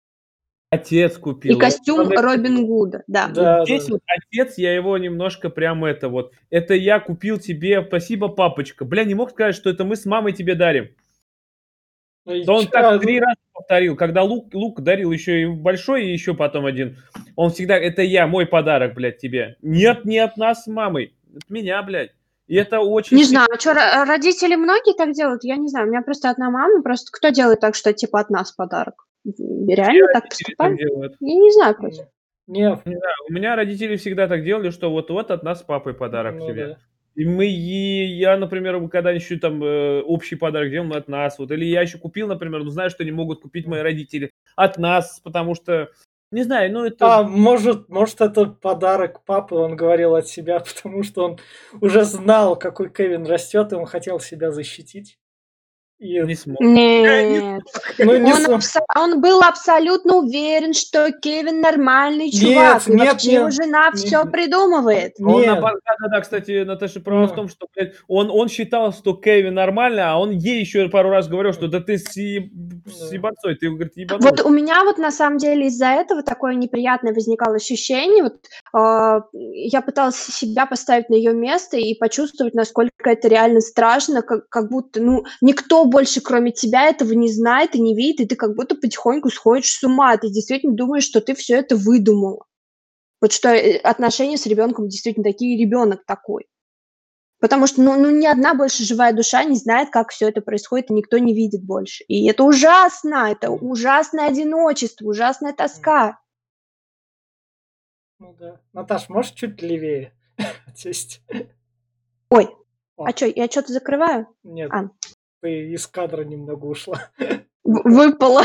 Отец 0.76 1.18
купил. 1.18 1.56
И 1.56 1.60
костюм 1.60 2.00
Он- 2.00 2.18
Робин 2.18 2.66
Гуда, 2.66 3.02
да. 3.06 3.28
Да, 3.28 3.64
Здесь 3.64 3.86
да. 3.86 3.94
вот 3.94 4.02
отец, 4.06 4.58
я 4.58 4.74
его 4.74 4.96
немножко 4.98 5.50
прям 5.50 5.84
это 5.84 6.08
вот. 6.08 6.32
Это 6.50 6.74
я 6.74 7.00
купил 7.00 7.38
тебе, 7.38 7.84
спасибо, 7.86 8.28
папочка. 8.28 8.84
Бля, 8.84 9.04
не 9.04 9.14
мог 9.14 9.30
сказать, 9.30 9.54
что 9.54 9.70
это 9.70 9.84
мы 9.84 9.96
с 9.96 10.06
мамой 10.06 10.32
тебе 10.32 10.54
дарим. 10.54 10.88
И 12.26 12.44
Да 12.44 12.54
он 12.54 12.64
чё, 12.64 12.70
так 12.70 12.92
ну, 12.94 12.98
три 12.98 13.20
раза 13.20 13.36
повторил. 13.52 13.96
Когда 13.96 14.22
лук, 14.22 14.52
лук 14.52 14.80
дарил 14.80 15.12
еще 15.12 15.42
и 15.42 15.46
большой, 15.46 16.06
и 16.06 16.12
еще 16.12 16.34
потом 16.34 16.66
один. 16.66 16.96
Он 17.36 17.50
всегда, 17.50 17.76
это 17.76 18.02
я, 18.02 18.26
мой 18.26 18.46
подарок, 18.46 18.94
блядь, 18.94 19.18
тебе. 19.18 19.56
Нет, 19.62 20.04
не 20.04 20.18
от 20.18 20.36
нас 20.36 20.64
с 20.64 20.66
мамой. 20.66 21.14
От 21.36 21.48
меня, 21.50 21.82
блядь. 21.82 22.12
И 22.48 22.54
это 22.54 22.80
очень... 22.80 23.16
Не 23.16 23.24
знаю, 23.24 23.48
что 23.58 23.74
родители 23.74 24.54
многие 24.54 24.96
так 24.96 25.12
делают, 25.12 25.42
я 25.44 25.56
не 25.56 25.68
знаю. 25.68 25.86
У 25.86 25.90
меня 25.90 26.02
просто 26.02 26.30
одна 26.30 26.50
мама, 26.50 26.82
просто 26.82 27.10
кто 27.12 27.30
делает 27.30 27.60
так, 27.60 27.74
что 27.74 27.92
типа 27.92 28.20
от 28.20 28.30
нас 28.30 28.52
подарок? 28.52 29.05
Реально 29.38 30.08
так 30.12 30.28
поступают? 30.28 30.80
Я 30.80 31.34
не 31.34 31.52
знаю 31.52 31.74
просто. 31.76 32.08
Не, 32.46 32.60
Не 32.60 32.96
знаю, 32.96 33.16
у 33.28 33.32
меня 33.32 33.56
родители 33.56 33.96
всегда 33.96 34.28
так 34.28 34.44
делали, 34.44 34.70
что 34.70 34.90
вот-вот 34.90 35.30
от 35.30 35.42
нас 35.42 35.60
с 35.60 35.62
папой 35.62 35.94
подарок 35.94 36.36
ну 36.38 36.46
тебе. 36.46 36.66
да. 36.66 36.78
И 37.16 37.24
мы, 37.24 37.46
и 37.46 38.04
я, 38.18 38.36
например, 38.36 38.88
когда 38.88 39.10
еще 39.10 39.38
там 39.38 39.64
э, 39.64 40.02
общий 40.02 40.36
подарок 40.36 40.70
делал, 40.70 40.86
мы 40.86 40.96
от 40.96 41.08
нас. 41.08 41.38
Вот. 41.38 41.50
Или 41.50 41.64
я 41.64 41.80
еще 41.80 41.98
купил, 41.98 42.28
например, 42.28 42.62
но 42.62 42.70
знаю, 42.70 42.90
что 42.90 43.04
не 43.04 43.10
могут 43.10 43.40
купить 43.40 43.66
мои 43.66 43.80
родители 43.80 44.30
от 44.54 44.76
нас, 44.76 45.20
потому 45.24 45.54
что, 45.54 45.88
не 46.30 46.42
знаю, 46.42 46.70
ну 46.72 46.84
это... 46.84 47.16
А 47.16 47.22
может, 47.22 47.88
может 47.88 48.20
это 48.20 48.44
подарок 48.44 49.24
папы, 49.24 49.54
он 49.54 49.76
говорил 49.76 50.14
от 50.14 50.28
себя, 50.28 50.60
потому 50.74 51.02
что 51.02 51.24
он 51.24 51.38
уже 51.80 52.04
знал, 52.04 52.54
какой 52.54 52.90
Кевин 52.90 53.24
растет, 53.24 53.72
и 53.72 53.76
он 53.76 53.86
хотел 53.86 54.20
себя 54.20 54.52
защитить. 54.52 55.18
И, 55.98 56.20
не 56.20 56.34
смог. 56.34 56.60
Нет. 56.60 57.62
ну, 57.98 58.16
не 58.18 58.30
Он, 58.32 58.38
см- 58.38 58.54
абсо- 58.56 58.84
он 58.96 59.20
был 59.22 59.40
абсолютно 59.40 60.16
уверен, 60.16 60.74
что 60.74 61.10
Кевин 61.10 61.62
нормальный 61.62 62.30
чувак. 62.30 62.86
и 62.86 62.92
нет, 62.92 63.08
вообще 63.12 63.28
нет, 63.32 63.38
его 63.40 63.50
жена 63.50 63.86
нет. 63.86 63.94
все 63.98 64.24
придумывает. 64.26 65.14
Он 65.20 65.40
Нет. 65.40 65.46
напад- 65.56 65.80
Да-да-да, 65.86 66.20
кстати, 66.20 66.64
Наташа 66.64 67.00
права 67.00 67.26
в 67.26 67.30
Ну. 67.30 67.34
том, 67.36 67.48
что 67.48 67.66
блядь, 67.74 67.94
он, 68.08 68.30
он 68.30 68.48
считал, 68.50 68.92
что 68.92 69.14
Кевин 69.14 69.54
нормальный, 69.54 70.02
а 70.02 70.18
он 70.18 70.32
ей 70.32 70.60
еще 70.60 70.86
пару 70.90 71.08
раз 71.08 71.28
говорил, 71.28 71.54
что 71.54 71.66
да 71.66 71.80
ты 71.80 71.96
с, 71.96 72.14
еб- 72.14 72.50
с 72.86 73.08
Да. 73.08 73.14
ебанцой, 73.14 73.54
ты, 73.54 73.70
говорит, 73.70 73.96
ебанулся. 73.96 74.28
Вот 74.28 74.40
у 74.42 74.50
меня 74.50 74.84
вот 74.84 74.98
на 74.98 75.10
самом 75.10 75.38
деле 75.38 75.68
из-за 75.68 75.86
этого 75.86 76.22
такое 76.22 76.56
неприятное 76.56 77.14
возникало 77.14 77.56
ощущение. 77.56 78.24
Вот, 78.24 78.34
а, 78.74 79.22
я 79.32 79.80
пыталась 79.80 80.16
себя 80.16 80.66
поставить 80.66 81.08
на 81.08 81.14
ее 81.14 81.32
место 81.32 81.78
и 81.78 81.94
почувствовать, 81.94 82.52
насколько 82.52 83.08
это 83.08 83.28
реально 83.28 83.60
страшно, 83.62 84.20
как, 84.20 84.46
как 84.50 84.68
будто 84.70 85.00
ну, 85.00 85.24
никто 85.40 85.85
больше, 85.86 86.20
кроме 86.20 86.52
тебя, 86.52 86.88
этого 86.88 87.12
не 87.12 87.32
знает 87.32 87.74
и 87.74 87.80
не 87.80 87.94
видит, 87.94 88.20
и 88.20 88.26
ты 88.26 88.36
как 88.36 88.54
будто 88.54 88.74
потихоньку 88.74 89.30
сходишь 89.30 89.72
с 89.72 89.82
ума. 89.82 90.16
Ты 90.16 90.30
действительно 90.30 90.74
думаешь, 90.74 91.04
что 91.04 91.20
ты 91.20 91.34
все 91.34 91.56
это 91.56 91.76
выдумала. 91.76 92.44
Вот 93.20 93.32
что 93.32 93.48
э, 93.48 93.76
отношения 93.78 94.36
с 94.36 94.46
ребенком 94.46 94.88
действительно 94.88 95.24
такие, 95.24 95.58
ребенок 95.58 96.04
такой. 96.06 96.46
Потому 97.38 97.66
что 97.66 97.82
ну, 97.82 97.98
ну, 97.98 98.10
ни 98.10 98.26
одна 98.26 98.54
больше 98.54 98.84
живая 98.84 99.12
душа 99.12 99.44
не 99.44 99.56
знает, 99.56 99.90
как 99.90 100.10
все 100.10 100.28
это 100.28 100.40
происходит, 100.40 100.90
и 100.90 100.94
никто 100.94 101.18
не 101.18 101.34
видит 101.34 101.62
больше. 101.62 102.04
И 102.04 102.26
это 102.28 102.44
ужасно, 102.44 103.30
это 103.30 103.50
ужасное 103.50 104.28
одиночество, 104.28 105.06
ужасная 105.06 105.52
тоска. 105.52 106.18
Ну 108.18 108.34
да. 108.38 108.60
Наташ, 108.72 109.10
можешь 109.10 109.32
чуть 109.32 109.60
левее 109.60 110.14
сесть? 110.74 111.20
Ой, 112.30 112.48
О. 112.96 113.04
а 113.04 113.10
что, 113.10 113.26
я 113.26 113.46
что-то 113.46 113.72
закрываю? 113.72 114.26
Нет, 114.42 114.70
А. 114.72 114.88
из 115.42 115.86
кадра 115.86 116.22
немного 116.24 116.64
ушла. 116.66 117.10
В- 117.18 117.42
Выпало. 117.64 118.42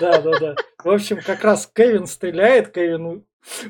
Да, 0.00 0.20
да, 0.20 0.38
да. 0.38 0.54
В 0.82 0.90
общем, 0.90 1.18
как 1.24 1.44
раз 1.44 1.70
Кевин 1.72 2.06
стреляет, 2.06 2.72
Кевин 2.72 3.24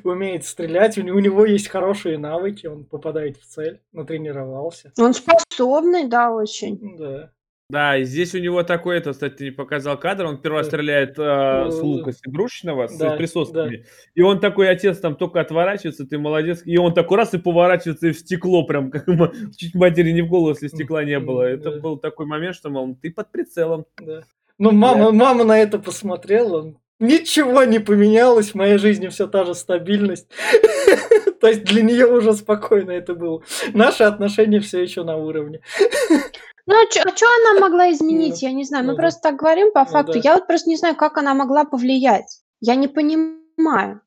умеет 0.04 0.44
стрелять, 0.44 0.96
у 0.98 1.02
него 1.02 1.44
есть 1.44 1.68
хорошие 1.68 2.16
навыки, 2.16 2.66
он 2.66 2.84
попадает 2.84 3.36
в 3.36 3.44
цель, 3.46 3.80
натренировался. 3.92 4.92
Он 4.98 5.12
способный, 5.14 6.06
да, 6.08 6.30
очень. 6.32 6.96
Да. 6.96 7.32
Да, 7.74 7.98
и 7.98 8.04
здесь 8.04 8.32
у 8.36 8.38
него 8.38 8.62
такой, 8.62 8.98
это, 8.98 9.10
кстати, 9.10 9.42
не 9.42 9.50
показал 9.50 9.98
кадр, 9.98 10.26
он 10.26 10.40
раз 10.44 10.66
Да. 10.66 10.70
стреляет 10.70 11.18
э, 11.18 11.70
с 11.72 11.80
Э, 11.80 11.82
лука 11.82 12.12
с 12.12 12.20
игрушечного, 12.24 12.86
с 12.86 12.96
да, 12.96 13.16
присосками, 13.16 13.84
и 14.14 14.22
он 14.22 14.38
такой, 14.38 14.70
отец 14.70 14.98
там 15.00 15.16
только 15.16 15.40
отворачивается, 15.40 16.06
ты 16.06 16.16
молодец, 16.18 16.62
и 16.64 16.78
он 16.78 16.94
такой 16.94 17.16
раз 17.18 17.34
и 17.34 17.38
поворачивается 17.38 18.06
и 18.06 18.12
в 18.12 18.18
стекло 18.20 18.64
прям, 18.64 18.92
как 18.92 19.06
чуть 19.58 19.74
матери 19.74 20.12
не 20.12 20.22
в 20.22 20.28
голову, 20.28 20.50
если 20.50 20.68
стекла 20.68 21.02
не 21.02 21.18
было. 21.18 21.42
Это 21.42 21.72
Да. 21.72 21.80
был 21.80 21.96
такой 21.98 22.26
момент, 22.26 22.54
что, 22.54 22.70
мол, 22.70 22.96
ты 23.02 23.10
под 23.10 23.32
прицелом. 23.32 23.86
Да. 24.00 24.22
Ну, 24.56 24.70
мама, 24.70 25.10
мама 25.10 25.42
на 25.42 25.58
это 25.58 25.80
посмотрела. 25.80 26.74
Ничего 27.00 27.64
не 27.64 27.80
поменялось, 27.80 28.50
в 28.52 28.54
моей 28.54 28.78
жизни 28.78 29.08
все 29.08 29.26
та 29.26 29.44
же 29.44 29.54
стабильность. 29.56 30.28
То 31.40 31.48
есть 31.48 31.64
для 31.64 31.82
нее 31.82 32.06
уже 32.06 32.32
спокойно 32.34 32.92
это 32.92 33.16
было. 33.16 33.42
Наши 33.74 34.04
отношения 34.04 34.60
все 34.60 34.80
еще 34.80 35.02
на 35.02 35.16
уровне. 35.16 35.58
Ну, 36.66 36.74
а 36.74 36.90
что 36.90 37.26
она 37.42 37.60
могла 37.60 37.92
изменить? 37.92 38.42
Я 38.42 38.52
не 38.52 38.64
знаю. 38.64 38.84
Мы 38.84 38.92
ну 38.92 38.96
просто 38.96 39.20
так 39.20 39.36
говорим 39.36 39.72
по 39.72 39.84
Ну 39.84 39.90
факту. 39.90 40.18
Я 40.18 40.34
вот 40.34 40.46
просто 40.46 40.70
не 40.70 40.76
знаю, 40.76 40.96
как 40.96 41.18
она 41.18 41.34
могла 41.34 41.64
повлиять. 41.64 42.40
Я 42.60 42.74
не 42.74 42.88
понимаю, 42.88 43.43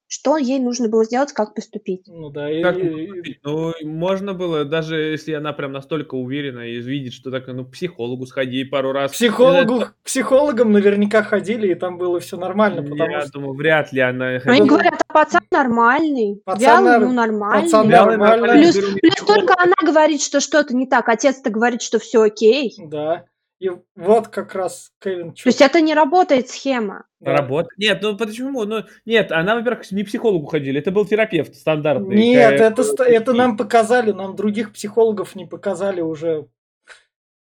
что 0.09 0.37
ей 0.37 0.59
нужно 0.59 0.87
было 0.87 1.03
сделать, 1.03 1.33
как 1.33 1.53
поступить. 1.53 2.03
Ну 2.07 2.29
да, 2.29 2.49
и- 2.49 2.63
Как 2.63 2.77
и- 2.77 2.87
поступить? 2.89 3.39
Ну, 3.43 3.73
можно 3.83 4.33
было, 4.33 4.63
даже 4.63 4.95
если 4.95 5.33
она 5.33 5.51
прям 5.53 5.73
настолько 5.73 6.15
уверена 6.15 6.61
и 6.61 6.79
видит, 6.79 7.13
что 7.13 7.29
так, 7.31 7.45
ну, 7.47 7.65
к 7.65 7.71
психологу 7.71 8.25
сходи 8.25 8.63
пару 8.63 8.91
раз. 8.93 9.11
психологу, 9.11 9.81
к 9.81 9.95
психологам 10.05 10.71
наверняка 10.71 11.23
ходили, 11.23 11.71
и 11.71 11.75
там 11.75 11.97
было 11.97 12.19
все 12.19 12.37
нормально, 12.37 12.83
потому 12.83 13.11
Я 13.11 13.21
что 13.21 13.31
думаю, 13.33 13.53
вряд 13.53 13.91
ли 13.91 13.99
она... 14.01 14.27
Они 14.45 14.61
Ну, 14.61 14.67
говорят, 14.67 15.01
а 15.07 15.13
пацан 15.13 15.41
нормальный. 15.51 16.41
Пацан 16.45 16.61
Вялый, 16.61 16.91
нар- 16.91 17.01
ну 17.01 17.11
нормальный. 17.13 17.63
пацан 17.63 17.89
Вялый, 17.89 18.17
нормально. 18.17 18.37
нормальный, 18.47 18.63
Плюс, 18.63 18.75
беру 18.75 18.87
плюс 18.99 19.13
психолога. 19.15 19.41
только 19.47 19.53
она 19.61 19.75
говорит, 19.91 20.21
что 20.21 20.39
что-то 20.39 20.75
не 20.75 20.87
так. 20.87 21.09
Отец-то 21.09 21.49
говорит, 21.49 21.81
что 21.81 21.99
все 21.99 22.21
окей. 22.23 22.73
да. 22.77 23.25
И 23.59 23.71
вот 23.95 24.27
как 24.27 24.53
раз 24.53 24.91
Кевин 24.99 25.33
То 25.33 25.41
есть 25.49 25.61
это 25.61 25.81
не 25.81 25.95
работает 25.95 26.47
схема. 26.49 27.07
Работа? 27.19 27.69
Нет, 27.77 27.99
ну 28.03 28.15
почему? 28.15 28.65
Ну, 28.65 28.83
нет, 29.05 29.31
она, 29.31 29.55
во-первых, 29.55 29.91
не 29.91 30.03
психологу 30.03 30.45
ходили, 30.45 30.79
это 30.79 30.91
был 30.91 31.05
терапевт 31.05 31.55
стандартный. 31.55 32.15
Нет, 32.15 32.61
Э, 32.61 32.65
это, 32.65 32.83
ст- 32.83 32.99
это 32.99 33.33
нам 33.33 33.57
показали, 33.57 34.11
нам 34.11 34.35
других 34.35 34.73
психологов 34.73 35.35
не 35.35 35.47
показали 35.47 36.01
уже 36.01 36.47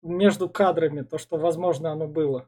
между 0.04 0.48
кадрами, 0.50 1.02
то, 1.02 1.18
что, 1.18 1.38
возможно, 1.38 1.92
оно 1.92 2.08
было. 2.08 2.48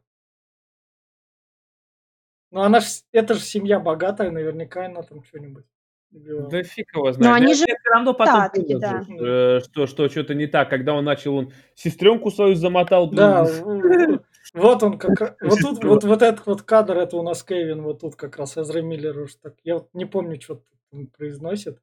Но 2.52 2.62
она 2.64 2.80
ж, 2.82 2.86
это 3.12 3.34
же 3.34 3.41
семья 3.41 3.80
богатая, 3.80 4.30
наверняка 4.32 4.86
она 4.86 5.02
там 5.02 5.24
что-нибудь. 5.24 5.66
Да 6.12 6.64
фиг 6.64 6.88
его 6.95 7.12
знает. 7.12 7.36
они 7.38 7.51
Я- 7.51 7.55
же 7.57 7.66
я 7.68 7.76
все 7.80 7.89
равно 7.91 8.14
потом 8.16 8.49
понял, 8.49 8.80
да. 8.80 9.05
э, 9.07 9.60
что, 9.60 9.86
что 9.86 10.10
что-то 10.10 10.34
не 10.34 10.47
так, 10.47 10.70
когда 10.70 10.95
он 10.95 11.05
начал, 11.05 11.36
он 11.36 11.53
сестренку 11.76 12.32
свою 12.32 12.55
замотал. 12.55 13.12
Да, 13.12 13.43
блин. 13.43 14.20
в- 14.53 14.60
вот 14.60 14.82
он 14.84 14.97
как 14.97 15.38
вот 15.41 15.60
тут, 15.60 15.84
вот, 15.84 16.03
вот 16.03 16.22
этот 16.24 16.45
вот 16.47 16.64
кадр, 16.64 16.97
это 16.97 17.16
у 17.18 17.22
нас 17.22 17.43
Кевин, 17.43 17.84
вот 17.84 18.01
тут 18.01 18.16
как 18.16 18.38
раз 18.38 18.57
Эзра 18.57 18.82
Миллер 18.82 19.20
уж 19.20 19.36
так, 19.36 19.55
я 19.64 19.76
вот 19.76 19.89
не 19.93 20.05
помню, 20.05 20.41
что 20.41 20.64
он 20.91 21.07
произносит. 21.07 21.80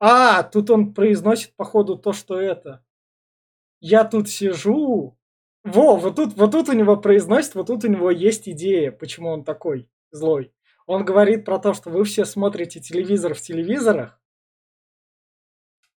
А, 0.00 0.42
тут 0.42 0.70
он 0.70 0.92
произносит, 0.94 1.54
походу, 1.54 1.96
то, 1.96 2.12
что 2.12 2.40
это. 2.40 2.84
Я 3.80 4.04
тут 4.04 4.28
сижу. 4.28 5.16
Во, 5.62 5.96
вот 5.96 6.16
тут, 6.16 6.34
вот 6.34 6.50
тут 6.52 6.68
у 6.68 6.72
него 6.72 6.96
произносит, 6.96 7.54
вот 7.54 7.68
тут 7.68 7.84
у 7.84 7.88
него 7.88 8.10
есть 8.10 8.48
идея, 8.48 8.90
почему 8.90 9.30
он 9.30 9.44
такой 9.44 9.88
злой. 10.10 10.52
Он 10.86 11.04
говорит 11.04 11.44
про 11.44 11.58
то, 11.58 11.72
что 11.74 11.90
вы 11.90 12.04
все 12.04 12.24
смотрите 12.24 12.80
телевизор 12.80 13.34
в 13.34 13.40
телевизорах, 13.40 14.20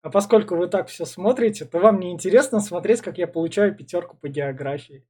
а 0.05 0.11
поскольку 0.11 0.55
вы 0.55 0.67
так 0.67 0.87
все 0.87 1.03
смотрите, 1.05 1.65
то 1.65 1.79
вам 1.79 1.99
не 1.99 2.11
интересно 2.11 2.59
смотреть, 2.59 3.01
как 3.01 3.17
я 3.17 3.25
получаю 3.25 3.75
пятерку 3.75 4.15
по 4.17 4.27
географии. 4.27 5.03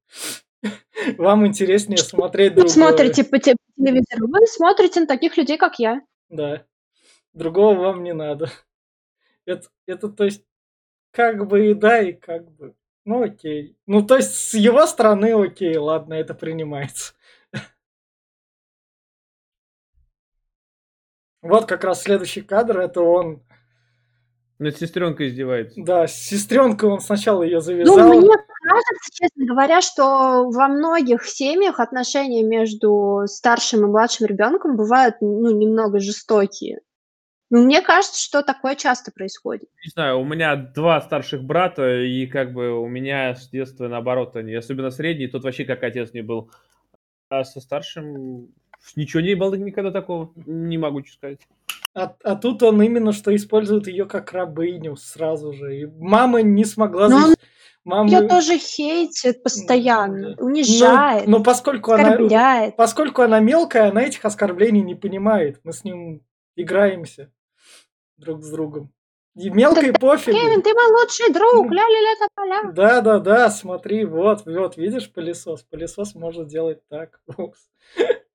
Вам 1.18 1.46
интереснее 1.46 1.98
смотреть 1.98 2.54
Вы 2.54 2.62
другое. 2.62 2.72
смотрите 2.72 3.22
по 3.22 3.38
те- 3.38 3.56
телевизору, 3.76 4.26
вы 4.26 4.46
смотрите 4.46 5.00
на 5.00 5.06
таких 5.06 5.36
людей, 5.36 5.58
как 5.58 5.78
я. 5.78 6.00
Да. 6.30 6.64
Другого 7.34 7.78
вам 7.78 8.02
не 8.02 8.14
надо. 8.14 8.50
Это, 9.44 9.68
это, 9.86 10.08
то 10.08 10.24
есть, 10.24 10.42
как 11.10 11.46
бы 11.46 11.70
и 11.70 11.74
да, 11.74 12.00
и 12.00 12.14
как 12.14 12.50
бы. 12.52 12.74
Ну, 13.04 13.22
окей. 13.22 13.76
Ну, 13.86 14.02
то 14.04 14.16
есть, 14.16 14.34
с 14.34 14.54
его 14.54 14.86
стороны, 14.86 15.34
окей, 15.34 15.76
ладно, 15.76 16.14
это 16.14 16.32
принимается. 16.34 17.12
Вот 21.48 21.66
как 21.66 21.84
раз 21.84 22.02
следующий 22.02 22.42
кадр, 22.42 22.78
это 22.80 23.00
он, 23.02 23.42
Над 24.58 24.76
сестренкой 24.78 25.28
издевается. 25.28 25.74
да, 25.82 26.06
с 26.06 26.14
сестренкой 26.14 26.88
он 26.90 27.00
сначала 27.00 27.42
ее 27.42 27.56
Ну, 27.56 27.60
завязал. 27.60 28.08
мне 28.08 28.28
кажется, 28.62 29.10
честно 29.12 29.46
говоря, 29.46 29.80
что 29.80 30.48
во 30.50 30.68
многих 30.68 31.24
семьях 31.24 31.78
отношения 31.80 32.42
между 32.42 33.22
старшим 33.26 33.84
и 33.84 33.86
младшим 33.88 34.26
ребенком 34.26 34.76
бывают, 34.76 35.16
ну, 35.20 35.50
немного 35.56 36.00
жестокие. 36.00 36.80
Ну, 37.48 37.64
мне 37.64 37.80
кажется, 37.80 38.20
что 38.20 38.42
такое 38.42 38.74
часто 38.74 39.12
происходит. 39.12 39.68
Не 39.84 39.90
знаю, 39.90 40.18
у 40.18 40.24
меня 40.24 40.56
два 40.56 41.00
старших 41.00 41.44
брата, 41.44 42.00
и 42.02 42.26
как 42.26 42.52
бы 42.52 42.72
у 42.76 42.88
меня 42.88 43.36
с 43.36 43.48
детства 43.48 43.86
наоборот 43.86 44.34
они, 44.34 44.52
особенно 44.54 44.90
средний, 44.90 45.28
тот 45.28 45.44
вообще 45.44 45.64
как 45.64 45.84
отец 45.84 46.12
не 46.12 46.22
был. 46.22 46.50
А 47.28 47.44
со 47.44 47.60
старшим 47.60 48.48
ничего 48.94 49.22
не 49.22 49.34
было 49.34 49.54
никогда 49.54 49.90
такого, 49.90 50.32
не 50.46 50.78
могу 50.78 51.04
что 51.04 51.14
сказать. 51.14 51.40
А, 51.94 52.14
а 52.22 52.36
тут 52.36 52.62
он 52.62 52.80
именно 52.82 53.12
что 53.12 53.34
использует 53.34 53.88
ее 53.88 54.04
как 54.04 54.32
рабыню 54.32 54.96
сразу 54.96 55.52
же. 55.52 55.80
И 55.80 55.86
мама 55.86 56.42
не 56.42 56.64
смогла... 56.64 57.08
Но 57.08 57.16
он 57.16 57.34
Мама... 57.86 58.10
Ее 58.10 58.26
тоже 58.26 58.58
хейтит 58.58 59.44
постоянно, 59.44 60.34
да. 60.34 60.42
унижает, 60.44 61.28
Но, 61.28 61.38
но 61.38 61.44
поскольку 61.44 61.92
она, 61.92 62.08
оскорбляет. 62.08 62.74
поскольку 62.74 63.22
она 63.22 63.38
мелкая, 63.38 63.90
она 63.90 64.02
этих 64.02 64.24
оскорблений 64.24 64.82
не 64.82 64.96
понимает. 64.96 65.60
Мы 65.62 65.72
с 65.72 65.84
ним 65.84 66.20
играемся 66.56 67.30
друг 68.16 68.42
с 68.42 68.50
другом. 68.50 68.92
И 69.36 69.50
мелкой 69.50 69.92
пофигу. 69.92 70.36
Кевин, 70.36 70.62
ты 70.62 70.74
мой 70.74 71.00
лучший 71.00 71.32
друг, 71.32 71.70
ля-ля-ля 71.70 72.26
тополя. 72.26 72.72
Да, 72.72 73.00
да, 73.02 73.18
да, 73.20 73.50
смотри, 73.50 74.04
вот, 74.04 74.46
вот, 74.46 74.76
видишь 74.76 75.12
пылесос? 75.12 75.62
Пылесос 75.62 76.16
может 76.16 76.48
делать 76.48 76.80
так. 76.88 77.20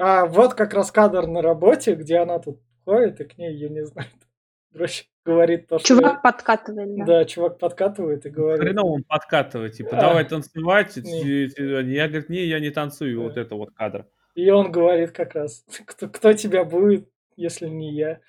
А 0.00 0.24
вот 0.26 0.54
как 0.54 0.72
раз 0.74 0.90
кадр 0.90 1.26
на 1.26 1.42
работе, 1.42 1.94
где 1.94 2.16
она 2.16 2.38
тут 2.38 2.58
ходит, 2.84 3.20
и 3.20 3.24
к 3.24 3.36
ней, 3.36 3.54
я 3.54 3.68
не 3.68 3.84
знаю, 3.84 4.08
короче, 4.72 5.04
говорит 5.24 5.68
то, 5.68 5.78
что... 5.78 5.88
Чувак 5.88 6.22
подкатывает, 6.22 6.96
да. 6.96 7.04
Да, 7.04 7.24
чувак 7.26 7.58
подкатывает 7.58 8.24
и 8.24 8.30
говорит. 8.30 8.60
Хреново 8.62 8.92
он 8.94 9.02
подкатывает, 9.04 9.74
типа, 9.74 9.90
А. 9.98 10.00
давай 10.00 10.24
танцевать. 10.24 10.96
Не. 10.96 11.20
и- 11.22 11.46
и- 11.46 11.92
Я, 11.94 12.08
говорит, 12.08 12.30
не, 12.30 12.44
я 12.46 12.60
не 12.60 12.70
танцую, 12.70 13.22
вот 13.22 13.36
это 13.36 13.54
вот 13.56 13.72
кадр. 13.74 14.06
И 14.34 14.48
он 14.50 14.72
говорит 14.72 15.10
как 15.12 15.34
раз, 15.34 15.64
кто, 15.86 16.08
кто 16.08 16.32
тебя 16.32 16.64
будет, 16.64 17.06
если 17.36 17.68
не 17.68 17.92
я. 17.94 18.20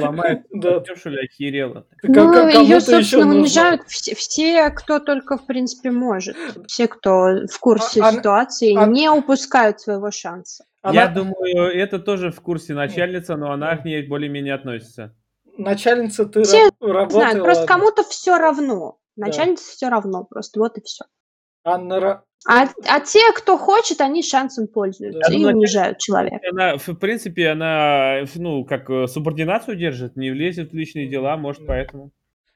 Ломает, 0.00 0.46
Да. 0.52 0.80
ли, 1.10 1.24
охерела. 1.24 1.86
Ну, 2.02 2.48
ее, 2.48 2.80
собственно, 2.80 3.34
унижают 3.34 3.82
все, 3.88 4.70
кто 4.70 4.98
только, 4.98 5.36
в 5.38 5.46
принципе, 5.46 5.90
может. 5.90 6.36
Все, 6.66 6.88
кто 6.88 7.46
в 7.50 7.58
курсе 7.60 8.00
А- 8.02 8.08
а- 8.08 8.12
ситуации, 8.12 8.76
а- 8.76 8.86
не 8.86 9.08
упускают 9.10 9.80
своего 9.80 10.10
шанса. 10.10 10.64
Я 10.84 11.08
думаю, 11.08 11.72
это 11.74 11.98
тоже 11.98 12.30
в 12.30 12.40
курсе 12.40 12.72
начальница, 12.74 13.36
но 13.36 13.50
она 13.50 13.76
к 13.76 13.84
ней 13.84 14.06
более-менее 14.06 14.54
относится. 14.54 15.14
Начальница 15.58 16.26
ты 16.26 16.42
Все 16.44 16.64
раб- 16.64 16.74
Не 16.80 16.92
работала. 16.92 17.20
знаю, 17.22 17.42
просто 17.44 17.66
кому-то 17.66 18.02
все 18.04 18.36
равно. 18.38 18.98
Начальнице 19.16 19.64
все 19.70 19.88
равно, 19.88 20.24
просто 20.24 20.60
вот 20.60 20.76
и 20.78 20.82
все. 20.82 21.04
А 21.64 21.78
на 21.78 21.94
ра- 21.98 22.20
А, 22.48 22.68
а 22.86 23.00
те, 23.00 23.20
кто 23.34 23.58
хочет, 23.58 24.00
они 24.00 24.22
шансом 24.22 24.68
пользуются 24.68 25.20
Да. 25.28 25.34
и 25.34 25.38
Ну, 25.38 25.48
унижают 25.48 25.98
человека. 25.98 26.40
Она, 26.50 26.76
в 26.76 26.94
принципе, 26.94 27.48
она, 27.48 28.24
ну, 28.36 28.64
как 28.64 28.88
э, 28.88 29.06
субординацию 29.08 29.76
держит, 29.76 30.16
не 30.16 30.30
влезет 30.30 30.70
в 30.72 30.74
личные 30.74 31.08
дела, 31.08 31.36
может, 31.36 31.62
Да. 31.62 31.68
поэтому. 31.68 32.12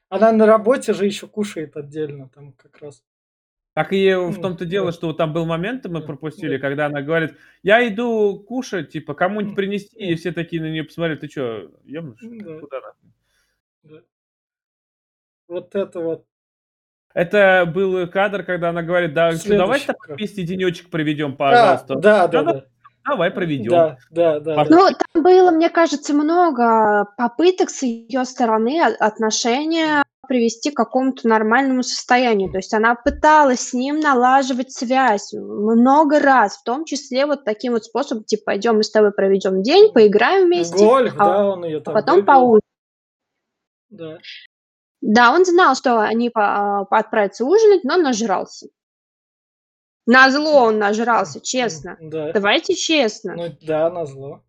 Она 0.09 0.31
на 0.31 0.45
работе 0.45 0.93
же 0.93 1.05
еще 1.05 1.27
кушает 1.27 1.75
отдельно, 1.77 2.29
там 2.33 2.53
как 2.53 2.77
раз. 2.81 3.03
Так 3.73 3.93
и 3.93 4.13
в 4.13 4.35
Ну, 4.35 4.41
том-то 4.41 4.65
дело, 4.65 4.91
что 4.91 5.13
там 5.13 5.31
был 5.33 5.45
момент, 5.45 5.85
мы 5.85 6.01
Да, 6.01 6.05
пропустили, 6.05 6.57
да. 6.57 6.59
когда 6.61 6.85
она 6.87 7.01
говорит, 7.01 7.35
я 7.63 7.85
иду 7.87 8.39
кушать, 8.39 8.89
типа, 8.91 9.13
кому-нибудь 9.13 9.55
принести, 9.55 9.97
и 9.97 10.15
все 10.15 10.31
такие 10.33 10.61
на 10.61 10.69
нее 10.69 10.83
посмотрели, 10.83 11.19
ты 11.19 11.29
что, 11.29 11.71
ебнуш? 11.85 12.19
Да. 12.21 12.59
Куда 12.59 12.81
нахуй?» 12.81 13.09
Да. 13.83 14.01
Вот 15.47 15.75
это 15.75 15.99
вот. 15.99 16.25
Это 17.13 17.69
был 17.73 18.07
кадр, 18.07 18.43
когда 18.43 18.69
она 18.69 18.81
говорит, 18.81 19.13
да, 19.13 19.31
что, 19.33 19.57
давай 19.57 19.79
так 19.79 19.97
вместе 20.07 20.43
денечек 20.43 20.89
проведем, 20.89 21.35
пожалуйста. 21.35 21.95
да, 21.95 22.27
да, 22.27 22.43
да. 22.43 22.63
давай 23.05 23.31
проведем. 23.31 23.71
Да, 23.71 23.97
да, 24.09 24.39
да. 24.39 24.65
Ну, 24.69 24.87
там 24.89 25.23
было, 25.23 25.51
мне 25.51 25.69
кажется, 25.69 26.13
много 26.13 27.07
попыток 27.17 27.69
с 27.69 27.83
ее 27.83 28.25
стороны 28.25 28.81
отношения 28.81 30.03
привести 30.27 30.71
к 30.71 30.75
какому-то 30.75 31.27
нормальному 31.27 31.83
состоянию. 31.83 32.49
То 32.49 32.59
есть 32.59 32.73
она 32.73 32.95
пыталась 32.95 33.69
с 33.69 33.73
ним 33.73 33.99
налаживать 33.99 34.71
связь 34.71 35.33
много 35.33 36.21
раз, 36.21 36.57
в 36.57 36.63
том 36.63 36.85
числе 36.85 37.25
вот 37.25 37.43
таким 37.43 37.73
вот 37.73 37.83
способом, 37.83 38.23
типа, 38.23 38.43
пойдем 38.45 38.77
мы 38.77 38.83
с 38.83 38.91
тобой 38.91 39.11
проведем 39.11 39.61
день, 39.61 39.91
поиграем 39.91 40.45
вместе, 40.45 40.77
Гольф, 40.77 41.15
а 41.17 41.25
да, 41.25 41.45
он 41.49 41.65
ее 41.65 41.79
а 41.79 41.81
там 41.81 41.93
потом 41.93 42.25
поужинаем. 42.25 42.61
Да. 43.89 44.17
Да, 45.01 45.33
он 45.33 45.45
знал, 45.45 45.75
что 45.75 45.99
они 45.99 46.29
по- 46.29 46.81
а, 46.81 46.87
отправятся 46.89 47.43
ужинать, 47.45 47.83
но 47.83 47.97
нажрался. 47.97 48.67
Назло 50.05 50.63
он 50.63 50.77
нажрался, 50.79 51.41
честно. 51.41 51.97
Да. 51.99 52.31
Давайте 52.33 52.75
честно. 52.75 53.35
Ну 53.35 53.55
да, 53.61 53.89
назло. 53.89 54.43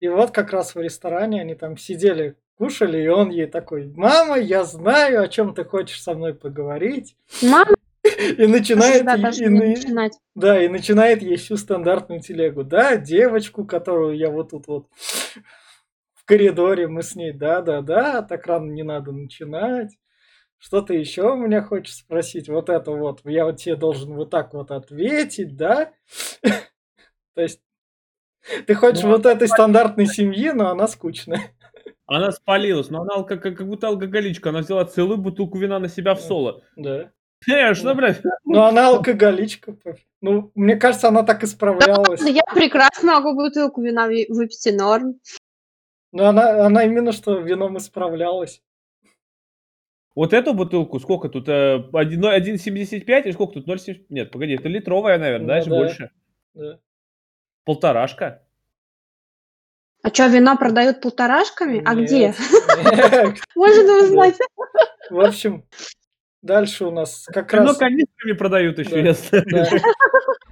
И 0.00 0.08
вот 0.08 0.30
как 0.30 0.52
раз 0.52 0.74
в 0.74 0.80
ресторане 0.80 1.40
они 1.40 1.54
там 1.54 1.76
сидели, 1.76 2.36
кушали, 2.56 3.02
и 3.02 3.08
он 3.08 3.30
ей 3.30 3.46
такой, 3.46 3.86
мама, 3.96 4.38
я 4.38 4.64
знаю, 4.64 5.22
о 5.22 5.28
чем 5.28 5.54
ты 5.54 5.64
хочешь 5.64 6.02
со 6.02 6.14
мной 6.14 6.34
поговорить. 6.34 7.16
Мама 7.42 7.74
И 8.04 8.46
начинает, 8.46 8.96
всегда 8.96 9.14
и- 9.14 9.18
и 9.44 9.48
на- 9.48 9.66
начинать. 9.66 10.18
да, 10.34 10.62
и 10.62 10.68
начинает 10.68 11.22
ей 11.22 11.36
всю 11.36 11.56
стандартную 11.56 12.20
телегу. 12.20 12.62
Да, 12.64 12.96
девочку, 12.96 13.64
которую 13.64 14.16
я 14.16 14.30
вот 14.30 14.50
тут 14.50 14.66
вот 14.68 14.86
коридоре, 16.28 16.86
мы 16.86 17.02
с 17.02 17.14
ней, 17.16 17.32
да, 17.32 17.62
да, 17.62 17.80
да, 17.80 18.22
так 18.22 18.46
рано 18.46 18.70
не 18.70 18.82
надо 18.82 19.12
начинать. 19.12 19.96
Что 20.58 20.82
ты 20.82 20.94
еще 20.94 21.32
у 21.32 21.36
меня 21.36 21.62
хочешь 21.62 21.94
спросить? 21.94 22.48
Вот 22.48 22.68
это 22.68 22.90
вот, 22.90 23.20
я 23.24 23.44
вот 23.44 23.56
тебе 23.56 23.76
должен 23.76 24.14
вот 24.14 24.30
так 24.30 24.52
вот 24.54 24.70
ответить, 24.70 25.56
да? 25.56 25.92
То 27.34 27.42
есть 27.42 27.60
ты 28.66 28.74
хочешь 28.74 29.04
Ну, 29.04 29.10
вот 29.10 29.26
этой 29.26 29.48
стандартной 29.48 30.06
семьи, 30.06 30.50
но 30.50 30.70
она 30.70 30.88
скучная. 30.88 31.42
Она 32.06 32.32
спалилась, 32.32 32.90
но 32.90 33.02
она 33.02 33.22
как, 33.22 33.42
как 33.42 33.66
будто 33.66 33.88
алкоголичка. 33.88 34.48
Она 34.48 34.60
взяла 34.60 34.84
целую 34.84 35.18
бутылку 35.18 35.58
вина 35.58 35.78
на 35.78 35.88
себя 35.88 36.14
в 36.14 36.20
соло. 36.20 36.62
Да. 36.76 37.10
Э, 37.48 37.74
что, 37.74 37.94
блядь? 37.94 38.20
Но 38.44 38.64
она 38.66 38.88
алкоголичка. 38.88 39.76
Ну, 40.20 40.50
мне 40.54 40.76
кажется, 40.76 41.08
она 41.08 41.22
так 41.22 41.44
исправлялась. 41.44 42.20
Я 42.22 42.42
прекрасно 42.52 43.20
могу 43.20 43.34
бутылку 43.34 43.82
вина 43.82 44.08
ви- 44.08 44.26
выпить 44.28 44.66
и 44.66 44.72
норм. 44.72 45.20
Но 46.12 46.26
она, 46.26 46.66
она 46.66 46.84
именно 46.84 47.12
что 47.12 47.38
вином 47.38 47.76
исправлялась. 47.78 48.62
Вот 50.14 50.32
эту 50.32 50.52
бутылку, 50.54 50.98
сколько 50.98 51.28
тут? 51.28 51.48
э, 51.48 51.84
один- 51.92 52.20
ну, 52.20 52.28
1,75 52.32 53.24
или 53.26 53.32
сколько 53.32 53.54
тут? 53.54 53.68
0,7? 53.68 54.06
Нет, 54.08 54.30
погоди, 54.32 54.54
это 54.54 54.68
литровая, 54.68 55.18
наверное, 55.18 55.46
Ну 55.46 55.48
даже 55.48 55.70
да. 55.70 55.76
больше. 55.76 56.10
Да. 56.54 56.78
Полторашка. 57.64 58.42
А 60.02 60.08
что, 60.08 60.26
вино 60.28 60.56
продают 60.56 61.00
полторашками? 61.00 61.82
А 61.84 61.94
где? 61.94 62.28
Нет. 62.28 62.36
Можно 63.54 64.02
узнать. 64.04 64.36
В 65.10 65.20
общем, 65.20 65.64
дальше 66.42 66.86
у 66.86 66.90
нас 66.90 67.26
как 67.26 67.52
Вино 67.52 67.66
раз 67.66 67.76
канистрами 67.76 68.32
продают 68.32 68.78
еще, 68.78 69.02
Да. 69.50 69.66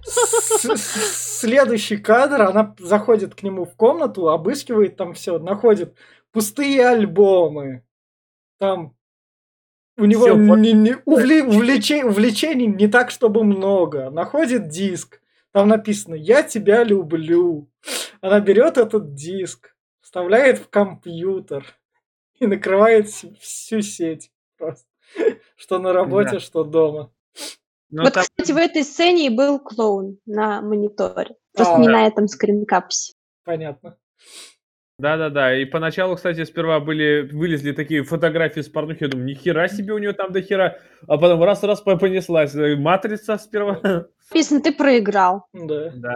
Следующий 0.07 1.97
кадр, 1.97 2.43
она 2.43 2.75
заходит 2.79 3.35
к 3.35 3.43
нему 3.43 3.65
в 3.65 3.75
комнату, 3.75 4.29
обыскивает 4.29 4.97
там 4.97 5.15
все, 5.15 5.39
находит 5.39 5.95
пустые 6.33 6.87
альбомы. 6.89 7.83
Там 8.59 8.95
у 9.99 10.05
него 10.05 10.25
Всё, 10.25 10.35
не- 10.57 10.73
не- 10.73 10.97
увле- 11.07 11.43
увлече- 11.47 12.05
увлечений 12.05 12.67
не 12.67 12.87
так, 12.89 13.11
чтобы 13.11 13.45
много. 13.45 14.11
Находит 14.11 14.69
диск. 14.69 15.21
Там 15.53 15.69
написано 15.69 16.15
«Я 16.15 16.43
тебя 16.43 16.85
люблю». 16.85 17.71
Она 18.21 18.41
берет 18.41 18.77
этот 18.77 19.15
диск, 19.15 19.75
вставляет 20.03 20.59
в 20.59 20.69
компьютер 20.69 21.65
и 22.39 22.47
накрывает 22.47 23.07
вс- 23.07 23.35
всю 23.41 23.81
сеть 23.81 24.31
просто. 24.59 24.87
Что 25.57 25.79
на 25.79 25.93
работе, 25.93 26.33
Да. 26.33 26.41
что 26.41 26.65
дома. 26.65 27.11
Ну, 27.91 28.03
Вот, 28.03 28.15
там- 28.15 28.25
кстати, 28.25 28.53
в 28.53 28.57
этой 28.57 28.83
сцене 28.83 29.27
и 29.27 29.31
был 29.31 29.59
клоун 29.61 30.19
на 30.27 30.61
мониторе. 30.61 31.37
Просто 31.55 31.77
А. 31.77 31.79
не 31.79 31.89
на 31.89 32.07
этом 32.07 32.27
скринкапсе. 32.29 33.15
Понятно. 33.45 33.97
Да-да-да, 34.99 35.55
и 35.55 35.67
поначалу, 35.67 36.17
кстати, 36.17 36.43
сперва 36.45 36.81
были, 36.81 37.29
вылезли 37.31 37.73
такие 37.73 38.03
фотографии 38.03 38.61
с 38.63 38.69
порнухи, 38.69 39.03
я 39.05 39.09
думаю, 39.09 39.27
ни 39.27 39.35
хера 39.35 39.69
себе 39.69 39.93
у 39.93 39.99
него 39.99 40.15
там 40.15 40.33
до 40.33 40.41
хера, 40.41 40.79
а 41.07 41.19
потом 41.19 41.43
раз-раз 41.45 41.83
по- 41.83 41.97
понеслась, 41.99 42.55
э, 42.55 42.77
матрица 42.77 43.37
сперва. 43.37 44.07
Написано, 44.31 44.63
ты 44.63 44.73
проиграл. 44.73 45.47
Да. 45.53 45.93
Да. 45.95 46.15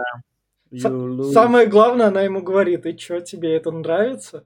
Самое 1.31 1.67
главное, 1.67 2.07
она 2.07 2.21
ему 2.23 2.41
говорит, 2.41 2.85
и 2.87 2.97
что, 2.97 3.21
тебе 3.21 3.55
это 3.55 3.71
нравится? 3.71 4.45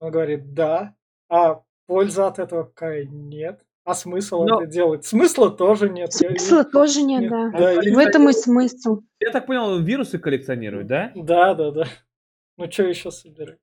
Он 0.00 0.10
говорит, 0.10 0.54
да. 0.54 0.94
А 1.28 1.60
польза 1.86 2.26
от 2.26 2.38
этого 2.40 2.64
какая? 2.64 3.04
Нет. 3.04 3.60
А 3.88 3.94
смысл 3.94 4.44
Но- 4.44 4.60
это 4.60 4.70
делать? 4.70 5.06
Смысла 5.06 5.50
тоже 5.50 5.88
нет. 5.88 6.10
Я- 6.20 6.28
Смысла 6.28 6.62
тоже 6.62 7.00
нет, 7.00 7.22
нет, 7.22 7.30
да. 7.30 7.50
да, 7.58 7.72
В 7.80 7.96
этом 7.98 8.28
и 8.28 8.34
смысл. 8.34 9.00
Я 9.18 9.30
так 9.30 9.46
понял, 9.46 9.64
он 9.64 9.82
вирусы 9.82 10.18
коллекционирует, 10.18 10.86
да? 10.88 11.10
Да, 11.14 11.54
да, 11.54 11.70
да. 11.70 11.86
Ну 12.58 12.70
что 12.70 12.82
еще 12.82 13.10
собирать? 13.10 13.56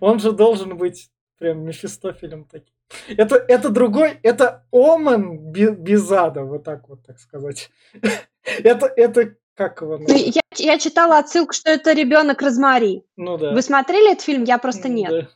Он 0.00 0.20
же 0.20 0.30
должен 0.30 0.76
быть 0.76 1.10
прям 1.40 1.64
Мефистофелем 1.64 2.44
таким. 2.44 2.72
Это, 3.08 3.34
это 3.34 3.68
другой, 3.70 4.20
это 4.22 4.64
Омен 4.70 5.38
бе- 5.50 5.74
без 5.74 6.08
ада, 6.12 6.44
вот 6.44 6.62
так 6.62 6.88
вот, 6.88 7.04
так 7.04 7.18
сказать. 7.18 7.70
Это, 8.62 8.86
это 8.94 9.34
как 9.54 9.80
его? 9.80 9.96
Назвать? 9.98 10.36
Я, 10.36 10.42
я 10.58 10.78
читала 10.78 11.18
отсылку, 11.18 11.52
что 11.54 11.70
это 11.70 11.94
ребенок 11.94 12.42
Розмари. 12.42 13.02
Ну 13.16 13.38
да. 13.38 13.52
Вы 13.52 13.62
смотрели 13.62 14.12
этот 14.12 14.22
фильм? 14.22 14.44
Я 14.44 14.58
просто 14.58 14.88
нет. 14.88 15.10
Да. 15.10 15.28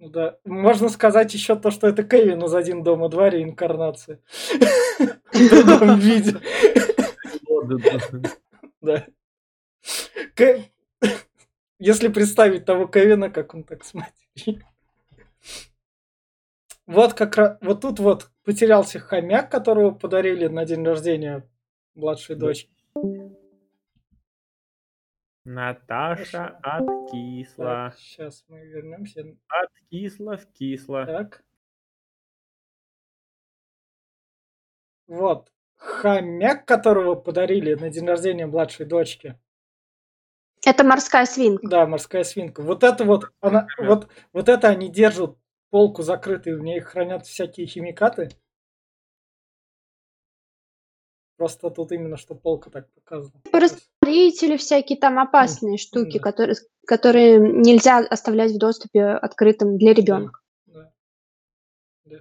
Ну 0.00 0.08
да. 0.08 0.38
Можно 0.46 0.88
сказать 0.88 1.34
еще 1.34 1.56
то, 1.56 1.70
что 1.70 1.86
это 1.86 2.02
Кевин 2.02 2.42
из 2.42 2.54
«Один 2.54 2.82
дома 2.82 3.10
два» 3.10 3.28
реинкарнация. 3.28 4.18
В 4.98 5.66
другом 5.66 5.98
виде. 6.00 6.36
Да. 8.80 9.06
Если 11.78 12.08
представить 12.08 12.64
того 12.64 12.86
Кевина, 12.86 13.28
как 13.28 13.54
он 13.54 13.62
так 13.62 13.84
смотрит. 13.84 14.64
Вот 16.86 17.12
как 17.12 17.36
раз, 17.36 17.58
вот 17.60 17.82
тут 17.82 17.98
вот 17.98 18.30
потерялся 18.42 18.98
хомяк, 19.00 19.50
которого 19.50 19.90
подарили 19.90 20.46
на 20.46 20.64
день 20.64 20.82
рождения 20.82 21.46
младшей 21.94 22.36
Да. 22.36 22.52
Наташа 25.44 26.58
откисла. 26.62 27.94
сейчас 27.96 28.44
мы 28.48 28.60
вернемся. 28.66 29.24
Откисла, 29.48 30.36
вкисла. 30.36 31.06
Так. 31.06 31.44
Вот. 35.06 35.50
Хомяк, 35.76 36.66
которого 36.66 37.14
подарили 37.14 37.74
на 37.74 37.88
день 37.88 38.06
рождения 38.06 38.46
младшей 38.46 38.84
дочки. 38.84 39.38
Это 40.64 40.84
морская 40.84 41.24
свинка. 41.24 41.66
Да, 41.66 41.86
морская 41.86 42.22
свинка. 42.22 42.60
Вот 42.62 42.84
это 42.84 43.04
вот, 43.04 43.32
она, 43.40 43.66
вот, 43.78 44.08
вот 44.34 44.48
это 44.50 44.68
они 44.68 44.90
держат 44.90 45.38
полку 45.70 46.02
закрытой, 46.02 46.54
в 46.54 46.60
ней 46.60 46.80
хранят 46.80 47.26
всякие 47.26 47.66
химикаты. 47.66 48.28
Просто 51.40 51.70
тут 51.70 51.90
именно 51.90 52.18
что 52.18 52.34
полка 52.34 52.68
так 52.68 52.92
показана. 52.92 53.32
Растворители 53.50 54.58
всякие 54.58 54.98
там 54.98 55.18
опасные 55.18 55.78
штуки, 55.78 56.18
да. 56.18 56.22
которые, 56.22 56.56
которые 56.86 57.38
нельзя 57.38 58.00
оставлять 58.00 58.52
в 58.52 58.58
доступе 58.58 59.06
открытым 59.06 59.78
для 59.78 59.94
ребенка. 59.94 60.40
Да. 60.66 60.92
Да. 62.04 62.18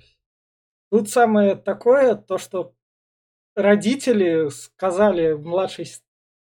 Тут 0.89 1.09
самое 1.09 1.57
такое, 1.57 2.15
то, 2.15 2.37
что 2.37 2.73
родители 3.55 4.47
сказали 4.51 5.33
младшей 5.33 5.87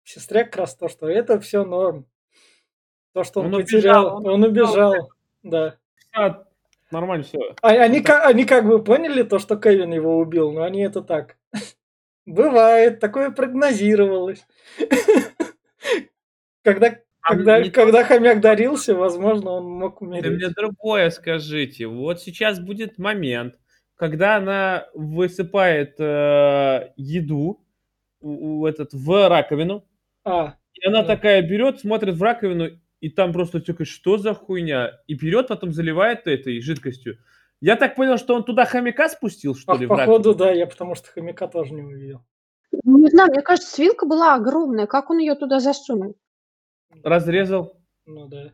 сестре 0.05 0.45
как 0.45 0.57
раз 0.57 0.77
то, 0.77 0.89
что 0.89 1.09
это 1.09 1.41
все 1.41 1.65
норм. 1.65 2.05
То, 3.15 3.25
что 3.25 3.41
он, 3.41 3.55
Он 3.55 3.63
потерял, 3.63 4.05
убежал, 4.05 4.17
он, 4.19 4.27
он 4.27 4.45
убежал. 4.45 5.13
Да. 5.43 5.79
А, 6.13 6.45
Нормально 6.91 7.25
все. 7.25 7.39
А- 7.63 7.69
они, 7.69 8.01
Да. 8.01 8.27
они 8.27 8.45
как 8.45 8.67
бы 8.67 8.85
поняли 8.85 9.23
то, 9.23 9.39
что 9.39 9.57
Кевин 9.57 9.95
его 9.95 10.19
убил, 10.19 10.53
но 10.53 10.63
они 10.63 10.83
это 10.83 11.01
так. 11.01 11.39
Бывает, 12.27 12.99
такое 12.99 13.31
прогнозировалось. 13.31 14.45
Когда, 16.65 16.97
А 17.23 17.29
когда, 17.37 17.61
не- 17.61 17.71
когда 17.71 18.05
хомяк 18.05 18.41
дарился, 18.41 18.95
возможно, 18.95 19.51
он 19.51 19.67
мог 19.71 20.01
Вы 20.01 20.09
мне 20.09 20.19
умереть. 20.21 20.55
другое 20.57 21.11
скажите. 21.11 21.87
Вот 21.87 22.21
сейчас 22.21 22.59
будет 22.61 22.99
момент, 22.99 23.55
когда 23.95 24.37
она 24.37 24.89
высыпает 24.95 25.95
э, 26.01 26.91
еду 26.97 27.65
у- 28.21 28.61
у 28.63 28.67
этот, 28.67 28.93
в 28.93 29.29
раковину, 29.29 29.87
А, 30.25 30.57
и 30.75 30.85
она 30.87 31.03
Да. 31.03 31.15
такая 31.17 31.43
берет, 31.43 31.79
смотрит 31.81 32.17
в 32.17 32.23
раковину, 32.23 32.71
и 33.01 33.11
там 33.11 33.33
просто 33.33 33.61
такая, 33.61 33.87
что 33.87 34.19
за 34.19 34.35
хуйня? 34.35 35.01
И 35.07 35.15
берет, 35.15 35.49
потом 35.49 35.73
заливает 35.73 36.27
этой 36.27 36.61
жидкостью. 36.61 37.19
Я 37.61 37.77
так 37.77 37.97
понял, 37.97 38.19
что 38.19 38.35
он 38.35 38.45
туда 38.45 38.65
хомяка 38.65 39.09
спустил, 39.09 39.55
что 39.55 39.73
а 39.73 39.77
ли, 39.77 39.87
походу, 39.87 40.35
да, 40.35 40.53
я 40.53 40.67
потому 40.67 40.95
что 40.95 41.09
хомяка 41.11 41.49
тоже 41.49 41.73
не 41.73 41.83
увидел. 41.83 42.21
Не 42.85 43.09
знаю, 43.09 43.31
мне 43.31 43.43
кажется, 43.43 43.81
вилка 43.81 44.07
была 44.07 44.35
огромная. 44.35 44.87
Как 44.87 45.11
он 45.11 45.19
ее 45.19 45.35
туда 45.35 45.61
засунул? 45.61 46.17
Разрезал. 47.03 47.81
Ну 48.05 48.29
да. 48.29 48.53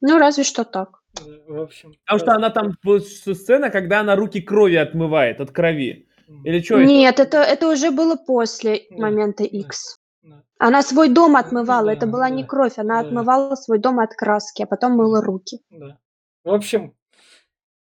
Ну, 0.00 0.18
разве 0.18 0.44
что 0.44 0.64
так. 0.64 1.02
да, 1.14 1.32
В 1.48 1.62
общем. 1.62 1.94
Потому 2.04 2.18
что 2.18 2.32
она 2.32 2.50
там 2.50 2.72
сцена, 3.00 3.70
когда 3.70 4.00
она 4.00 4.14
руки 4.14 4.40
крови 4.40 4.76
отмывает 4.76 5.40
от 5.40 5.50
крови. 5.50 6.08
Или 6.44 6.60
что? 6.60 6.82
Нет, 6.82 7.20
это, 7.20 7.38
это 7.38 7.68
уже 7.68 7.90
было 7.90 8.16
после 8.16 8.86
Да, 8.90 8.96
момента. 8.96 9.44
X. 9.44 9.98
да. 10.22 10.42
Она 10.58 10.82
свой 10.82 11.08
дом 11.08 11.36
отмывала. 11.36 11.86
Да, 11.86 11.92
это 11.92 12.06
была 12.06 12.28
не 12.28 12.42
да, 12.42 12.48
кровь, 12.48 12.78
она 12.78 13.02
да. 13.02 13.08
отмывала 13.08 13.54
свой 13.54 13.78
дом 13.78 14.00
от 14.00 14.14
краски, 14.14 14.62
а 14.62 14.66
потом 14.66 14.92
мыла 14.92 15.22
руки. 15.22 15.60
Да. 15.70 15.98
В 16.44 16.52
общем, 16.52 16.94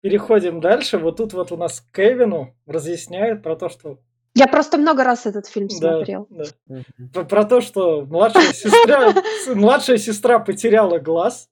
переходим 0.03 0.61
дальше. 0.61 0.99
Вот 0.99 1.17
тут 1.17 1.33
вот 1.33 1.53
у 1.53 1.57
нас 1.57 1.83
Кевину 1.93 2.55
разъясняют 2.67 3.43
про 3.43 3.57
то, 3.57 3.69
что... 3.69 3.99
Я 4.35 4.47
просто 4.47 4.79
много 4.79 5.03
раз 5.05 5.27
этот 5.27 5.47
фильм 5.47 5.69
Да, 5.81 5.97
смотрел. 5.97 6.27
да. 6.31 6.45
Мгм. 6.69 6.85
Про, 7.13 7.25
про 7.25 7.45
то, 7.45 7.61
что 7.61 8.03
младшая 8.07 8.53
сестра, 8.53 9.13
младшая 9.55 9.99
сестра 9.99 10.39
потеряла 10.39 10.99
глаз. 10.99 11.49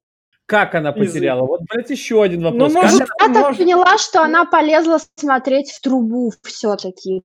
Как 0.46 0.74
она 0.74 0.92
потеряла? 0.92 1.44
Вот, 1.44 1.60
блядь, 1.68 1.90
еще 1.90 2.22
один 2.22 2.40
Ну, 2.40 2.50
вопрос. 2.52 2.72
Как 2.72 2.82
может, 2.84 3.00
она- 3.00 3.08
Я 3.28 3.34
так 3.34 3.42
может- 3.42 3.58
поняла, 3.58 3.98
что 3.98 4.22
она 4.22 4.44
полезла 4.46 4.98
смотреть 5.16 5.72
в 5.72 5.80
трубу 5.82 6.32
все-таки. 6.42 7.22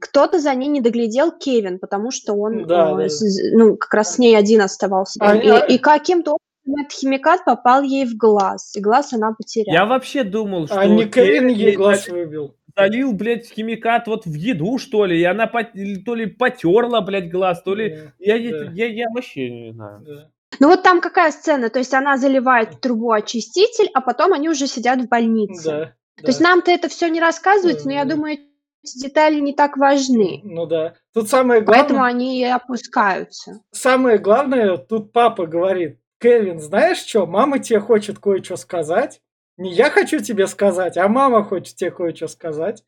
Кто-то 0.00 0.38
за 0.38 0.54
ней 0.54 0.68
не 0.68 0.80
доглядел 0.80 1.32
Кевин, 1.36 1.78
потому 1.80 2.10
что 2.12 2.34
он, 2.34 2.64
Да, 2.66 2.92
э, 2.92 2.96
да. 2.96 3.08
с- 3.08 3.52
ну, 3.54 3.76
как 3.76 3.92
раз 3.94 4.14
с 4.14 4.18
ней 4.18 4.36
один 4.36 4.60
оставался. 4.60 5.18
А, 5.20 5.34
и, 5.34 5.48
а- 5.48 5.64
и 5.66 5.78
каким-то 5.78 6.32
образом 6.32 6.38
этот 6.66 6.92
химикат 6.92 7.44
попал 7.44 7.82
ей 7.82 8.06
в 8.06 8.16
глаз, 8.16 8.74
и 8.76 8.80
глаз 8.80 9.12
она 9.12 9.32
потеряла. 9.32 9.74
Я 9.74 9.86
вообще 9.86 10.24
думал, 10.24 10.66
что 10.66 10.78
А 10.80 10.86
не 10.86 11.04
Кевин 11.06 11.48
ей 11.48 11.76
глаз 11.76 12.08
выбил. 12.08 12.56
залил, 12.76 13.12
блядь, 13.12 13.46
химикат 13.50 14.06
вот 14.06 14.24
в 14.26 14.32
еду, 14.34 14.78
что 14.78 15.04
ли, 15.04 15.20
и 15.20 15.24
она 15.24 15.46
пот- 15.46 15.72
то 16.04 16.14
ли 16.14 16.26
потерла, 16.26 17.00
блядь, 17.00 17.30
глаз, 17.30 17.62
то 17.62 17.74
ли... 17.74 17.90
Да, 17.90 18.12
Я, 18.18 18.34
да. 18.64 18.70
я, 18.72 18.86
я 18.86 19.06
вообще 19.14 19.50
не 19.50 19.72
знаю. 19.72 20.00
да. 20.06 20.30
Ну 20.60 20.68
вот 20.68 20.82
там 20.82 21.00
какая 21.00 21.32
сцена? 21.32 21.68
То 21.68 21.80
есть 21.80 21.92
она 21.94 22.16
заливает 22.16 22.74
в 22.74 22.80
трубу 22.80 23.10
очиститель, 23.10 23.90
а 23.92 24.00
потом 24.00 24.32
они 24.32 24.48
уже 24.48 24.66
сидят 24.68 25.00
в 25.00 25.08
больнице. 25.08 25.64
Да, 25.64 26.22
То 26.22 26.28
есть 26.28 26.38
да. 26.40 26.48
нам-то 26.50 26.70
это 26.70 26.88
все 26.88 27.08
не 27.08 27.20
рассказывается, 27.20 27.86
но 27.88 27.94
я 27.94 28.04
думаю, 28.04 28.38
эти 28.84 28.98
детали 28.98 29.40
не 29.40 29.52
так 29.52 29.76
важны. 29.76 30.40
Ну 30.44 30.66
да. 30.66 30.94
Тут 31.12 31.28
самое 31.28 31.60
главное... 31.60 31.82
Поэтому 31.82 32.04
они 32.04 32.40
и 32.40 32.44
опускаются. 32.44 33.60
самое 33.72 34.18
главное, 34.18 34.76
тут 34.76 35.12
папа 35.12 35.46
говорит, 35.46 35.98
Кевин, 36.24 36.58
знаешь 36.58 36.96
что, 37.04 37.26
мама 37.26 37.58
тебе 37.58 37.80
хочет 37.80 38.18
кое-что 38.18 38.56
сказать. 38.56 39.20
Не 39.58 39.70
я 39.74 39.90
хочу 39.90 40.20
тебе 40.20 40.46
сказать, 40.46 40.96
а 40.96 41.06
мама 41.06 41.44
хочет 41.44 41.76
тебе 41.76 41.90
кое-что 41.90 42.28
сказать. 42.28 42.82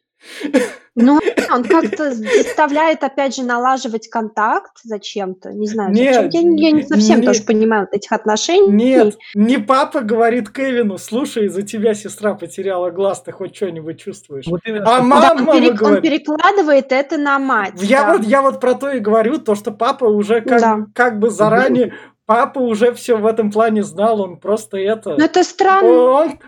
Ну, 0.95 1.21
он 1.53 1.63
как-то 1.63 2.15
заставляет, 2.15 3.05
опять 3.05 3.37
же, 3.37 3.43
налаживать 3.45 4.09
контакт 4.09 4.79
зачем-то. 4.83 5.53
Не 5.53 5.67
знаю, 5.67 5.93
Нет, 5.93 6.15
зачем. 6.15 6.31
Я, 6.33 6.43
не- 6.49 6.63
я 6.63 6.71
не 6.71 6.83
совсем 6.85 7.21
не- 7.21 7.27
тоже 7.27 7.43
понимаю 7.43 7.83
вот 7.83 7.95
этих 7.95 8.11
отношений. 8.13 8.73
Нет, 8.73 9.19
не 9.35 9.59
папа 9.59 10.01
говорит 10.01 10.49
Кевину, 10.49 10.97
слушай, 10.97 11.45
из-за 11.49 11.61
тебя 11.61 11.93
сестра 11.93 12.33
потеряла 12.33 12.91
глаз, 12.91 13.21
ты 13.21 13.33
хоть 13.33 13.55
что-нибудь 13.55 14.01
чувствуешь. 14.01 14.47
Вот 14.47 14.63
именно, 14.65 14.85
А 14.91 14.95
что- 14.95 15.03
ма- 15.03 15.21
Да, 15.21 15.35
мама 15.35 15.51
он, 15.51 15.59
перек- 15.63 15.71
он 15.73 15.77
говорит. 15.77 16.03
перекладывает 16.03 16.93
это 16.93 17.19
на 17.19 17.39
мать. 17.39 17.75
Я, 17.83 18.05
да. 18.05 18.13
вот, 18.17 18.27
я 18.27 18.41
вот 18.41 18.59
про 18.59 18.73
то 18.75 18.91
и 18.91 18.99
говорю, 18.99 19.37
то, 19.37 19.55
что 19.55 19.73
папа 19.73 20.07
уже 20.07 20.41
как, 20.41 20.61
Да. 20.63 20.87
как 20.95 21.19
бы 21.19 21.29
заранее, 21.29 21.93
папа 22.27 22.59
уже 22.59 22.93
все 22.93 23.17
в 23.17 23.27
этом 23.27 23.51
плане 23.51 23.83
знал, 23.83 24.21
он 24.21 24.39
просто 24.39 24.77
это... 24.79 25.11
Ну, 25.17 25.25
это 25.25 25.43
странно. 25.45 25.89
Он, 25.89 26.39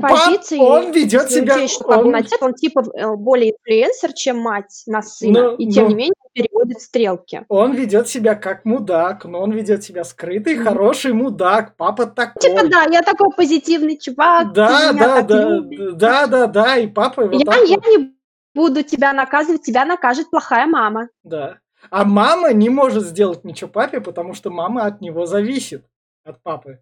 позиция, 0.00 0.60
он 0.60 0.92
ведет 0.92 1.30
себя... 1.30 1.56
учесть, 1.56 1.74
что 1.74 1.84
папа 1.84 2.00
он- 2.00 2.10
на 2.10 2.18
отец, 2.18 2.38
он 2.42 2.52
типа 2.54 2.84
э, 2.94 3.14
более 3.16 3.52
инфлюенсер, 3.52 4.12
чем 4.12 4.38
мать 4.38 4.82
на 4.86 5.00
сына. 5.00 5.42
Ну, 5.52 5.56
и 5.56 5.70
тем 5.70 5.84
ну. 5.84 5.88
не 5.90 5.94
менее 5.94 6.14
переводит 6.34 6.80
стрелки. 6.80 7.44
Он 7.48 7.72
ведет 7.72 8.08
себя 8.08 8.34
как 8.34 8.64
мудак, 8.64 9.24
но 9.24 9.40
он 9.40 9.52
ведет 9.52 9.82
себя 9.82 10.04
скрытый, 10.04 10.56
Мгм. 10.56 10.64
хороший 10.64 11.12
мудак, 11.14 11.76
папа 11.76 12.06
такой. 12.06 12.42
Типа, 12.42 12.68
да, 12.68 12.84
я 12.84 13.02
такой 13.02 13.30
позитивный 13.34 13.98
чувак. 13.98 14.52
да, 14.52 14.92
да, 14.92 15.22
да, 15.22 15.48
любишь. 15.48 15.92
да, 15.94 16.26
да, 16.26 16.46
да, 16.46 16.76
и 16.76 16.86
папа 16.86 17.24
вот 17.24 17.32
я, 17.32 17.54
я 17.64 17.76
вот, 17.76 17.86
не 17.86 18.14
буду 18.54 18.82
тебя 18.82 19.14
наказывать, 19.14 19.62
тебя 19.62 19.86
накажет 19.86 20.30
плохая 20.30 20.66
мама. 20.66 21.08
да. 21.24 21.56
А 21.90 22.04
мама 22.04 22.52
не 22.52 22.68
может 22.68 23.04
сделать 23.04 23.44
ничего 23.44 23.70
папе, 23.70 24.00
потому 24.00 24.34
что 24.34 24.50
мама 24.50 24.84
от 24.84 25.00
него 25.00 25.26
зависит, 25.26 25.84
от 26.24 26.42
папы. 26.42 26.80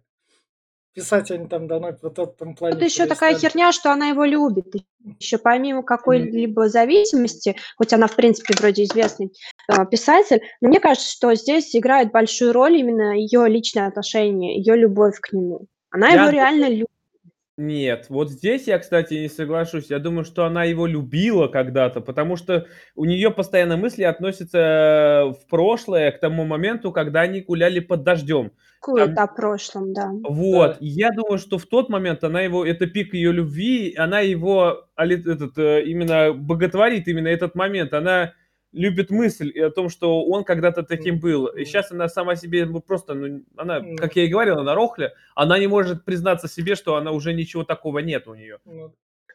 Писать 0.93 1.31
они 1.31 1.47
там 1.47 1.67
давно 1.67 1.95
вот 2.01 2.17
в 2.17 2.21
этом 2.21 2.53
плане. 2.53 2.75
Тут 2.75 2.83
еще 2.83 3.05
такая 3.05 3.37
херня, 3.37 3.71
что 3.71 3.93
она 3.93 4.09
его 4.09 4.25
любит. 4.25 4.73
Еще 5.19 5.37
помимо 5.37 5.83
какой-либо 5.83 6.67
зависимости, 6.67 7.55
хоть 7.77 7.93
она, 7.93 8.07
в 8.07 8.15
принципе, 8.17 8.53
вроде 8.59 8.83
известный 8.83 9.31
э, 9.69 9.85
писатель, 9.89 10.41
но 10.59 10.67
мне 10.67 10.81
кажется, 10.81 11.09
что 11.09 11.33
здесь 11.35 11.73
играет 11.73 12.11
большую 12.11 12.51
роль 12.51 12.75
именно 12.75 13.15
ее 13.17 13.47
личное 13.47 13.87
отношение, 13.87 14.57
ее 14.57 14.75
любовь 14.75 15.17
к 15.21 15.31
нему. 15.31 15.67
Она 15.91 16.09
Я 16.09 16.23
его 16.23 16.29
реально 16.29 16.67
любит. 16.69 16.87
Нет, 17.61 18.07
вот 18.09 18.31
здесь 18.31 18.65
я, 18.65 18.79
кстати, 18.79 19.13
не 19.13 19.29
соглашусь. 19.29 19.91
Я 19.91 19.99
думаю, 19.99 20.25
что 20.25 20.45
она 20.45 20.63
его 20.63 20.87
любила 20.87 21.47
когда-то, 21.47 22.01
потому 22.01 22.35
что 22.35 22.65
у 22.95 23.05
нее 23.05 23.29
постоянно 23.29 23.77
мысли 23.77 24.01
относятся 24.01 24.57
э, 24.57 25.25
в 25.29 25.47
прошлое, 25.47 26.11
к 26.11 26.19
тому 26.19 26.43
моменту, 26.43 26.91
когда 26.91 27.21
они 27.21 27.41
гуляли 27.41 27.79
под 27.79 28.01
дождем. 28.01 28.51
Кует 28.79 29.13
Там- 29.13 29.23
о 29.25 29.27
прошлом, 29.27 29.93
да. 29.93 30.09
Вот, 30.27 30.71
Да. 30.71 30.77
я 30.79 31.11
думаю, 31.11 31.37
что 31.37 31.59
в 31.59 31.67
тот 31.67 31.89
момент 31.89 32.23
она 32.23 32.41
его, 32.41 32.65
это 32.65 32.87
пик 32.87 33.13
ее 33.13 33.31
любви, 33.31 33.93
она 33.95 34.21
его 34.21 34.87
этот, 34.97 35.55
э, 35.59 35.83
именно 35.83 36.33
боготворит 36.33 37.07
именно 37.07 37.27
этот 37.27 37.53
момент. 37.53 37.93
Она 37.93 38.33
любит 38.71 39.09
мысль 39.09 39.51
о 39.59 39.69
том, 39.69 39.89
что 39.89 40.23
он 40.25 40.43
когда-то 40.43 40.83
таким 40.83 41.19
был. 41.19 41.47
И 41.47 41.65
сейчас 41.65 41.91
она 41.91 42.07
сама 42.07 42.35
себе 42.35 42.65
ну, 42.65 42.79
просто, 42.79 43.13
ну, 43.13 43.43
она, 43.57 43.81
как 43.97 44.15
я 44.15 44.23
и 44.23 44.27
говорил, 44.27 44.59
она 44.59 44.75
рохля, 44.75 45.13
она 45.35 45.59
не 45.59 45.67
может 45.67 46.05
признаться 46.05 46.47
себе, 46.47 46.75
что 46.75 46.95
она 46.95 47.11
уже 47.11 47.33
ничего 47.33 47.63
такого 47.63 47.99
нет 47.99 48.27
у 48.27 48.33
нее. 48.33 48.59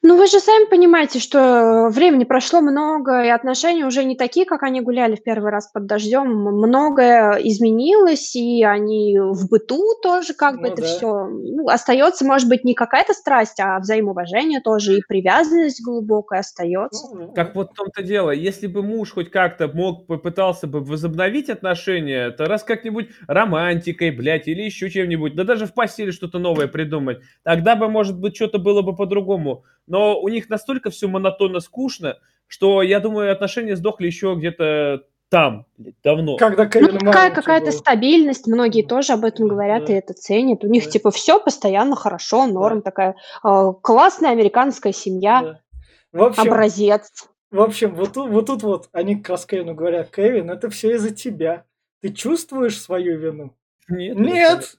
Ну, 0.03 0.17
Ну, 0.17 0.17
вы 0.19 0.27
же 0.29 0.41
сами 0.41 0.69
понимаете, 0.69 1.19
что 1.19 1.89
времени 1.91 2.25
прошло 2.25 2.61
много, 2.61 3.23
и 3.25 3.29
отношения 3.29 3.85
уже 3.85 4.05
не 4.05 4.17
такие, 4.17 4.47
как 4.47 4.63
они 4.63 4.81
гуляли 4.81 5.17
в 5.17 5.23
первый 5.23 5.51
раз 5.51 5.69
под 5.69 5.87
дождем. 5.87 6.29
Многое 6.29 7.33
изменилось, 7.35 8.35
и 8.35 8.65
они 8.65 9.19
в 9.19 9.49
быту 9.51 9.83
тоже 10.03 10.33
как 10.35 10.57
бы 10.61 10.69
Ну 10.69 10.73
это 10.73 10.83
да. 10.83 10.89
все 10.89 11.27
ну, 11.27 11.69
остается, 11.69 12.25
может 12.25 12.49
быть, 12.49 12.65
не 12.65 12.75
какая-то 12.75 13.13
страсть, 13.15 13.61
а 13.61 13.79
взаимоуважение 13.79 14.61
тоже, 14.61 14.99
и 14.99 15.03
привязанность 15.07 15.83
глубокая 15.85 16.41
остается. 16.41 17.07
ну, 17.15 17.33
Как 17.33 17.55
вот 17.55 17.73
в 17.73 17.75
том-то 17.75 18.03
дело, 18.03 18.31
если 18.31 18.67
бы 18.67 18.83
муж 18.83 19.13
хоть 19.13 19.31
как-то 19.31 19.69
мог, 19.69 20.07
попытался 20.07 20.67
бы 20.67 20.81
возобновить 20.81 21.51
отношения, 21.51 22.31
то 22.31 22.47
раз 22.47 22.65
как-нибудь 22.65 23.11
романтикой, 23.29 24.11
блядь, 24.11 24.49
или 24.49 24.63
еще 24.63 24.91
чем-нибудь, 24.91 25.35
да 25.35 25.45
даже 25.45 25.67
в 25.67 25.75
постели 25.75 26.11
что-то 26.11 26.39
новое 26.39 26.69
придумать, 26.69 27.21
тогда 27.43 27.77
бы, 27.77 27.89
может 27.89 28.19
быть, 28.19 28.37
что-то 28.37 28.59
было 28.59 28.83
бы 28.83 28.95
по-другому. 28.97 29.65
Но 29.87 30.21
у 30.21 30.29
них 30.29 30.49
настолько 30.49 30.91
все 30.91 31.09
монотонно 31.09 31.61
скучно, 31.61 32.19
что, 32.47 32.83
я 32.83 33.01
думаю, 33.01 33.33
отношения 33.33 33.77
сдохли 33.77 34.07
еще 34.07 34.35
где-то 34.37 35.03
там, 35.29 35.67
давно. 36.05 36.37
Когда 36.37 36.65
Ну, 36.81 36.99
такая 36.99 37.31
какая-то 37.33 37.67
был. 37.67 37.73
стабильность, 37.73 38.47
многие 38.47 38.83
тоже 38.83 39.13
об 39.15 39.25
этом 39.25 39.49
говорят 39.49 39.87
Да. 39.87 39.93
и 39.93 39.97
это 39.97 40.15
ценят. 40.15 40.63
У 40.63 40.69
них 40.69 40.85
Да. 40.85 40.91
типа 40.91 41.11
все 41.11 41.41
постоянно 41.41 41.97
хорошо, 41.97 42.47
норм, 42.47 42.83
такая 42.83 43.17
э, 43.45 43.73
классная 43.83 44.31
американская 44.31 44.93
семья, 44.93 45.43
Да. 45.43 45.61
В 46.13 46.23
общем, 46.23 46.43
образец. 46.53 47.29
в 47.51 47.61
общем, 47.61 47.95
вот 47.97 48.13
тут, 48.13 48.31
вот 48.31 48.47
тут 48.47 48.63
вот 48.63 48.89
они 48.93 49.17
как 49.17 49.31
раз 49.31 49.47
Кевину 49.47 49.75
говорят, 49.75 50.11
Кевин, 50.15 50.49
это 50.51 50.71
все 50.71 50.95
из-за 50.95 51.11
тебя. 51.15 51.65
Ты 52.03 52.13
чувствуешь 52.13 52.81
свою 52.81 53.19
вину? 53.19 53.53
Нет. 53.89 54.17
Нет. 54.17 54.77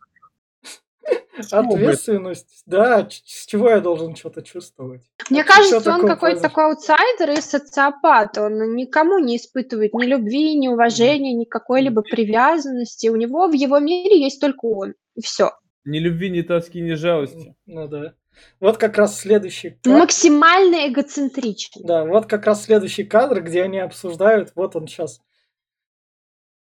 Ответственность. 1.51 2.63
Да, 2.65 3.07
с 3.09 3.45
чего 3.45 3.69
я 3.69 3.79
должен 3.79 4.15
что-то 4.15 4.41
чувствовать? 4.41 5.01
Мне 5.29 5.41
А 5.41 5.45
чё 5.45 5.53
кажется, 5.53 5.91
он 5.93 6.07
какой-то 6.07 6.41
такой 6.41 6.65
аутсайдер 6.65 7.31
и 7.31 7.41
социопат. 7.41 8.37
Он 8.37 8.75
никому 8.75 9.19
не 9.19 9.37
испытывает 9.37 9.93
ни 9.93 10.05
любви, 10.05 10.55
ни 10.55 10.67
уважения, 10.67 11.33
ни 11.33 11.45
какой-либо 11.45 12.01
привязанности. 12.01 13.07
У 13.07 13.15
него 13.15 13.47
в 13.47 13.53
его 13.53 13.79
мире 13.79 14.19
есть 14.21 14.41
только 14.41 14.65
он. 14.65 14.93
И 15.15 15.21
все. 15.21 15.51
Ни 15.85 15.99
любви, 15.99 16.29
ни 16.29 16.41
тоски, 16.41 16.81
ни 16.81 16.93
жалости. 16.93 17.55
Ну 17.65 17.87
да. 17.87 18.13
Вот 18.59 18.77
как 18.77 18.97
раз 18.97 19.19
следующий 19.19 19.71
кадр. 19.71 19.99
Максимально 19.99 20.87
эгоцентричен. 20.87 21.81
Да, 21.83 22.05
вот 22.05 22.25
как 22.27 22.45
раз 22.45 22.63
следующий 22.63 23.03
кадр, 23.03 23.41
где 23.41 23.63
они 23.63 23.79
обсуждают, 23.79 24.51
вот 24.55 24.75
он 24.75 24.87
сейчас. 24.87 25.21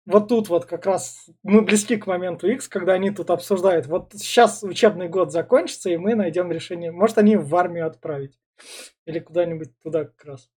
Вот 0.04 0.28
тут 0.28 0.48
вот 0.48 0.64
как 0.66 0.84
раз 0.86 1.28
мы 1.42 1.62
близки 1.62 1.96
к 1.96 2.06
моменту 2.06 2.48
X, 2.48 2.68
когда 2.68 2.94
они 2.94 3.10
тут 3.10 3.30
обсуждают. 3.30 3.86
Вот 3.86 4.12
сейчас 4.14 4.62
учебный 4.62 5.08
год 5.08 5.30
закончится, 5.30 5.90
и 5.90 5.96
мы 5.96 6.14
найдем 6.14 6.50
решение. 6.50 6.90
Может, 6.90 7.18
они 7.18 7.36
в 7.36 7.54
армию 7.54 7.86
отправить. 7.86 8.38
Или 9.06 9.20
куда-нибудь 9.20 9.70
туда 9.82 10.04
как 10.04 10.24
раз. 10.24 10.50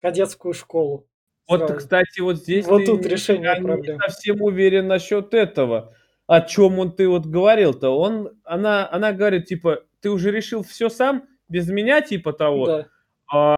Кадетскую 0.00 0.54
школу. 0.54 1.06
Вот, 1.48 1.58
Сразу. 1.60 1.74
кстати, 1.76 2.20
вот 2.20 2.36
здесь 2.36 2.66
Вот 2.66 2.84
тут 2.86 3.02
не- 3.02 3.08
решение 3.08 3.44
я 3.44 3.58
не 3.58 3.64
проблем. 3.64 3.98
совсем 4.00 4.40
уверен 4.42 4.86
насчет 4.86 5.34
этого. 5.34 5.94
О 6.26 6.40
чем 6.40 6.78
он 6.78 6.94
ты 6.94 7.08
вот 7.08 7.26
говорил-то? 7.26 7.90
Он, 7.90 8.30
она, 8.44 8.88
она 8.90 9.12
говорит, 9.12 9.46
типа, 9.46 9.84
ты 10.00 10.08
уже 10.10 10.30
решил 10.30 10.62
все 10.62 10.88
сам, 10.88 11.26
без 11.48 11.68
меня, 11.68 12.00
типа 12.00 12.32
того. 12.32 12.66
Да. 12.66 12.86
А 13.30 13.56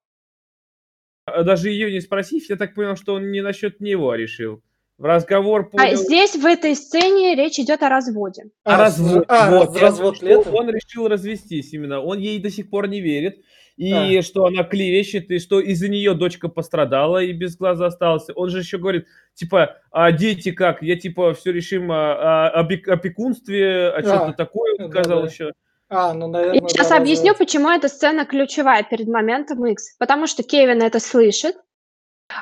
даже 1.43 1.71
ее 1.71 1.91
не 1.91 2.01
спросив, 2.01 2.49
я 2.49 2.57
так 2.57 2.75
понял, 2.75 2.97
что 2.97 3.15
он 3.15 3.31
не 3.33 3.41
насчет 3.41 3.81
него 3.81 4.15
решил. 4.15 4.63
В 4.97 5.05
разговор 5.07 5.69
А 5.73 5.77
понял... 5.77 5.97
здесь, 5.97 6.37
в 6.37 6.47
этой 6.47 6.77
сцене, 6.77 7.35
речь 7.35 7.59
идет 7.59 7.83
о 7.83 7.89
разводе. 7.89 8.45
А, 8.63 8.77
А, 8.77 8.79
развод, 8.79 9.25
а, 9.27 9.51
вот, 9.51 9.77
развод 9.77 10.23
летом. 10.23 10.55
Он 10.55 10.71
решил 10.71 11.09
развестись 11.09 11.73
именно. 11.73 12.01
Он 12.01 12.19
ей 12.19 12.39
до 12.39 12.49
сих 12.49 12.71
пор 12.71 12.87
не 12.87 13.01
верит. 13.01 13.39
И 13.77 13.93
А. 13.93 14.23
что 14.23 14.45
она 14.45 14.63
клевещет, 14.63 15.33
и 15.33 15.41
что 15.41 15.59
из-за 15.59 15.89
нее 15.89 16.15
дочка 16.15 16.49
пострадала 16.49 17.21
и 17.21 17.33
без 17.33 17.57
глаза 17.57 17.87
осталась. 17.87 18.27
Он 18.37 18.49
же 18.49 18.61
еще 18.61 18.79
говорит, 18.79 19.07
типа, 19.35 19.79
а 19.91 20.13
дети 20.13 20.53
как? 20.53 20.81
Я 20.81 20.97
типа 20.97 21.35
все 21.35 21.51
решим 21.51 21.91
о, 21.91 22.51
о 22.51 22.63
опек- 22.63 22.89
опекунстве, 22.89 23.89
о 23.89 24.01
чем-то 24.01 24.27
А, 24.27 24.33
такое 24.33 24.77
ну 24.79 24.89
сказал 24.89 25.23
да. 25.23 25.29
еще. 25.29 25.53
А, 25.95 26.13
ну, 26.13 26.27
наверное, 26.27 26.61
Я 26.61 26.69
сейчас 26.69 26.89
да, 26.89 26.97
объясню, 26.97 27.29
развод. 27.29 27.39
почему 27.39 27.71
эта 27.71 27.89
сцена 27.89 28.25
ключевая 28.25 28.83
перед 28.83 29.07
моментом 29.07 29.65
X. 29.67 29.97
Потому 29.99 30.27
что 30.27 30.43
Кевин 30.43 30.83
это 30.83 30.99
слышит, 30.99 31.57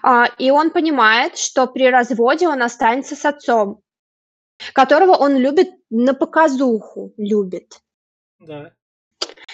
а, 0.03 0.26
и 0.38 0.50
он 0.50 0.70
понимает, 0.70 1.36
что 1.36 1.66
при 1.66 1.88
разводе 1.90 2.48
он 2.48 2.62
останется 2.62 3.14
с 3.14 3.24
отцом, 3.24 3.82
которого 4.72 5.12
он 5.12 5.36
любит 5.36 5.70
на 5.90 6.14
показуху, 6.14 7.12
любит. 7.16 7.80
Да. 8.38 8.72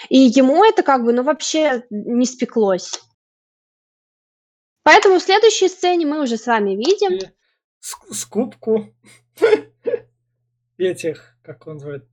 И 0.09 0.19
ему 0.19 0.65
это 0.65 0.83
как 0.83 1.05
бы, 1.05 1.13
ну, 1.13 1.23
вообще 1.23 1.85
не 1.91 2.25
спеклось. 2.25 3.01
Поэтому 4.85 5.19
в 5.19 5.23
следующей 5.23 5.69
сцене 5.69 6.07
мы 6.07 6.23
уже 6.23 6.37
с 6.37 6.47
вами 6.47 6.71
видим, 6.71 7.19
ск- 7.81 8.13
скупку 8.13 8.95
этих, 10.79 11.37
как 11.43 11.67
он 11.67 11.75
называет, 11.75 12.09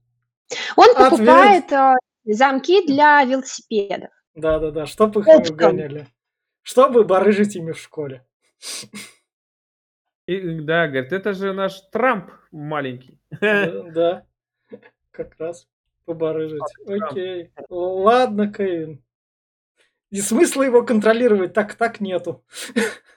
он 0.76 0.90
Ответ. 0.90 1.10
покупает 1.10 1.72
а, 1.72 1.94
замки 2.24 2.86
для 2.86 3.22
велосипедов. 3.24 4.10
Да-да-да, 4.34 4.86
чтоб 4.86 5.16
их 5.16 5.26
не 5.26 5.34
Опком. 5.34 5.54
угоняли. 5.54 6.06
Чтобы 6.62 7.04
барыжить 7.04 7.56
ими 7.56 7.72
в 7.72 7.78
школе. 7.78 8.26
И, 10.26 10.60
да, 10.60 10.88
говорит, 10.88 11.12
это 11.12 11.32
же 11.32 11.52
наш 11.52 11.80
Трамп 11.92 12.30
маленький. 12.50 13.20
Да, 13.40 13.82
да. 13.94 14.26
как 15.12 15.36
раз 15.38 15.68
побарыжить. 16.04 16.60
Трамп. 16.84 17.02
Окей. 17.12 17.52
Ладно, 17.68 18.52
Кевин. 18.52 19.02
И 20.10 20.20
смысла 20.20 20.62
его 20.62 20.82
контролировать 20.82 21.52
так-так 21.52 22.00
нету. 22.00 22.44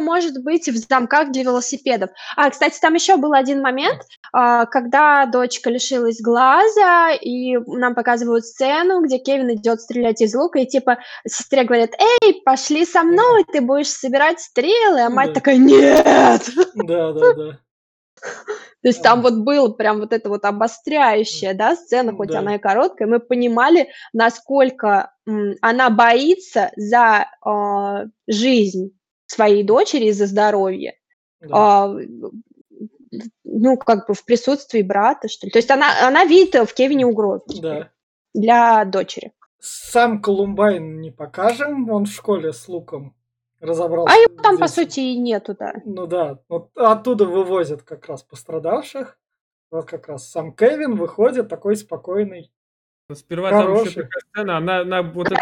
может 0.00 0.42
быть 0.42 0.68
в 0.68 0.76
замках 0.76 1.30
для 1.30 1.42
велосипедов. 1.42 2.10
А, 2.36 2.50
кстати, 2.50 2.78
там 2.80 2.94
еще 2.94 3.16
был 3.16 3.32
один 3.32 3.62
момент, 3.62 4.02
а, 4.32 4.66
когда 4.66 5.26
дочка 5.26 5.70
лишилась 5.70 6.20
глаза, 6.20 7.12
и 7.12 7.56
нам 7.56 7.94
показывают 7.94 8.44
сцену, 8.46 9.02
где 9.02 9.18
Кевин 9.18 9.52
идет 9.54 9.80
стрелять 9.80 10.20
из 10.20 10.34
лука, 10.34 10.58
и 10.60 10.66
типа 10.66 10.98
сестре 11.26 11.64
говорят, 11.64 11.90
эй, 11.98 12.42
пошли 12.44 12.84
со 12.84 13.02
мной, 13.02 13.44
ты 13.52 13.60
будешь 13.60 13.88
собирать 13.90 14.40
стрелы, 14.40 15.00
а 15.00 15.10
мать 15.10 15.28
Да. 15.28 15.34
такая, 15.34 15.56
нет! 15.58 16.50
Да-да-да. 16.74 17.58
То 18.82 18.88
есть 18.88 19.02
там 19.02 19.20
вот 19.20 19.34
было 19.34 19.68
прям 19.68 20.00
вот 20.00 20.12
это 20.12 20.28
вот 20.30 20.44
обостряющая, 20.44 21.52
да, 21.52 21.76
сцена, 21.76 22.12
хоть 22.12 22.30
Да. 22.30 22.38
она 22.38 22.56
и 22.56 22.58
короткая, 22.58 23.08
мы 23.08 23.20
понимали, 23.20 23.88
насколько 24.12 25.12
она 25.60 25.90
боится 25.90 26.70
за 26.76 27.26
а, 27.42 28.06
жизнь 28.26 28.92
своей 29.30 29.62
дочери 29.62 30.06
и 30.06 30.12
за 30.12 30.26
здоровье. 30.26 30.94
да. 31.40 31.48
а, 31.52 31.96
ну, 33.44 33.76
как 33.76 34.06
бы 34.06 34.14
в 34.14 34.24
присутствии 34.24 34.82
брата, 34.82 35.28
что 35.28 35.46
ли. 35.46 35.50
То 35.50 35.58
есть 35.58 35.70
она, 35.70 36.06
она 36.06 36.24
видит 36.24 36.54
в 36.68 36.74
Кевине 36.74 37.06
угрозу 37.06 37.44
Да. 37.60 37.90
для 38.34 38.84
дочери. 38.84 39.32
Сам 39.58 40.22
Колумбайн 40.22 41.00
не 41.00 41.10
покажем, 41.10 41.90
он 41.90 42.04
в 42.06 42.10
школе 42.12 42.52
с 42.52 42.68
луком 42.68 43.14
разобрался. 43.60 44.14
А 44.14 44.16
его 44.16 44.40
там, 44.42 44.58
по 44.58 44.68
здесь. 44.68 44.84
сути, 44.86 45.00
и 45.00 45.18
нету, 45.18 45.54
да. 45.58 45.74
Ну 45.84 46.06
да, 46.06 46.38
вот 46.48 46.70
оттуда 46.76 47.26
вывозят 47.26 47.82
как 47.82 48.06
раз 48.06 48.22
пострадавших. 48.22 49.18
Вот 49.70 49.84
как 49.86 50.08
раз 50.08 50.28
сам 50.30 50.52
Кевин 50.54 50.94
выходит 50.96 51.48
такой 51.48 51.76
спокойный. 51.76 52.50
Сперва 53.14 53.50
там 53.50 53.62
Хороший. 53.62 53.88
еще 53.88 54.02
такая 54.02 54.22
сцена, 54.32 54.56
она, 54.58 54.80
она 54.80 55.02
вот 55.02 55.26
это, 55.32 55.36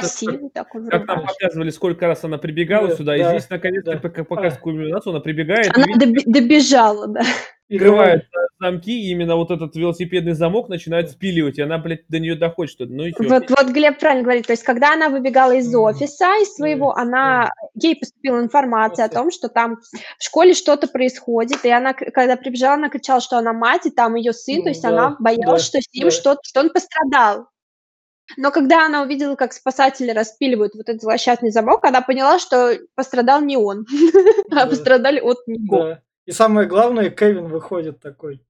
такой. 0.55 0.89
как 0.89 1.07
нам 1.07 1.27
показывали, 1.27 1.71
сколько 1.71 2.07
раз 2.07 2.25
она 2.25 2.39
прибегала 2.39 2.89
Да, 2.89 2.97
сюда, 2.97 3.16
и 3.16 3.23
да, 3.23 3.31
здесь 3.31 3.51
наконец-то 3.51 3.93
да. 3.93 3.99
пока- 3.99 4.25
показывает 4.25 4.59
А. 4.59 4.62
кульминацию, 4.62 5.11
она 5.12 5.21
прибегает, 5.21 5.77
Она 5.77 5.87
видит, 5.87 6.09
доби- 6.09 6.23
добежала, 6.33 7.07
да. 7.07 7.23
И 7.69 7.77
открываются 7.77 8.29
замки, 8.59 8.91
и 8.99 9.11
именно 9.11 9.37
вот 9.37 9.51
этот 9.51 9.77
велосипедный 9.77 10.33
замок 10.33 10.71
начинает 10.71 11.11
спиливать, 11.11 11.59
и 11.59 11.62
она, 11.62 11.77
блядь, 11.77 12.09
до 12.09 12.19
нее 12.19 12.35
доходит, 12.35 12.73
что 12.73 12.87
ну 12.87 13.05
и. 13.05 13.12
Вот, 13.19 13.51
вот 13.51 13.66
Глеб 13.69 13.99
правильно 14.01 14.25
говорит. 14.25 14.47
То 14.47 14.55
есть, 14.55 14.62
когда 14.62 14.95
она 14.95 15.11
выбегала 15.11 15.53
из 15.55 15.73
офиса, 15.75 16.29
из 16.41 16.55
своего, 16.55 16.97
она 16.97 17.51
ей 17.75 17.95
поступила 17.97 18.41
информация 18.41 19.05
о 19.05 19.09
том, 19.11 19.31
что 19.31 19.49
там 19.51 19.77
в 20.19 20.25
школе 20.25 20.55
что-то 20.55 20.89
происходит, 20.89 21.62
и 21.66 21.71
она, 21.71 21.93
когда 21.93 22.37
прибежала, 22.37 22.75
она 22.77 22.89
кричала, 22.89 23.21
что 23.21 23.37
она 23.37 23.53
мать, 23.53 23.85
и 23.85 23.91
там 23.91 24.14
ее 24.14 24.33
сын, 24.33 24.62
то 24.62 24.71
есть 24.71 24.81
Да, 24.83 24.89
она 24.89 25.16
боялась, 25.21 25.62
да, 25.64 25.66
что 25.66 25.79
с 25.83 25.93
ним 25.95 26.05
да. 26.05 26.11
что-то, 26.11 26.41
что 26.45 26.61
он 26.61 26.71
пострадал. 26.71 27.49
Но 28.37 28.51
когда 28.51 28.87
она 28.87 29.03
увидела, 29.03 29.37
как 29.37 29.53
спасатели 29.53 30.11
распиливают 30.11 30.74
вот 30.74 30.89
этот 30.89 31.03
злосчастный 31.03 31.51
замок, 31.51 31.85
она 31.85 32.03
поняла, 32.03 32.39
что 32.39 32.79
пострадал 32.95 33.41
не 33.41 33.57
он, 33.57 33.87
а 34.51 34.66
пострадали 34.66 35.20
от 35.20 35.47
него. 35.47 35.79
Да. 35.79 36.03
И 36.26 36.33
самое 36.33 36.68
главное, 36.68 37.11
Кевин 37.11 37.49
выходит 37.49 38.01
такой 38.01 38.45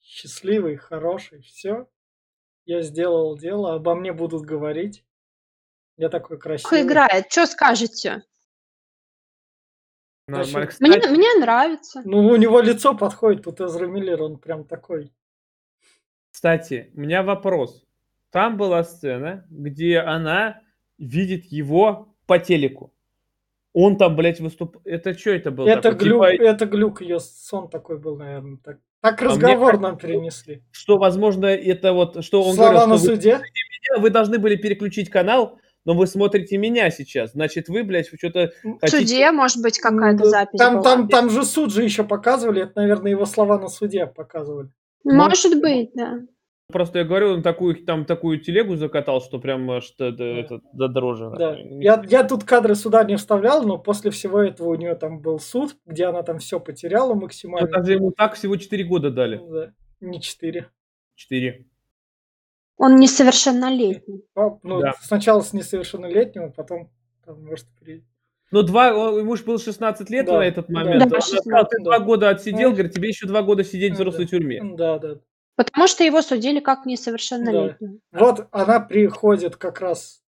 счастливый, 0.00 0.76
хороший, 0.76 1.42
все. 1.42 1.88
Я 2.64 2.82
сделал 2.82 3.36
дело, 3.36 3.74
обо 3.74 3.94
мне 3.94 4.12
будут 4.12 4.42
говорить. 4.42 5.04
Я 5.96 6.08
такой 6.08 6.38
красивый. 6.38 6.82
играет. 6.82 7.30
Что 7.30 7.46
скажете? 7.46 8.22
Нормально. 10.26 10.70
Мне, 10.80 11.08
мне 11.08 11.34
нравится. 11.34 12.02
Ну, 12.04 12.28
у 12.28 12.36
него 12.36 12.60
лицо 12.60 12.94
подходит, 12.94 13.44
тут 13.44 13.60
Эзра 13.60 13.86
Миллер, 13.86 14.22
он 14.22 14.38
прям 14.38 14.64
такой. 14.64 15.12
Кстати, 16.30 16.90
у 16.94 17.00
меня 17.00 17.22
вопрос. 17.22 17.87
Там 18.30 18.56
была 18.56 18.84
сцена, 18.84 19.46
где 19.50 19.98
она 19.98 20.60
видит 20.98 21.46
его 21.46 22.14
по 22.26 22.38
телеку. 22.38 22.92
Он 23.72 23.96
там, 23.96 24.16
блядь, 24.16 24.40
выступ... 24.40 24.78
Это 24.84 25.16
что 25.16 25.30
это 25.30 25.50
было? 25.50 25.68
это 25.68 25.92
такое? 25.92 25.98
глюк, 25.98 26.30
Типа, 26.30 26.42
это 26.42 26.66
глюк, 26.66 27.00
ее 27.02 27.20
сон 27.20 27.68
такой 27.70 27.98
был, 27.98 28.16
наверное. 28.16 28.58
Так, 28.64 28.78
так 29.00 29.22
А 29.22 29.24
разговор 29.26 29.72
кажется, 29.72 29.82
нам 29.82 29.98
перенесли. 29.98 30.62
что, 30.72 30.98
возможно, 30.98 31.46
это 31.46 31.92
вот, 31.92 32.24
что 32.24 32.42
он 32.42 32.54
Слова 32.54 32.70
говорил, 32.70 32.88
на 32.88 32.98
что 32.98 33.08
вы, 33.10 33.16
суде? 33.16 33.40
вы 33.98 34.10
должны 34.10 34.38
были 34.38 34.56
переключить 34.56 35.10
канал, 35.10 35.58
но 35.84 35.94
вы 35.94 36.06
смотрите 36.06 36.56
меня 36.58 36.90
сейчас. 36.90 37.32
Значит, 37.32 37.68
вы, 37.68 37.84
блядь, 37.84 38.08
что-то 38.08 38.52
В 38.64 38.80
хотите... 38.80 38.98
суде, 38.98 39.30
может 39.30 39.62
быть, 39.62 39.78
какая-то 39.78 40.24
запись 40.24 40.58
Там, 40.58 40.74
была. 40.80 40.82
там, 40.82 41.08
там 41.08 41.30
же 41.30 41.44
суд 41.44 41.72
же 41.72 41.84
еще 41.84 42.04
показывали, 42.04 42.62
это, 42.64 42.72
наверное, 42.80 43.12
его 43.12 43.26
слова 43.26 43.58
на 43.58 43.68
суде 43.68 44.06
показывали. 44.06 44.70
Может 45.04 45.60
быть, 45.60 45.90
да. 45.94 46.20
Просто 46.70 46.98
я 46.98 47.04
говорю, 47.06 47.32
он 47.32 47.42
такую, 47.42 47.82
там 47.86 48.04
такую 48.04 48.40
телегу 48.40 48.76
закатал, 48.76 49.22
что 49.22 49.38
прям 49.40 49.66
до, 49.66 49.80
до, 49.98 50.12
Да. 50.12 50.24
это, 50.24 50.60
до 50.74 50.88
дрожи. 50.88 51.30
Да. 51.38 51.56
Я, 51.58 52.04
я 52.06 52.24
тут 52.24 52.44
кадры 52.44 52.74
суда 52.74 53.04
не 53.04 53.16
вставлял, 53.16 53.62
но 53.66 53.78
после 53.78 54.10
всего 54.10 54.42
этого 54.42 54.68
у 54.68 54.74
нее 54.74 54.94
там 54.94 55.20
был 55.22 55.38
суд, 55.38 55.76
где 55.86 56.04
она 56.04 56.22
там 56.22 56.40
все 56.40 56.60
потеряла 56.60 57.14
Ну, 57.14 57.22
максимально. 57.22 57.68
там 57.68 57.86
же 57.86 57.94
ему 57.94 58.10
так 58.12 58.34
всего 58.34 58.56
4 58.56 58.84
года 58.84 59.10
дали. 59.10 59.40
Да, 59.50 59.72
не 60.00 60.20
четыре. 60.20 60.68
4. 61.14 61.64
Он 62.76 62.96
несовершеннолетний. 62.96 64.24
А, 64.36 64.50
Ну, 64.62 64.80
Да. 64.82 64.92
сначала 65.00 65.40
с 65.40 65.54
несовершеннолетним, 65.54 66.44
а 66.44 66.50
потом, 66.50 66.90
там, 67.24 67.42
может, 67.46 67.66
при... 67.80 68.04
Ну, 68.50 68.62
два, 68.62 68.92
он- 68.94 69.18
ему 69.20 69.36
же 69.36 69.44
было 69.44 69.58
16 69.58 70.10
лет 70.10 70.26
Да, 70.26 70.36
на 70.38 70.42
этот 70.44 70.66
да. 70.68 70.74
момент. 70.74 70.98
Да, 71.00 71.06
Она 71.06 71.20
16, 71.20 71.40
сказала, 71.40 71.64
ты 71.64 71.78
да. 71.78 71.84
два 71.84 71.98
года 72.00 72.28
отсидел, 72.28 72.68
Ну, 72.68 72.74
говорит, 72.74 72.92
тебе 72.92 73.08
еще 73.08 73.26
два 73.26 73.40
года 73.42 73.64
сидеть 73.64 73.94
в 73.94 73.98
ну, 73.98 74.04
взрослой 74.04 74.24
да. 74.26 74.30
тюрьме. 74.30 74.62
Да, 74.76 74.98
да. 74.98 75.14
Потому 75.58 75.88
что 75.88 76.04
его 76.04 76.22
судили 76.22 76.60
как 76.60 76.86
несовершеннолетнего. 76.86 77.98
Вот 78.12 78.46
она 78.52 78.78
приходит 78.78 79.56
как 79.56 79.80
раз 79.80 80.22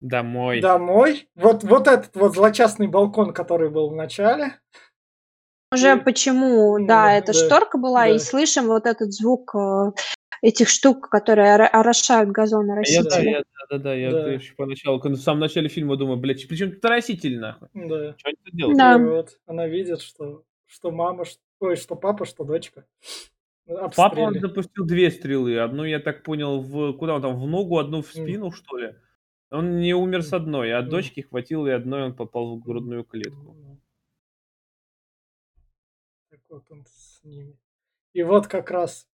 Домой. 0.00 0.60
домой. 0.60 1.28
Вот, 1.34 1.64
вот 1.64 1.88
этот 1.88 2.14
вот 2.14 2.34
злочастный 2.36 2.86
балкон, 2.86 3.32
который 3.34 3.70
был 3.70 3.90
в 3.90 3.96
начале. 3.96 4.60
Уже 5.72 5.96
И- 5.96 6.00
почему, 6.00 6.78
Ну, 6.78 6.86
да, 6.86 7.12
эта 7.12 7.32
да, 7.32 7.32
шторка 7.32 7.76
была, 7.76 8.06
и 8.06 8.12
да. 8.12 8.18
слышим 8.20 8.68
вот 8.68 8.86
этот 8.86 9.12
звук 9.12 9.52
э, 9.56 9.90
этих 10.42 10.68
штук, 10.68 11.08
которые 11.08 11.54
орошают 11.56 12.30
А 12.38 12.42
Я, 12.46 13.02
да, 13.02 13.18
я, 13.18 13.38
да, 13.40 13.66
да, 13.70 13.78
да, 13.78 13.94
я 13.94 14.12
Да. 14.12 14.30
еще 14.30 14.54
поначалу, 14.54 15.00
когда 15.00 15.18
в 15.18 15.22
самом 15.22 15.40
начале 15.40 15.68
фильма 15.68 15.96
думаю, 15.96 16.18
блядь, 16.18 16.46
причем 16.46 16.70
тут 16.70 16.84
раститель, 16.84 17.40
нахуй. 17.40 17.68
Да. 17.74 18.14
Что 18.16 18.28
они 18.28 18.36
тут 18.44 18.54
делают? 18.54 18.78
Да. 18.78 18.94
И 18.94 19.02
вот 19.02 19.40
она 19.46 19.66
видит, 19.66 20.00
что, 20.02 20.44
что 20.66 20.92
мама, 20.92 21.24
что, 21.24 21.40
ой, 21.58 21.74
что 21.74 21.96
папа, 21.96 22.24
что 22.24 22.44
дочка. 22.44 22.84
Папа 23.96 24.20
он 24.20 24.40
запустил 24.40 24.86
две 24.86 25.10
стрелы. 25.10 25.58
Одну, 25.58 25.84
я 25.84 26.00
так 26.00 26.22
понял, 26.22 26.60
в 26.60 26.94
куда 26.94 27.16
он 27.16 27.22
там, 27.22 27.38
в 27.38 27.46
ногу, 27.46 27.78
одну 27.78 28.02
в 28.02 28.08
спину, 28.08 28.50
что 28.50 28.78
ли? 28.78 28.94
Он 29.50 29.80
не 29.80 29.94
умер 29.94 30.22
с 30.22 30.32
одной, 30.32 30.72
а 30.74 30.82
дочки 30.82 31.20
хватило, 31.20 31.66
и 31.66 31.70
одной 31.70 32.04
он 32.04 32.14
попал 32.14 32.56
в 32.56 32.62
грудную 32.62 33.04
клетку. 33.04 33.56
Так 36.30 36.40
вот 36.48 36.64
он 36.70 36.84
с 36.86 37.22
ними. 37.24 37.58
И 38.12 38.22
вот 38.22 38.46
как 38.46 38.70
раз 38.70 39.08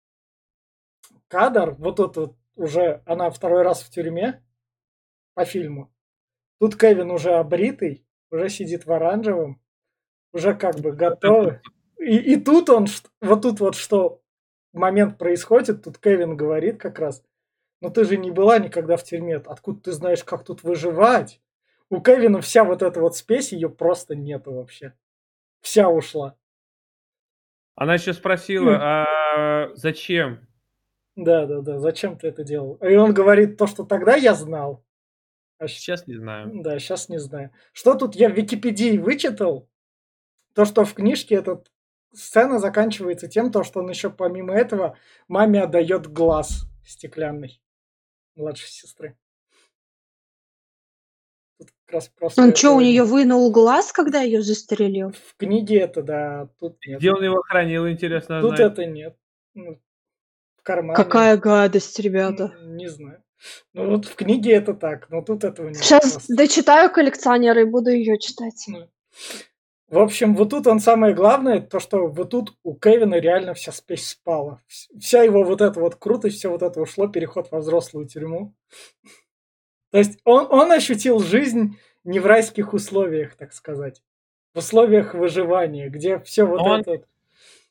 кадр, 1.29 1.75
вот 1.79 2.01
этот 2.01 2.17
вот 2.17 2.37
уже, 2.55 3.03
она 3.07 3.31
второй 3.31 3.63
раз 3.63 3.83
в 3.83 3.91
тюрьме 3.91 4.43
по 5.35 5.45
фильму. 5.45 5.93
Тут 6.59 6.77
Кевин 6.77 7.11
уже 7.11 7.33
обритый, 7.33 8.07
уже 8.31 8.49
сидит 8.49 8.87
в 8.87 8.93
оранжевом, 8.93 9.61
уже 10.33 10.55
как 10.55 10.79
бы 10.81 10.93
готовый. 10.93 11.61
И, 11.99 12.17
и 12.35 12.37
тут 12.37 12.71
он, 12.71 12.87
вот 13.21 13.43
тут 13.43 13.61
вот 13.61 13.75
что 13.75 14.22
момент 14.73 15.19
происходит, 15.19 15.85
тут 15.85 15.99
Кевин 15.99 16.37
говорит 16.37 16.81
как 16.81 16.99
раз, 16.99 17.23
но 17.81 17.91
ты 17.91 18.05
же 18.05 18.17
не 18.17 18.31
была 18.31 18.59
никогда 18.59 18.97
в 18.97 19.05
тюрьме, 19.05 19.37
откуда 19.37 19.81
ты 19.81 19.93
знаешь, 19.93 20.25
как 20.25 20.45
тут 20.45 20.63
выживать? 20.63 21.41
У 21.91 22.01
Кевина 22.01 22.41
вся 22.41 22.65
вот 22.65 22.83
эта 22.83 23.01
вот 23.01 23.17
спесь, 23.17 23.53
ее 23.53 23.69
просто 23.69 24.15
нету 24.15 24.53
вообще. 24.53 24.95
Вся 25.61 25.89
ушла. 25.89 26.37
Она 27.75 27.95
еще 27.95 28.13
спросила, 28.13 28.79
а 28.81 29.75
зачем? 29.75 30.47
Да, 31.17 31.47
да, 31.47 31.61
да, 31.61 31.79
зачем 31.79 32.17
ты 32.17 32.29
это 32.29 32.45
делал? 32.45 32.75
И 32.77 32.95
он 32.95 33.13
говорит 33.13 33.59
то, 33.59 33.67
что 33.67 33.85
тогда 33.85 34.17
я 34.17 34.35
знал. 34.35 34.85
А 35.59 35.69
сейчас 35.69 36.07
не 36.07 36.15
знаю. 36.17 36.51
Да, 36.63 36.79
сейчас 36.79 37.09
не 37.09 37.19
знаю. 37.19 37.51
Что 37.73 37.95
тут 37.95 38.15
я 38.15 38.29
в 38.29 38.33
Википедии 38.33 38.99
вычитал? 38.99 39.69
То, 40.55 40.65
что 40.65 40.85
в 40.85 40.95
книжке 40.95 41.37
эта 41.37 41.63
сцена 42.13 42.59
заканчивается 42.59 43.29
тем, 43.29 43.51
то, 43.51 43.63
что 43.63 43.81
он 43.81 43.89
еще 43.89 44.11
помимо 44.11 44.55
этого 44.55 44.97
маме 45.29 45.63
отдает 45.63 46.07
глаз 46.07 46.67
стеклянный 46.85 47.61
младшей 48.35 48.69
сестры. 48.69 49.17
Тут 51.59 51.71
как 51.85 51.95
раз 51.95 52.09
просто 52.09 52.43
Он 52.43 52.49
это... 52.51 52.59
что, 52.59 52.77
у 52.77 52.81
нее 52.81 53.05
вынул 53.05 53.51
глаз, 53.53 53.93
когда 53.93 54.21
ее 54.21 54.43
застрелил? 54.43 55.13
В 55.13 55.37
книге 55.37 55.81
это, 55.81 56.03
да, 56.03 56.49
тут 56.59 56.79
нет. 56.87 56.99
Где 56.99 57.13
он 57.13 57.23
его 57.23 57.43
хранил, 57.43 57.89
интересно 57.89 58.41
Тут 58.41 58.57
знать. 58.57 58.73
это 58.73 58.87
нет. 58.87 59.17
Ну, 59.55 59.79
в 60.57 60.63
кармане. 60.63 60.97
Какая 60.97 61.37
гадость, 61.37 61.99
ребята. 62.01 62.55
Не, 62.63 62.85
не 62.85 62.89
знаю. 62.89 63.23
Ну 63.73 63.91
вот 63.91 64.07
в 64.07 64.15
книге 64.15 64.53
это 64.53 64.73
так, 64.73 65.11
но 65.11 65.21
тут 65.21 65.45
этого 65.45 65.69
нет. 65.69 65.79
Сейчас 65.79 66.13
просто. 66.13 66.37
дочитаю 66.37 66.93
коллекционеры 66.93 67.63
и 67.63 67.65
буду 67.65 67.91
ее 67.91 68.19
читать. 68.19 68.65
Ну. 68.69 68.89
В 69.93 69.99
общем, 69.99 70.35
вот 70.35 70.49
тут 70.49 70.67
он 70.67 70.81
самое 70.81 71.13
главное, 71.13 71.61
то, 71.61 71.79
что 71.79 72.07
вот 72.07 72.31
тут 72.31 72.57
у 72.63 72.75
Кевина 72.75 73.17
реально 73.17 73.53
вся 73.53 73.73
спесь 73.73 74.09
спала. 74.09 74.63
Вся 74.99 75.23
его 75.23 75.45
вот 75.45 75.61
эта 75.61 75.79
вот 75.79 75.97
крутость, 75.97 76.39
все 76.39 76.49
вот 76.49 76.63
это 76.63 76.81
ушло, 76.81 77.09
переход 77.09 77.51
во 77.51 77.59
взрослую 77.59 78.09
тюрьму. 78.09 78.55
То 79.91 79.99
есть 79.99 80.19
он, 80.25 80.47
он 80.49 80.73
ощутил 80.73 81.19
жизнь 81.19 81.79
не 82.05 82.21
в 82.21 82.27
райских 82.27 82.73
условиях, 82.73 83.35
так 83.35 83.53
сказать. 83.53 84.03
В 84.55 84.61
условиях 84.61 85.13
выживания, 85.13 85.91
где 85.91 86.19
все 86.21 86.45
вот 86.45 86.63
он... 86.63 86.81
это... 86.81 87.05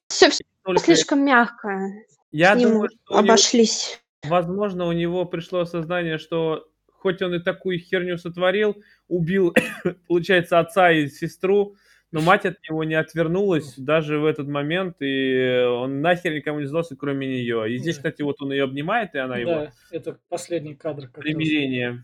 Все, 0.07 0.30
все 0.30 0.43
Только... 0.61 0.82
слишком 0.82 1.26
мягко. 1.26 1.89
Я 2.32 2.55
С 2.55 2.61
думаю, 2.61 2.89
что 3.03 3.17
обошлись. 3.17 3.99
Него, 4.24 4.36
возможно, 4.36 4.86
у 4.86 4.91
него 4.91 5.26
пришло 5.26 5.61
осознание, 5.61 6.19
что 6.19 6.67
хоть 6.86 7.24
он 7.24 7.34
и 7.34 7.39
такую 7.39 7.80
херню 7.80 8.19
сотворил, 8.19 8.78
убил, 9.07 9.55
получается, 10.07 10.59
отца 10.59 10.91
и 10.91 11.07
сестру, 11.07 11.76
но 12.12 12.22
мать 12.22 12.45
от 12.45 12.57
него 12.68 12.84
не 12.84 12.95
отвернулась 12.95 13.76
даже 13.78 14.20
в 14.20 14.26
этот 14.26 14.47
момент, 14.47 14.97
и 14.99 15.66
он 15.66 16.01
нахер 16.01 16.34
никому 16.34 16.59
не 16.59 16.66
сдался, 16.66 16.95
кроме 16.95 17.28
нее. 17.28 17.74
И 17.74 17.78
здесь, 17.78 17.95
да. 17.95 17.99
кстати, 17.99 18.22
вот 18.22 18.41
он 18.41 18.51
ее 18.51 18.66
обнимает, 18.66 19.16
и 19.16 19.20
она 19.20 19.36
да, 19.36 19.39
его... 19.39 19.51
Да, 19.51 19.72
это 19.91 20.20
последний 20.28 20.76
кадр. 20.76 21.09
Примирение. 21.09 22.03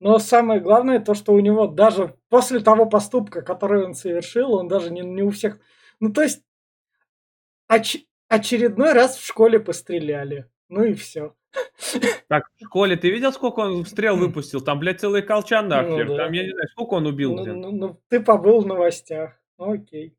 Но 0.00 0.20
самое 0.20 0.60
главное 0.60 1.00
то, 1.00 1.14
что 1.14 1.32
у 1.32 1.40
него 1.40 1.66
даже 1.66 2.14
после 2.28 2.60
того 2.60 2.86
поступка, 2.86 3.42
который 3.42 3.84
он 3.84 3.94
совершил, 3.94 4.54
он 4.54 4.68
даже 4.68 4.92
не, 4.92 5.00
не 5.00 5.22
у 5.22 5.30
всех... 5.30 5.58
Ну, 5.98 6.12
то 6.12 6.22
есть 6.22 6.44
оч... 7.66 7.96
очередной 8.28 8.92
раз 8.92 9.16
в 9.16 9.26
школе 9.26 9.58
постреляли. 9.58 10.48
Ну 10.68 10.84
и 10.84 10.94
все. 10.94 11.34
Так, 12.28 12.44
в 12.56 12.64
школе 12.64 12.96
ты 12.96 13.10
видел, 13.10 13.32
сколько 13.32 13.60
он 13.60 13.86
стрел 13.86 14.16
выпустил? 14.16 14.60
Там, 14.60 14.78
блядь, 14.78 15.00
целый 15.00 15.22
колчан 15.22 15.68
нахер. 15.68 16.06
Ну, 16.06 16.16
да. 16.16 16.24
Там, 16.24 16.32
я 16.32 16.44
не 16.44 16.50
знаю, 16.50 16.68
сколько 16.68 16.94
он 16.94 17.06
убил. 17.06 17.34
Ну, 17.34 17.44
ну, 17.54 17.72
ну, 17.72 18.00
ты 18.08 18.20
побыл 18.20 18.60
в 18.60 18.66
новостях. 18.66 19.32
Ну, 19.58 19.72
окей. 19.72 20.17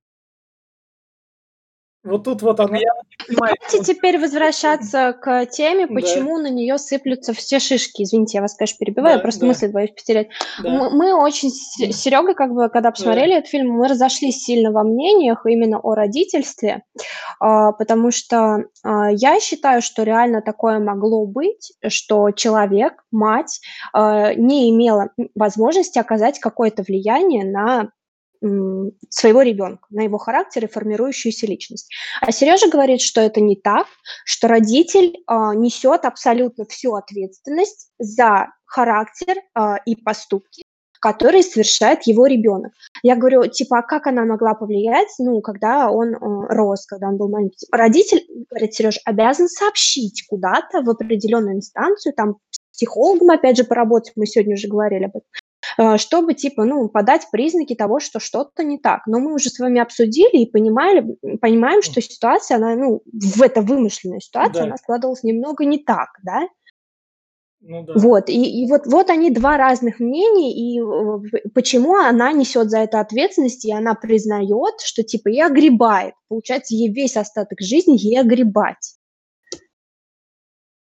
Вот 2.04 2.24
тут 2.24 2.42
вот 2.42 2.60
она... 2.62 2.80
Давайте 3.28 3.84
теперь 3.84 4.18
возвращаться 4.18 5.14
к 5.14 5.46
теме, 5.48 5.86
почему 5.86 6.38
да. 6.38 6.44
на 6.44 6.50
нее 6.50 6.78
сыплются 6.78 7.34
все 7.34 7.60
шишки. 7.60 8.04
Извините, 8.04 8.38
я 8.38 8.42
вас, 8.42 8.56
конечно, 8.56 8.78
перебиваю, 8.80 9.18
да, 9.18 9.22
просто 9.22 9.42
да. 9.42 9.48
мысль 9.48 9.68
боюсь 9.70 9.92
потерять. 9.92 10.30
Да. 10.64 10.70
Мы, 10.70 10.90
мы 10.92 11.14
очень 11.14 11.50
с 11.50 11.76
Серегой, 12.02 12.36
как 12.36 12.54
бы, 12.54 12.70
когда 12.70 12.92
посмотрели 12.92 13.32
да. 13.32 13.38
этот 13.40 13.50
фильм, 13.50 13.72
мы 13.72 13.90
разошлись 13.90 14.44
сильно 14.44 14.72
во 14.72 14.84
мнениях 14.84 15.46
именно 15.46 15.80
о 15.80 15.94
родительстве, 15.94 16.84
а, 17.42 17.74
потому 17.74 18.12
что 18.12 18.64
а, 18.84 19.12
я 19.12 19.40
считаю, 19.42 19.82
что 19.82 20.04
реально 20.04 20.42
такое 20.42 20.80
могло 20.80 21.26
быть, 21.26 21.74
что 21.88 22.32
человек, 22.32 23.04
мать, 23.12 23.60
а, 23.94 24.34
не 24.34 24.70
имела 24.70 25.10
возможности 25.36 26.00
оказать 26.00 26.40
какое-то 26.40 26.84
влияние 26.84 27.44
на 27.44 27.90
своего 29.10 29.42
ребенка, 29.42 29.86
на 29.90 30.02
его 30.04 30.18
характер 30.18 30.66
и 30.66 30.70
формирующуюся 30.70 31.46
личность. 31.46 31.90
А 32.22 32.32
Сережа 32.32 32.70
говорит, 32.70 33.02
что 33.02 33.22
это 33.22 33.42
не 33.42 33.56
так, 33.56 33.88
что 34.26 34.48
родитель 34.48 35.16
э, 35.16 35.34
несет 35.56 36.06
абсолютно 36.06 36.66
всю 36.66 36.96
ответственность 36.96 37.92
за 38.00 38.48
характер 38.66 39.36
э, 39.38 39.76
и 39.86 39.96
поступки, 39.98 40.64
которые 41.02 41.44
совершает 41.44 42.04
его 42.04 42.28
ребенок. 42.28 42.72
Я 43.04 43.16
говорю, 43.16 43.46
типа, 43.48 43.80
а 43.80 43.82
как 43.82 44.08
она 44.08 44.26
могла 44.26 44.54
повлиять, 44.54 45.10
ну, 45.20 45.42
когда 45.42 45.90
он 45.90 46.14
э, 46.14 46.18
рос, 46.20 46.86
когда 46.86 47.08
он 47.08 47.18
был 47.18 47.30
маленький? 47.30 47.68
Родитель, 47.72 48.26
говорит 48.50 48.74
Сережа, 48.74 49.00
обязан 49.04 49.50
сообщить 49.50 50.26
куда-то 50.28 50.82
в 50.82 50.90
определенную 50.90 51.56
инстанцию, 51.56 52.14
там, 52.14 52.38
психологом, 52.72 53.32
опять 53.32 53.58
же, 53.58 53.66
поработать, 53.66 54.14
мы 54.16 54.26
сегодня 54.26 54.54
уже 54.54 54.70
говорили 54.70 55.04
об 55.04 55.18
этом, 55.18 55.28
чтобы, 55.98 56.34
типа, 56.34 56.66
ну, 56.66 56.90
подать 56.90 57.28
признаки 57.32 57.76
того, 57.76 58.00
что 58.00 58.20
что-то 58.20 58.64
не 58.64 58.78
так. 58.78 59.08
Но 59.08 59.20
мы 59.20 59.34
уже 59.34 59.50
с 59.50 59.60
вами 59.60 59.80
обсудили 59.80 60.42
и 60.42 60.52
понимали, 60.52 61.18
понимаем, 61.42 61.82
что 61.82 62.02
ситуация, 62.02 62.58
она, 62.58 62.76
ну, 62.76 63.02
в 63.06 63.42
эта 63.42 63.62
вымышленная 63.62 64.20
ситуация, 64.20 64.62
да. 64.62 64.68
она 64.68 64.78
складывалась 64.78 65.24
немного 65.24 65.66
не 65.66 65.78
так, 65.78 66.10
да? 66.24 66.48
Ну, 67.62 67.84
да. 67.84 67.94
Вот, 67.96 68.30
и, 68.30 68.64
и 68.64 68.70
вот, 68.70 68.88
вот 68.88 69.10
они 69.10 69.32
два 69.32 69.58
разных 69.58 70.00
мнения, 70.00 70.54
и 70.54 70.80
э, 70.80 71.50
почему 71.54 71.96
она 71.96 72.32
несет 72.32 72.70
за 72.70 72.80
это 72.80 73.02
ответственность, 73.02 73.66
и 73.66 73.74
она 73.74 73.96
признает, 73.96 74.80
что 74.82 75.04
типа 75.04 75.30
и 75.30 75.40
огребает. 75.40 76.14
Получается, 76.30 76.74
ей 76.74 76.92
весь 76.92 77.18
остаток 77.18 77.60
жизни 77.60 77.98
ей 77.98 78.20
огребать. 78.20 78.96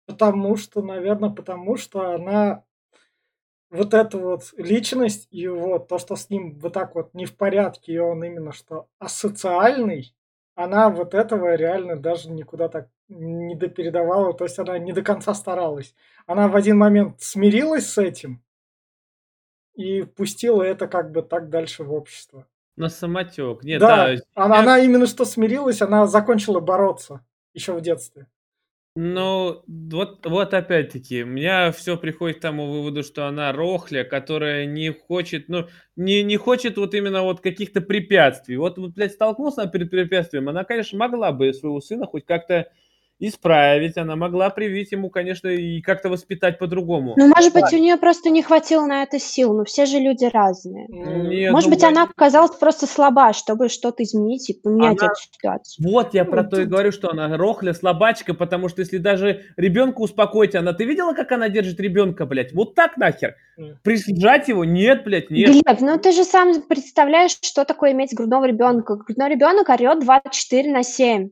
Потому 0.07 0.57
что, 0.57 0.81
наверное, 0.81 1.29
потому 1.29 1.77
что 1.77 2.11
она 2.11 2.63
вот 3.69 3.93
эта 3.93 4.17
вот 4.17 4.53
личность 4.57 5.27
его, 5.31 5.79
то, 5.79 5.97
что 5.97 6.15
с 6.15 6.29
ним 6.29 6.57
вот 6.59 6.73
так 6.73 6.95
вот 6.95 7.13
не 7.13 7.25
в 7.25 7.35
порядке, 7.35 7.93
и 7.93 7.97
он 7.97 8.23
именно 8.23 8.51
что 8.51 8.87
асоциальный, 8.99 10.15
она 10.55 10.89
вот 10.89 11.13
этого 11.13 11.55
реально 11.55 11.97
даже 11.97 12.31
никуда 12.31 12.69
так 12.69 12.89
не 13.09 13.55
допередавала, 13.55 14.33
то 14.33 14.45
есть 14.45 14.57
она 14.59 14.77
не 14.79 14.93
до 14.93 15.01
конца 15.01 15.33
старалась. 15.33 15.93
Она 16.25 16.47
в 16.47 16.55
один 16.55 16.77
момент 16.77 17.21
смирилась 17.21 17.87
с 17.87 17.97
этим 17.97 18.43
и 19.75 20.03
пустила 20.03 20.63
это 20.63 20.87
как 20.87 21.11
бы 21.11 21.21
так 21.21 21.49
дальше 21.49 21.83
в 21.83 21.93
общество. 21.93 22.47
На 22.75 22.89
самотек. 22.89 23.63
Нет, 23.63 23.79
да, 23.79 24.15
да 24.15 24.21
она, 24.33 24.55
я... 24.55 24.61
она 24.61 24.79
именно 24.79 25.07
что 25.07 25.25
смирилась, 25.25 25.81
она 25.81 26.07
закончила 26.07 26.59
бороться 26.59 27.25
еще 27.53 27.73
в 27.73 27.81
детстве. 27.81 28.27
Ну, 28.99 29.61
вот, 29.67 30.25
вот 30.25 30.53
опять-таки, 30.55 31.21
у 31.21 31.27
меня 31.27 31.71
все 31.71 31.97
приходит 31.97 32.37
к 32.37 32.41
тому 32.41 32.65
выводу, 32.71 33.03
что 33.03 33.27
она 33.27 33.51
рохля, 33.51 34.03
которая 34.03 34.65
не 34.65 34.89
хочет, 34.91 35.49
ну, 35.49 35.67
не, 35.95 36.23
не 36.23 36.35
хочет 36.37 36.77
вот 36.77 36.95
именно 36.95 37.21
вот 37.21 37.39
каких-то 37.41 37.81
препятствий. 37.81 38.57
Вот, 38.57 38.79
вот, 38.79 38.93
блядь, 38.95 39.11
столкнулся 39.11 39.67
перед 39.67 39.91
препятствием, 39.91 40.49
она, 40.49 40.63
конечно, 40.63 40.97
могла 40.97 41.31
бы 41.31 41.53
своего 41.53 41.79
сына 41.79 42.07
хоть 42.07 42.25
как-то 42.25 42.71
исправить, 43.19 43.97
она 43.97 44.15
могла 44.15 44.49
привить 44.49 44.91
ему, 44.91 45.09
конечно, 45.09 45.47
и 45.47 45.81
как-то 45.81 46.09
воспитать 46.09 46.59
по-другому. 46.59 47.15
Ну, 47.17 47.27
может 47.27 47.53
быть, 47.53 47.73
у 47.73 47.77
нее 47.77 47.97
просто 47.97 48.29
не 48.29 48.43
хватило 48.43 48.85
на 48.85 49.03
это 49.03 49.19
сил, 49.19 49.53
но 49.53 49.63
все 49.65 49.85
же 49.85 49.97
люди 49.97 50.25
разные. 50.25 50.87
Нет, 50.87 51.51
может 51.51 51.69
ну, 51.69 51.75
быть, 51.75 51.83
она 51.83 52.03
оказалась 52.03 52.55
просто 52.55 52.85
слаба, 52.85 53.33
чтобы 53.33 53.69
что-то 53.69 54.03
изменить 54.03 54.49
и 54.49 54.53
поменять 54.53 54.99
она... 55.01 55.11
эту 55.11 55.21
ситуацию. 55.21 55.91
Вот 55.91 56.13
я 56.13 56.25
про 56.25 56.43
то 56.43 56.61
и 56.61 56.65
говорю, 56.65 56.91
что 56.91 57.09
она 57.09 57.35
рохля, 57.37 57.73
слабачка, 57.73 58.33
потому 58.33 58.69
что 58.69 58.81
если 58.81 58.97
даже 58.97 59.45
ребенка 59.57 60.01
успокоить, 60.01 60.55
она, 60.55 60.73
ты 60.73 60.85
видела, 60.85 61.13
как 61.13 61.31
она 61.31 61.49
держит 61.49 61.79
ребенка, 61.79 62.25
блядь? 62.25 62.53
Вот 62.53 62.75
так 62.75 62.97
нахер. 62.97 63.35
Прижать 63.83 64.47
его? 64.47 64.63
Нет, 64.63 65.03
блядь, 65.03 65.31
нет. 65.31 65.49
Глеб, 65.49 65.81
ну 65.81 65.97
ты 65.97 66.11
же 66.11 66.23
сам 66.23 66.61
представляешь, 66.61 67.37
что 67.41 67.65
такое 67.65 67.93
иметь 67.93 68.13
грудного 68.13 68.45
ребенка. 68.45 68.95
Грудной 68.95 69.29
ребенок 69.29 69.69
орет 69.69 69.99
24 70.01 70.71
на 70.71 70.83
7. 70.83 71.29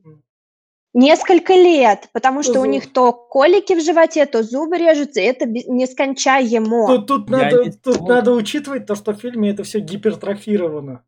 Несколько 0.98 1.52
лет, 1.52 2.08
потому 2.14 2.42
что 2.42 2.58
у 2.60 2.64
них 2.64 2.90
то 2.90 3.12
колики 3.12 3.74
в 3.74 3.82
животе, 3.84 4.24
то 4.24 4.42
зубы 4.42 4.78
режутся, 4.78 5.20
это 5.20 5.44
нескончаемо. 5.46 6.86
Тут, 6.86 7.06
тут, 7.06 7.28
надо, 7.28 7.70
тут 7.84 8.00
надо 8.08 8.32
учитывать 8.32 8.86
то, 8.86 8.94
что 8.94 9.12
в 9.12 9.16
фильме 9.20 9.50
это 9.50 9.62
все 9.62 9.80
гипертрофировано. 9.80 11.04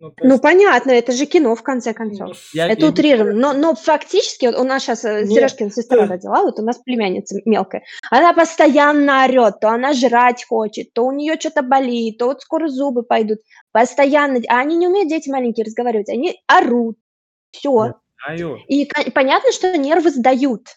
Ну, 0.00 0.14
Ну, 0.22 0.30
есть, 0.30 0.42
понятно, 0.42 0.92
это 0.92 1.12
же 1.12 1.26
кино, 1.26 1.54
в 1.54 1.62
конце 1.62 1.92
концов. 1.92 2.28
ну, 2.28 2.34
Я- 2.54 2.68
Это 2.68 2.80
я 2.80 2.86
не 2.86 2.92
утрировано. 2.92 3.32
Но, 3.34 3.52
но 3.52 3.74
фактически, 3.74 4.46
вот 4.46 4.54
у 4.56 4.64
нас 4.64 4.82
сейчас 4.82 5.04
Нет. 5.04 5.28
Сережкина 5.28 5.70
сестра 5.72 6.04
Э. 6.04 6.06
родила, 6.06 6.40
вот 6.42 6.58
у 6.58 6.62
нас 6.62 6.78
племянница 6.78 7.36
мелкая. 7.44 7.82
Она 8.10 8.32
постоянно 8.32 9.24
орет, 9.24 9.60
то 9.60 9.68
она 9.68 9.92
жрать 9.92 10.46
хочет, 10.48 10.94
то 10.94 11.04
у 11.04 11.12
нее 11.12 11.34
что-то 11.38 11.60
болит, 11.62 12.16
то 12.16 12.26
вот 12.28 12.40
скоро 12.40 12.68
зубы 12.68 13.02
пойдут. 13.02 13.40
Постоянно. 13.72 14.40
А 14.48 14.60
они 14.60 14.76
не 14.76 14.86
умеют, 14.88 15.08
дети 15.10 15.28
маленькие, 15.28 15.66
разговаривать. 15.66 16.08
Они 16.08 16.40
орут. 16.46 16.96
Все. 17.50 17.94
Знаю. 18.24 18.58
И 18.68 18.88
понятно, 19.14 19.52
что 19.52 19.76
нервы 19.76 20.10
сдают. 20.10 20.68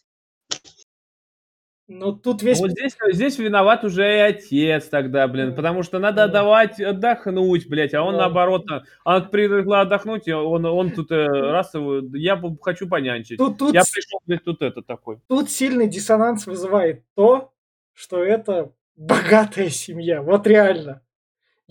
ну, 1.88 2.14
тут 2.14 2.42
весь... 2.42 2.60
Вот 2.60 2.72
здесь, 2.72 2.96
здесь 3.12 3.38
виноват 3.38 3.84
уже 3.84 4.04
и 4.16 4.20
отец 4.20 4.88
тогда, 4.88 5.28
блин, 5.28 5.56
потому 5.56 5.84
что 5.84 6.00
надо 6.00 6.28
давать 6.28 6.80
отдохнуть, 6.80 7.68
блядь, 7.68 7.94
а 7.94 8.04
он 8.04 8.16
наоборот, 8.16 8.66
а, 8.72 8.84
она 9.04 9.26
привыкла 9.26 9.82
отдохнуть, 9.82 10.28
и 10.28 10.32
он, 10.32 10.66
он 10.66 10.92
тут 10.92 11.12
э, 11.12 11.26
раз 11.28 11.74
я 12.14 12.42
хочу 12.62 12.88
понянчить. 12.88 13.38
Тут, 13.38 13.58
тут, 13.58 13.74
Я 13.74 13.82
пришел, 13.82 14.20
блядь, 14.26 14.44
тут 14.44 14.62
это 14.62 14.82
такой. 14.82 15.20
тут 15.28 15.50
сильный 15.50 15.88
диссонанс 15.88 16.48
вызывает 16.48 17.04
то, 17.16 17.52
что 17.94 18.24
это 18.24 18.72
богатая 18.96 19.70
семья. 19.70 20.22
Вот 20.22 20.48
реально. 20.48 21.02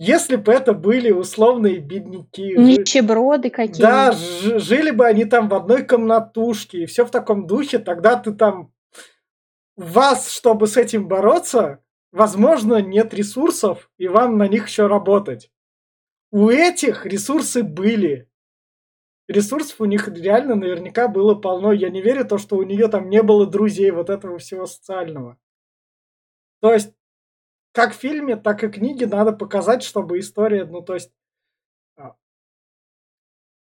Если 0.03 0.35
бы 0.35 0.51
это 0.51 0.73
были 0.73 1.11
условные 1.11 1.77
бедняки, 1.77 2.55
Нищеброды 2.57 3.51
какие 3.51 3.83
да, 3.83 4.11
жили 4.13 4.89
бы 4.89 5.05
они 5.05 5.25
там 5.25 5.47
в 5.47 5.53
одной 5.53 5.85
комнатушке 5.85 6.79
и 6.81 6.85
все 6.87 7.05
в 7.05 7.11
таком 7.11 7.45
духе, 7.45 7.77
тогда 7.77 8.15
ты 8.15 8.33
там 8.33 8.73
вас, 9.75 10.31
чтобы 10.31 10.65
с 10.65 10.75
этим 10.75 11.07
бороться, 11.07 11.83
возможно, 12.11 12.81
нет 12.81 13.13
ресурсов, 13.13 13.91
и 13.99 14.07
вам 14.07 14.39
на 14.39 14.47
них 14.47 14.69
еще 14.69 14.87
работать. 14.87 15.51
У 16.31 16.49
этих 16.49 17.05
ресурсы 17.05 17.61
были. 17.61 18.27
Ресурсов 19.27 19.81
у 19.81 19.85
них 19.85 20.07
реально 20.07 20.55
наверняка 20.55 21.09
было 21.09 21.35
полно. 21.35 21.73
Я 21.73 21.91
не 21.91 22.01
верю 22.01 22.23
в 22.23 22.27
то, 22.27 22.37
что 22.39 22.55
у 22.55 22.63
нее 22.63 22.87
там 22.87 23.07
не 23.07 23.21
было 23.21 23.45
друзей, 23.45 23.91
вот 23.91 24.09
этого 24.09 24.39
всего 24.39 24.65
социального. 24.65 25.37
То 26.59 26.73
есть, 26.73 26.91
как 27.71 27.93
в 27.93 27.97
фильме, 27.97 28.35
так 28.35 28.63
и 28.63 28.67
книге 28.69 29.07
надо 29.07 29.31
показать, 29.31 29.83
чтобы 29.83 30.19
история, 30.19 30.65
ну, 30.65 30.81
то 30.81 30.93
есть, 30.95 31.11
а, 31.95 32.15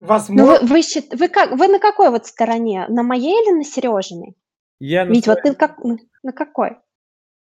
Ну, 0.01 0.07
возможно... 0.09 0.45
вы, 0.61 0.67
вы, 0.67 0.83
счит- 0.83 1.15
вы, 1.15 1.29
как, 1.29 1.53
вы 1.53 1.69
на 1.69 1.79
какой 1.79 2.11
вот 2.11 2.27
стороне? 2.27 2.87
На 2.89 3.03
моей 3.03 3.33
или 3.43 3.55
на 3.57 3.65
Сережиной? 3.65 4.35
Я 4.81 5.05
на 5.05 5.11
Вить, 5.13 5.27
вот 5.27 5.39
своей- 5.41 5.55
ты 5.55 5.59
как, 5.59 5.79
на 5.79 5.99
на 6.23 6.33
какой? 6.33 6.77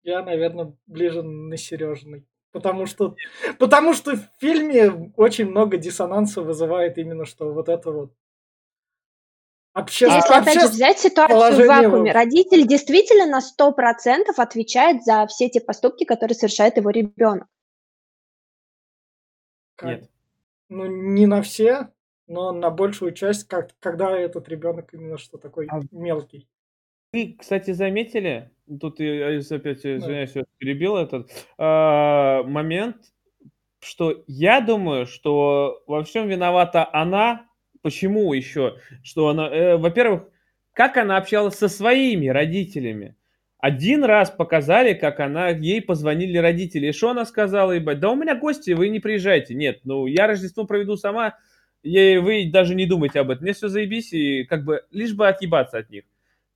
Я, 0.03 0.23
наверное, 0.23 0.77
ближе 0.87 1.23
на 1.23 1.57
Сережиной. 1.57 2.27
Потому 2.53 2.87
что, 2.87 3.17
потому 3.59 3.95
что 3.95 4.17
в 4.17 4.29
фильме 4.39 5.13
очень 5.17 5.47
много 5.51 5.77
диссонанса 5.77 6.41
вызывает 6.43 6.99
именно 6.99 7.25
что 7.25 7.53
вот 7.53 7.69
это 7.69 7.91
вот 7.91 8.13
обще... 9.75 10.07
Если 10.07 10.33
опять 10.35 10.61
же 10.61 10.69
взять 10.69 10.99
ситуацию 10.99 11.65
в 11.65 11.69
вакууме, 11.69 12.13
родитель 12.13 12.67
действительно 12.67 13.27
на 13.27 13.41
100% 13.41 14.25
отвечает 14.37 15.05
за 15.05 15.27
все 15.27 15.51
те 15.51 15.61
поступки, 15.61 16.05
которые 16.05 16.35
совершает 16.35 16.77
его 16.79 16.91
ребенок. 16.91 17.47
как- 19.77 19.89
Нет. 19.91 20.11
Ну, 20.71 20.87
не 20.87 21.27
на 21.27 21.43
все, 21.43 21.89
но 22.27 22.53
на 22.53 22.71
большую 22.71 23.13
часть, 23.13 23.47
как, 23.47 23.71
когда 23.81 24.17
этот 24.17 24.49
ребенок 24.49 24.95
именно 24.95 25.19
что 25.19 25.37
такой 25.37 25.67
А- 25.69 25.81
мелкий. 25.91 26.49
Вы, 27.13 27.37
кстати, 27.39 27.73
заметили, 27.73 28.51
тут 28.81 28.99
я 28.99 29.31
я 29.31 29.39
опять 29.39 29.83
Да. 29.83 29.97
извиняюсь, 29.99 30.35
я 30.35 30.45
перебил 30.59 30.97
этот 30.97 31.31
а, 31.59 32.43
момент, 32.45 32.97
что 33.81 34.25
я 34.27 34.61
думаю, 34.61 35.07
что 35.07 35.83
во 35.87 36.03
всем 36.03 36.29
виновата 36.29 36.89
она. 36.93 37.47
Почему 37.85 38.33
еще? 38.33 38.79
Что 39.03 39.29
она, 39.29 39.47
э, 39.47 39.77
во-первых, 39.77 40.23
как 40.73 40.97
она 40.97 41.19
общалась 41.19 41.57
со 41.57 41.69
своими 41.69 42.29
родителями. 42.29 43.15
Один 43.59 44.05
раз 44.05 44.31
показали, 44.31 44.95
как 44.95 45.21
она, 45.21 45.51
ей 45.51 45.83
позвонили 45.83 46.39
родители. 46.39 46.87
И 46.87 46.93
что 46.93 47.11
она 47.11 47.27
сказала, 47.27 47.73
ебать? 47.73 48.01
Да 48.01 48.09
у 48.11 48.17
меня 48.17 48.37
гости, 48.37 48.71
вы 48.71 48.89
не 48.89 49.01
приезжайте. 49.01 49.55
Нет, 49.55 49.81
ну 49.85 50.07
я 50.07 50.27
Рождество 50.27 50.65
проведу 50.65 50.97
сама, 50.97 51.37
и 51.83 52.17
вы 52.17 52.51
даже 52.51 52.75
не 52.75 52.87
думайте 52.87 53.21
об 53.21 53.29
этом. 53.29 53.43
Мне 53.43 53.53
все 53.53 53.69
заебись, 53.69 54.15
и 54.15 54.45
как 54.45 54.65
бы 54.65 54.87
лишь 54.91 55.13
бы 55.13 55.29
отъебаться 55.29 55.77
от 55.77 55.91
них. 55.91 56.05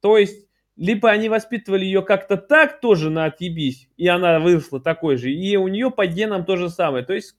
То 0.00 0.16
есть, 0.16 0.48
либо 0.76 1.10
они 1.10 1.28
воспитывали 1.28 1.84
ее 1.84 2.00
как-то 2.00 2.38
так 2.38 2.80
тоже 2.80 3.10
на 3.10 3.26
отъебись, 3.26 3.90
и 3.98 4.08
она 4.08 4.40
выросла 4.40 4.80
такой 4.80 5.18
же, 5.18 5.30
и 5.30 5.56
у 5.56 5.68
нее 5.68 5.90
по 5.90 6.06
генам 6.06 6.46
то 6.46 6.56
же 6.56 6.70
самое. 6.70 7.04
То 7.04 7.12
есть, 7.12 7.36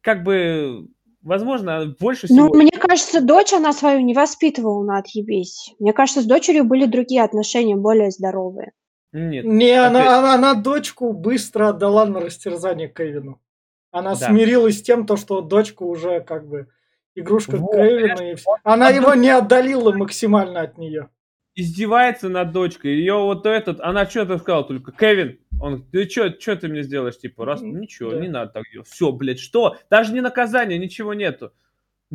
как 0.00 0.22
бы, 0.22 0.86
возможно, 1.24 1.94
больше 1.98 2.26
Ну, 2.30 2.46
всего... 2.48 2.54
мне 2.54 2.70
кажется, 2.70 3.20
дочь 3.20 3.52
она 3.52 3.72
свою 3.72 4.00
не 4.00 4.14
воспитывала 4.14 4.84
на 4.84 4.98
отъебись. 4.98 5.74
Мне 5.80 5.92
кажется, 5.92 6.20
с 6.22 6.26
дочерью 6.26 6.64
были 6.64 6.86
другие 6.86 7.22
отношения, 7.24 7.76
более 7.76 8.10
здоровые. 8.10 8.72
Нет. 9.12 9.44
Не, 9.44 9.72
опять- 9.72 9.88
она, 10.06 10.18
она, 10.18 10.34
она 10.34 10.54
дочку 10.54 11.12
быстро 11.12 11.68
отдала 11.70 12.04
на 12.06 12.20
растерзание 12.20 12.88
Кевину. 12.88 13.40
Она 13.90 14.10
Да. 14.16 14.26
смирилась 14.28 14.78
с 14.78 14.82
тем, 14.82 15.06
то, 15.06 15.16
что 15.16 15.40
дочка 15.40 15.84
уже 15.84 16.20
как 16.20 16.48
бы 16.48 16.66
игрушка 17.14 17.56
Вот, 17.56 17.72
Кевина. 17.76 18.32
И. 18.32 18.36
Она 18.64 18.88
его 18.90 19.14
не 19.14 19.30
отдалила 19.30 19.92
максимально 19.92 20.62
от 20.62 20.78
нее. 20.78 21.08
издевается 21.56 22.28
над 22.28 22.50
дочкой. 22.50 22.96
Ее 22.96 23.14
вот 23.14 23.46
этот, 23.46 23.80
она 23.80 24.06
что-то 24.06 24.38
сказала 24.38 24.64
только, 24.64 24.90
Кевин, 24.90 25.38
он, 25.60 25.82
ты 25.90 26.08
что, 26.08 26.30
что 26.38 26.56
ты 26.56 26.68
мне 26.68 26.82
сделаешь, 26.82 27.18
типа, 27.18 27.44
раз, 27.44 27.62
ничего, 27.62 28.12
да. 28.12 28.20
не 28.20 28.28
надо 28.28 28.52
так 28.52 28.64
делать. 28.72 28.88
Все, 28.88 29.12
блядь, 29.12 29.40
что? 29.40 29.76
Даже 29.90 30.12
не 30.12 30.20
наказание, 30.20 30.78
ничего 30.78 31.14
нету. 31.14 31.52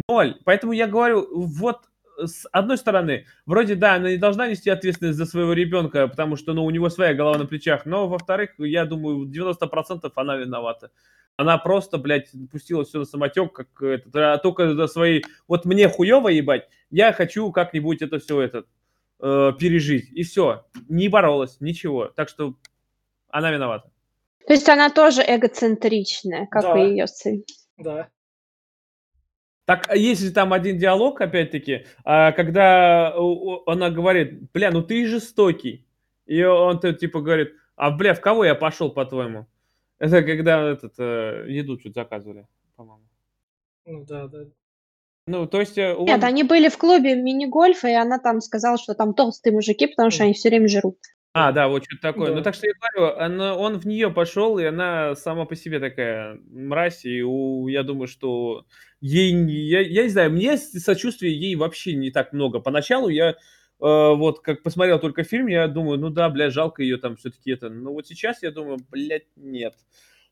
Ноль. 0.08 0.38
Поэтому 0.46 0.74
я 0.74 0.88
говорю, 0.88 1.28
вот 1.32 1.90
с 2.18 2.48
одной 2.52 2.78
стороны, 2.78 3.26
вроде 3.46 3.76
да, 3.76 3.96
она 3.96 4.12
не 4.12 4.18
должна 4.18 4.48
нести 4.48 4.70
ответственность 4.70 5.18
за 5.18 5.26
своего 5.26 5.54
ребенка, 5.54 6.08
потому 6.08 6.36
что, 6.36 6.54
ну, 6.54 6.66
у 6.66 6.70
него 6.70 6.90
своя 6.90 7.14
голова 7.14 7.38
на 7.38 7.46
плечах, 7.46 7.86
но, 7.86 8.08
во-вторых, 8.08 8.52
я 8.58 8.86
думаю, 8.86 9.28
90% 9.28 10.12
она 10.16 10.36
виновата. 10.36 10.92
Она 11.38 11.58
просто, 11.58 11.98
блядь, 11.98 12.30
пустила 12.52 12.84
все 12.84 13.00
на 13.00 13.06
самотек, 13.06 13.54
как 13.54 13.82
этот, 13.82 14.16
а 14.16 14.38
только 14.38 14.76
за 14.76 14.88
свои... 14.88 15.22
Вот 15.48 15.64
мне 15.64 15.88
хуево 15.88 16.28
ебать, 16.28 16.68
я 16.90 17.14
хочу 17.14 17.52
как-нибудь 17.52 18.02
это 18.02 18.20
все 18.20 18.42
этот, 18.42 18.68
э, 19.22 19.54
пережить. 19.58 20.10
И 20.12 20.24
все. 20.24 20.66
Не 20.90 21.08
боролась, 21.08 21.62
ничего. 21.62 22.08
Так 22.08 22.28
что 22.28 22.56
она 23.30 23.52
виновата. 23.52 23.90
То 24.48 24.54
есть 24.54 24.68
она 24.70 24.90
тоже 24.90 25.22
эгоцентричная, 25.22 26.48
как 26.48 26.64
Да. 26.64 26.78
и 26.80 26.90
ее 26.90 27.08
сын. 27.08 27.44
Да. 27.78 28.10
Так, 29.66 29.88
а 29.88 29.96
есть 29.96 30.22
же 30.22 30.32
там 30.32 30.52
один 30.54 30.80
диалог, 30.80 31.22
опять-таки, 31.22 31.86
а, 32.04 32.32
когда 32.32 33.14
она 33.68 33.92
говорит, 33.92 34.52
бля, 34.52 34.72
ну 34.72 34.82
ты 34.82 35.06
жестокий. 35.06 35.86
И 36.26 36.44
он 36.44 36.80
то 36.80 36.92
типа 36.94 37.22
говорит, 37.22 37.54
а 37.76 37.92
бля, 37.92 38.14
в 38.14 38.22
кого 38.22 38.46
я 38.46 38.56
пошел, 38.56 38.92
по-твоему? 38.92 39.46
Это 40.00 40.24
когда 40.24 40.72
этот, 40.72 40.94
э, 40.98 41.46
еду 41.50 41.80
что-то 41.80 42.02
заказывали, 42.02 42.48
по-моему. 42.76 43.04
Ну 43.86 44.06
да, 44.06 44.28
да. 44.28 44.46
Ну, 45.28 45.46
то 45.46 45.60
есть... 45.60 45.78
э, 45.78 45.96
Нет, 46.00 46.18
он- 46.18 46.24
они 46.24 46.44
были 46.44 46.70
в 46.70 46.78
клубе 46.78 47.16
мини-гольфа, 47.16 47.88
и 47.90 47.94
она 47.94 48.18
там 48.18 48.42
сказала, 48.42 48.78
что 48.80 48.96
там 48.96 49.14
толстые 49.14 49.54
мужики, 49.54 49.86
потому 49.88 50.10
что 50.10 50.24
они 50.24 50.34
все 50.34 50.50
время 50.50 50.68
жрут. 50.68 50.98
А, 51.34 51.52
да, 51.52 51.68
вот 51.68 51.84
что-то 51.86 52.02
такое. 52.02 52.30
Да. 52.32 52.36
Ну, 52.38 52.42
так 52.42 52.56
что 52.56 52.68
я 52.68 52.74
говорю, 52.74 53.16
она, 53.18 53.56
он 53.56 53.78
в 53.80 53.86
нее 53.86 54.10
пошел, 54.10 54.58
и 54.58 54.64
она 54.66 55.16
сама 55.16 55.46
по 55.46 55.56
себе 55.56 55.80
такая 55.80 56.40
мразь, 56.50 57.06
и 57.06 57.22
у- 57.22 57.68
я 57.68 57.84
думаю, 57.84 58.08
что 58.08 58.66
ей, 59.00 59.32
не- 59.32 59.54
я, 59.54 59.82
я 59.82 60.04
не 60.04 60.10
знаю, 60.10 60.32
мне 60.32 60.58
с- 60.58 60.72
сочувствия 60.80 61.32
ей 61.32 61.56
вообще 61.56 61.94
не 61.94 62.10
так 62.10 62.34
много. 62.34 62.60
Поначалу 62.60 63.10
я, 63.10 63.30
э, 63.30 63.36
вот, 63.80 64.40
как 64.40 64.64
посмотрел 64.64 65.00
только 65.00 65.24
фильм, 65.24 65.48
я 65.48 65.68
думаю, 65.68 66.00
ну 66.00 66.10
да, 66.10 66.30
бля, 66.30 66.50
жалко 66.50 66.82
ее 66.82 66.98
там 66.98 67.16
все-таки 67.16 67.52
это. 67.52 67.70
Но 67.70 67.94
вот 67.94 68.08
сейчас 68.08 68.42
я 68.42 68.50
думаю, 68.52 68.80
блядь, 68.90 69.28
нет. 69.36 69.76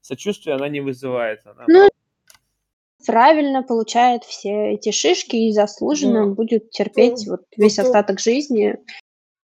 Сочувствия 0.01 0.53
она 0.53 0.67
не 0.67 0.81
вызывает. 0.81 1.41
Она... 1.45 1.65
Ну, 1.67 1.89
Правильно 3.05 3.61
получает 3.63 4.23
все 4.23 4.73
эти 4.73 4.91
шишки 4.91 5.35
и 5.35 5.51
заслуженно 5.51 6.25
Ну, 6.25 6.33
будет 6.33 6.71
терпеть 6.71 7.23
ну, 7.27 7.33
вот 7.33 7.41
весь 7.55 7.75
то- 7.75 7.83
остаток 7.83 8.19
жизни. 8.19 8.77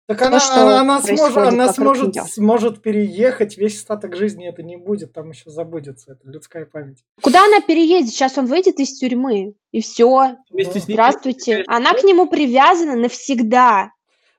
Так 0.09 0.23
она, 0.23 0.39
что 0.39 0.61
она, 0.63 0.79
она 0.81 1.01
сможет, 1.03 1.37
она 1.37 1.71
сможет, 1.71 2.15
сможет 2.31 2.81
переехать, 2.81 3.59
весь 3.59 3.77
остаток 3.77 4.15
жизни 4.15 4.49
это 4.49 4.63
не 4.63 4.75
будет, 4.75 5.13
там 5.13 5.29
еще 5.29 5.51
забудется, 5.51 6.13
это 6.13 6.27
людская 6.27 6.65
память. 6.65 7.03
Куда 7.21 7.45
она 7.45 7.61
переедет? 7.61 8.09
Сейчас 8.09 8.35
он 8.39 8.47
выйдет 8.47 8.79
из 8.79 8.97
тюрьмы, 8.97 9.53
и 9.71 9.81
все. 9.81 10.37
Вместе 10.49 10.79
с 10.79 10.87
ней- 10.87 10.95
Здравствуйте. 10.95 11.63
Она 11.67 11.93
к 11.93 12.03
нему 12.03 12.25
привязана 12.25 12.95
навсегда. 12.95 13.91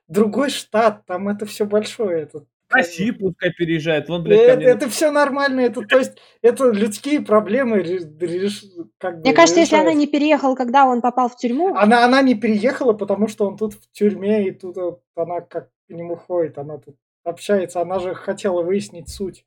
Другой 0.09 0.49
штат, 0.49 1.05
там 1.05 1.29
это 1.29 1.45
все 1.45 1.65
большое. 1.65 2.23
Это, 2.23 2.43
В 2.71 2.75
Россию 2.75 3.17
пускай 3.19 3.51
переезжает. 3.51 4.09
Вон, 4.09 4.23
блядь, 4.23 4.39
это, 4.39 4.61
это 4.61 4.89
все 4.89 5.11
нормально, 5.11 5.61
это 5.61 5.81
то 5.81 5.97
есть 5.99 6.17
это 6.41 6.71
людские 6.71 7.21
проблемы, 7.21 7.79
ре- 7.79 7.99
реш- 7.99 8.63
как 8.97 9.17
бы 9.17 9.21
Мне 9.21 9.33
кажется, 9.33 9.59
если 9.59 9.75
она 9.75 9.93
не 9.93 10.07
переехала, 10.07 10.55
когда 10.55 10.85
он 10.85 11.01
попал 11.01 11.29
в 11.29 11.37
тюрьму, 11.37 11.75
Она, 11.75 12.05
она 12.05 12.21
не 12.21 12.35
переехала, 12.35 12.93
потому 12.93 13.27
что 13.27 13.47
он 13.47 13.57
тут 13.57 13.73
в 13.73 13.91
тюрьме, 13.91 14.47
и 14.47 14.51
тут 14.51 14.77
вот 14.77 15.01
она 15.15 15.41
как 15.41 15.69
к 15.87 15.93
нему 15.93 16.15
ходит, 16.15 16.57
она 16.57 16.77
тут 16.77 16.95
общается, 17.23 17.81
она 17.81 17.99
же 17.99 18.15
хотела 18.15 18.61
выяснить 18.61 19.09
суть. 19.09 19.45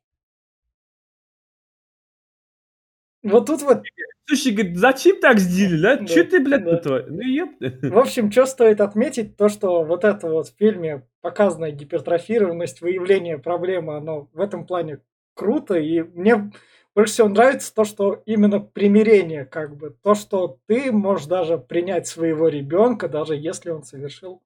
Вот 3.25 3.47
тут 3.47 3.61
вот, 3.63 3.83
Слушай, 4.27 4.53
говорит, 4.53 4.77
зачем 4.77 5.19
так 5.19 5.39
сделали, 5.39 5.81
да? 5.81 5.97
Да, 5.97 6.05
Че 6.05 6.23
ты, 6.23 6.39
блядь, 6.39 6.63
да. 6.63 6.77
этого? 6.77 7.03
Ну, 7.07 7.21
ёпта. 7.21 7.73
в 7.89 7.97
общем, 7.97 8.31
что 8.31 8.45
стоит 8.45 8.81
отметить, 8.81 9.35
то, 9.35 9.49
что 9.49 9.83
вот 9.83 10.03
это 10.03 10.27
вот 10.27 10.47
в 10.47 10.57
фильме 10.57 11.07
показанная 11.21 11.71
гипертрофированность, 11.71 12.81
выявление 12.81 13.37
проблемы, 13.37 13.97
оно 13.97 14.29
в 14.33 14.39
этом 14.39 14.65
плане 14.65 14.99
круто, 15.33 15.75
и 15.75 16.01
мне 16.01 16.51
больше 16.93 17.13
всего 17.13 17.27
нравится 17.27 17.73
то, 17.73 17.83
что 17.83 18.21
именно 18.25 18.59
примирение, 18.59 19.45
как 19.45 19.75
бы, 19.75 19.95
то, 20.01 20.15
что 20.15 20.59
ты 20.67 20.91
можешь 20.91 21.27
даже 21.27 21.57
принять 21.57 22.07
своего 22.07 22.47
ребенка, 22.47 23.09
даже 23.09 23.35
если 23.35 23.71
он 23.71 23.83
совершил 23.83 24.41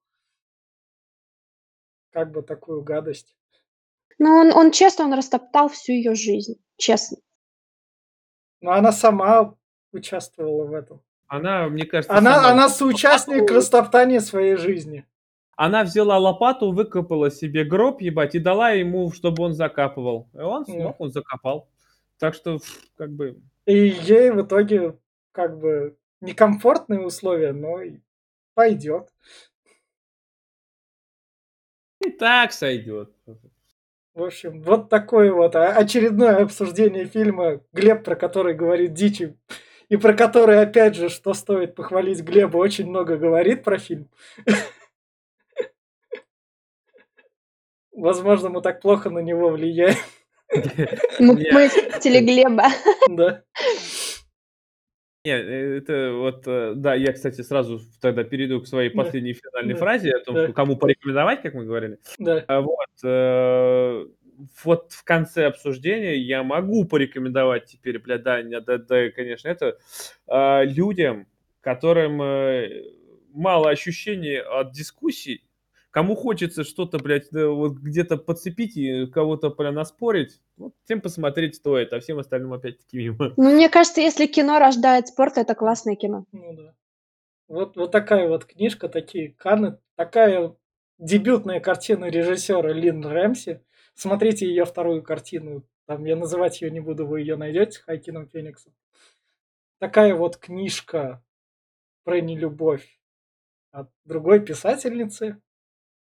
как 2.11 2.31
бы 2.31 2.41
такую 2.41 2.81
гадость. 2.81 3.35
Ну, 4.17 4.31
он, 4.31 4.51
он 4.51 4.71
честно, 4.71 5.05
он 5.05 5.13
растоптал 5.13 5.69
всю 5.69 5.93
ее 5.93 6.15
жизнь. 6.15 6.55
Честно. 6.77 7.17
Но 8.61 8.71
она 8.73 8.91
сама 8.91 9.55
участвовала 9.91 10.65
в 10.65 10.73
этом. 10.73 11.01
Она, 11.27 11.67
мне 11.69 11.85
кажется, 11.85 12.15
Она, 12.17 12.35
сама 12.35 12.49
она 12.49 12.69
соучастник 12.69 13.41
лопату- 13.43 13.55
растоптания 13.55 14.19
своей 14.19 14.55
жизни. 14.55 15.05
Она 15.55 15.83
взяла 15.83 16.17
лопату, 16.17 16.71
выкопала 16.71 17.29
себе 17.29 17.63
гроб, 17.65 18.01
ебать, 18.01 18.33
и 18.35 18.39
дала 18.39 18.71
ему, 18.71 19.11
чтобы 19.11 19.43
он 19.43 19.53
закапывал. 19.53 20.29
И 20.33 20.37
он 20.37 20.65
смог, 20.65 20.99
он 20.99 21.11
закопал. 21.11 21.67
Так 22.17 22.33
что, 22.33 22.59
как 22.95 23.11
бы, 23.11 23.41
И 23.65 23.75
ей 23.75 24.31
в 24.31 24.41
итоге 24.41 24.97
как 25.31 25.59
бы 25.59 25.97
некомфортные 26.21 27.01
условия, 27.05 27.51
но 27.53 27.79
пойдет. 28.55 29.09
и 32.01 32.09
так 32.09 32.51
сойдет. 32.53 33.13
В 34.19 34.23
общем, 34.25 34.61
вот 34.63 34.89
такое 34.89 35.31
вот 35.31 35.55
очередное 35.55 36.43
обсуждение 36.43 37.05
фильма 37.05 37.61
Глеб, 37.71 38.03
про 38.03 38.17
который 38.17 38.53
говорит 38.53 38.93
дичи, 38.93 39.37
и 39.87 39.95
про 39.95 40.13
который, 40.13 40.61
опять 40.61 40.95
же, 40.95 41.07
что 41.07 41.33
стоит 41.33 41.73
похвалить 41.73 42.19
Глеба, 42.19 42.57
очень 42.57 42.89
много 42.89 43.15
говорит 43.15 43.63
про 43.63 43.77
фильм. 43.77 44.09
Возможно, 47.93 48.49
мы 48.49 48.61
так 48.61 48.81
плохо 48.81 49.09
на 49.09 49.19
него 49.19 49.51
влияем, 49.51 49.95
Мы, 51.19 51.35
Не. 51.35 51.51
мы 51.53 51.69
хотели 51.69 52.19
Глеба. 52.19 52.65
да. 53.07 53.43
Не, 55.25 55.31
э, 55.33 55.77
это 55.79 56.13
вот, 56.13 56.43
э, 56.47 56.73
да, 56.75 56.95
я, 56.95 57.11
кстати, 57.11 57.41
сразу 57.41 57.81
тогда 57.99 58.23
перейду 58.23 58.61
к 58.61 58.67
своей 58.67 58.89
Да. 58.89 59.03
последней 59.03 59.33
финальной 59.33 59.73
Да. 59.73 59.79
фразе 59.79 60.11
о 60.11 60.19
том, 60.23 60.35
Да. 60.35 60.43
что 60.45 60.53
кому 60.53 60.77
порекомендовать, 60.77 61.41
как 61.41 61.53
мы 61.53 61.65
говорили. 61.65 61.99
Да, 62.19 62.43
А 62.47 62.61
Вот, 62.61 62.87
э, 63.03 64.05
вот 64.63 64.93
в 64.93 65.03
конце 65.03 65.47
обсуждения 65.47 66.15
я 66.15 66.43
могу 66.43 66.85
порекомендовать 66.85 67.65
теперь, 67.65 67.99
бля, 67.99 68.17
да, 68.17 68.41
да, 68.61 68.77
да, 68.77 69.09
конечно, 69.09 69.49
это 69.49 69.77
а, 70.27 70.63
людям, 70.63 71.27
которым 71.59 72.17
мало 73.33 73.69
ощущений 73.69 74.37
от 74.39 74.71
дискуссий, 74.71 75.43
кому 75.91 76.15
хочется 76.15 76.63
что-то, 76.63 76.99
блядь, 76.99 77.29
да, 77.31 77.47
вот 77.47 77.73
где-то 77.73 78.17
подцепить 78.17 78.77
и 78.77 79.07
кого-то 79.07 79.49
прям 79.49 79.75
наспорить, 79.75 80.41
вот, 80.57 80.73
тем 80.85 81.01
посмотреть 81.01 81.55
стоит, 81.55 81.93
а 81.93 81.99
всем 81.99 82.19
остальным 82.19 82.53
опять-таки 82.53 82.97
мимо. 82.97 83.33
Ну, 83.37 83.53
мне 83.53 83.69
кажется, 83.69 84.01
если 84.01 84.27
кино 84.27 84.59
рождает 84.59 85.07
спорт, 85.07 85.37
это 85.37 85.55
классное 85.55 85.95
кино. 85.95 86.25
ну 86.31 86.53
да. 86.53 86.73
Вот, 87.47 87.75
вот 87.77 87.91
такая 87.91 88.27
вот 88.27 88.45
книжка, 88.45 88.89
такие 88.89 89.33
каны, 89.33 89.79
такая 89.95 90.55
дебютная 90.99 91.59
картина 91.59 92.05
режиссера 92.05 92.71
Лин 92.71 93.03
Рэмси. 93.03 93.61
Смотрите 93.95 94.45
ее 94.45 94.65
вторую 94.65 95.01
картину. 95.01 95.63
Там 95.87 96.05
я 96.05 96.15
называть 96.15 96.61
ее 96.61 96.69
не 96.69 96.79
буду, 96.79 97.07
вы 97.07 97.21
ее 97.21 97.37
найдете 97.37 97.71
с 97.71 97.77
Хайкином 97.79 98.27
Фениксом. 98.27 98.71
Такая 99.79 100.13
вот 100.13 100.37
книжка 100.37 101.23
про 102.03 102.21
нелюбовь 102.21 102.99
от 103.71 103.89
другой 104.05 104.39
писательницы. 104.41 105.41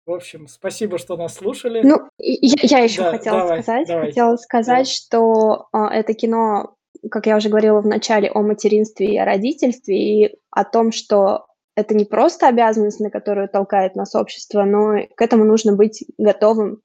В 0.05 0.11
общем, 0.11 0.47
спасибо, 0.47 0.99
что 0.99 1.17
нас 1.17 1.35
слушали. 1.35 1.81
Ну, 1.81 2.09
я, 2.19 2.55
я 2.61 2.79
еще 2.83 3.01
Да, 3.01 3.11
хотела 3.11 3.39
давай, 3.39 3.63
сказать, 3.63 3.87
давай. 3.87 4.05
хотела 4.07 4.35
сказать, 4.37 4.67
Давай. 4.67 4.85
что 4.85 5.67
а, 5.71 5.93
это 5.93 6.13
кино, 6.13 6.75
как 7.09 7.25
я 7.25 7.37
уже 7.37 7.49
говорила 7.49 7.81
в 7.81 7.87
начале, 7.87 8.29
о 8.29 8.41
материнстве 8.43 9.07
и 9.07 9.17
о 9.17 9.25
родительстве, 9.25 9.97
и 9.97 10.35
о 10.51 10.63
том, 10.63 10.91
что 10.91 11.47
это 11.75 11.95
не 11.95 12.05
просто 12.05 12.47
обязанность, 12.47 12.99
на 12.99 13.09
которую 13.09 13.49
толкает 13.49 13.95
нас 13.95 14.13
общество, 14.13 14.63
но 14.63 15.07
к 15.15 15.21
этому 15.21 15.43
нужно 15.43 15.75
быть 15.75 16.05
готовым 16.19 16.81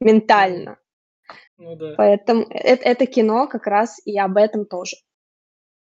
ментально. 0.00 0.78
Ну 1.58 1.74
да. 1.74 1.94
Поэтому 1.96 2.46
это, 2.48 2.84
это 2.84 3.06
кино 3.06 3.48
как 3.48 3.66
раз 3.66 4.00
и 4.04 4.16
об 4.18 4.36
этом 4.36 4.66
тоже. 4.66 4.96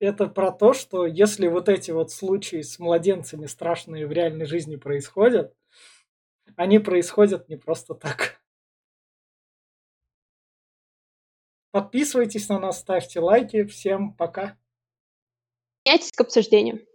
Это 0.01 0.27
про 0.27 0.51
то, 0.51 0.73
что 0.73 1.07
если 1.07 1.47
вот 1.47 1.69
эти 1.69 1.91
вот 1.91 2.11
случаи 2.11 2.63
с 2.63 2.79
младенцами 2.79 3.47
страшные 3.47 4.07
в 4.07 4.13
реальной 4.13 4.47
жизни 4.47 4.77
происходят, 4.77 5.53
они 6.57 6.79
происходят 6.79 7.49
не 7.49 7.57
просто 7.57 7.95
так. 7.95 8.41
Подписывайтесь 11.71 12.49
на 12.49 12.59
нас, 12.61 12.81
ставьте 12.81 13.21
лайки. 13.21 13.65
Всем 13.65 14.15
пока. 14.15 14.57
Присоединяйтесь 15.83 16.13
к 16.13 16.21
обсуждению. 16.21 16.87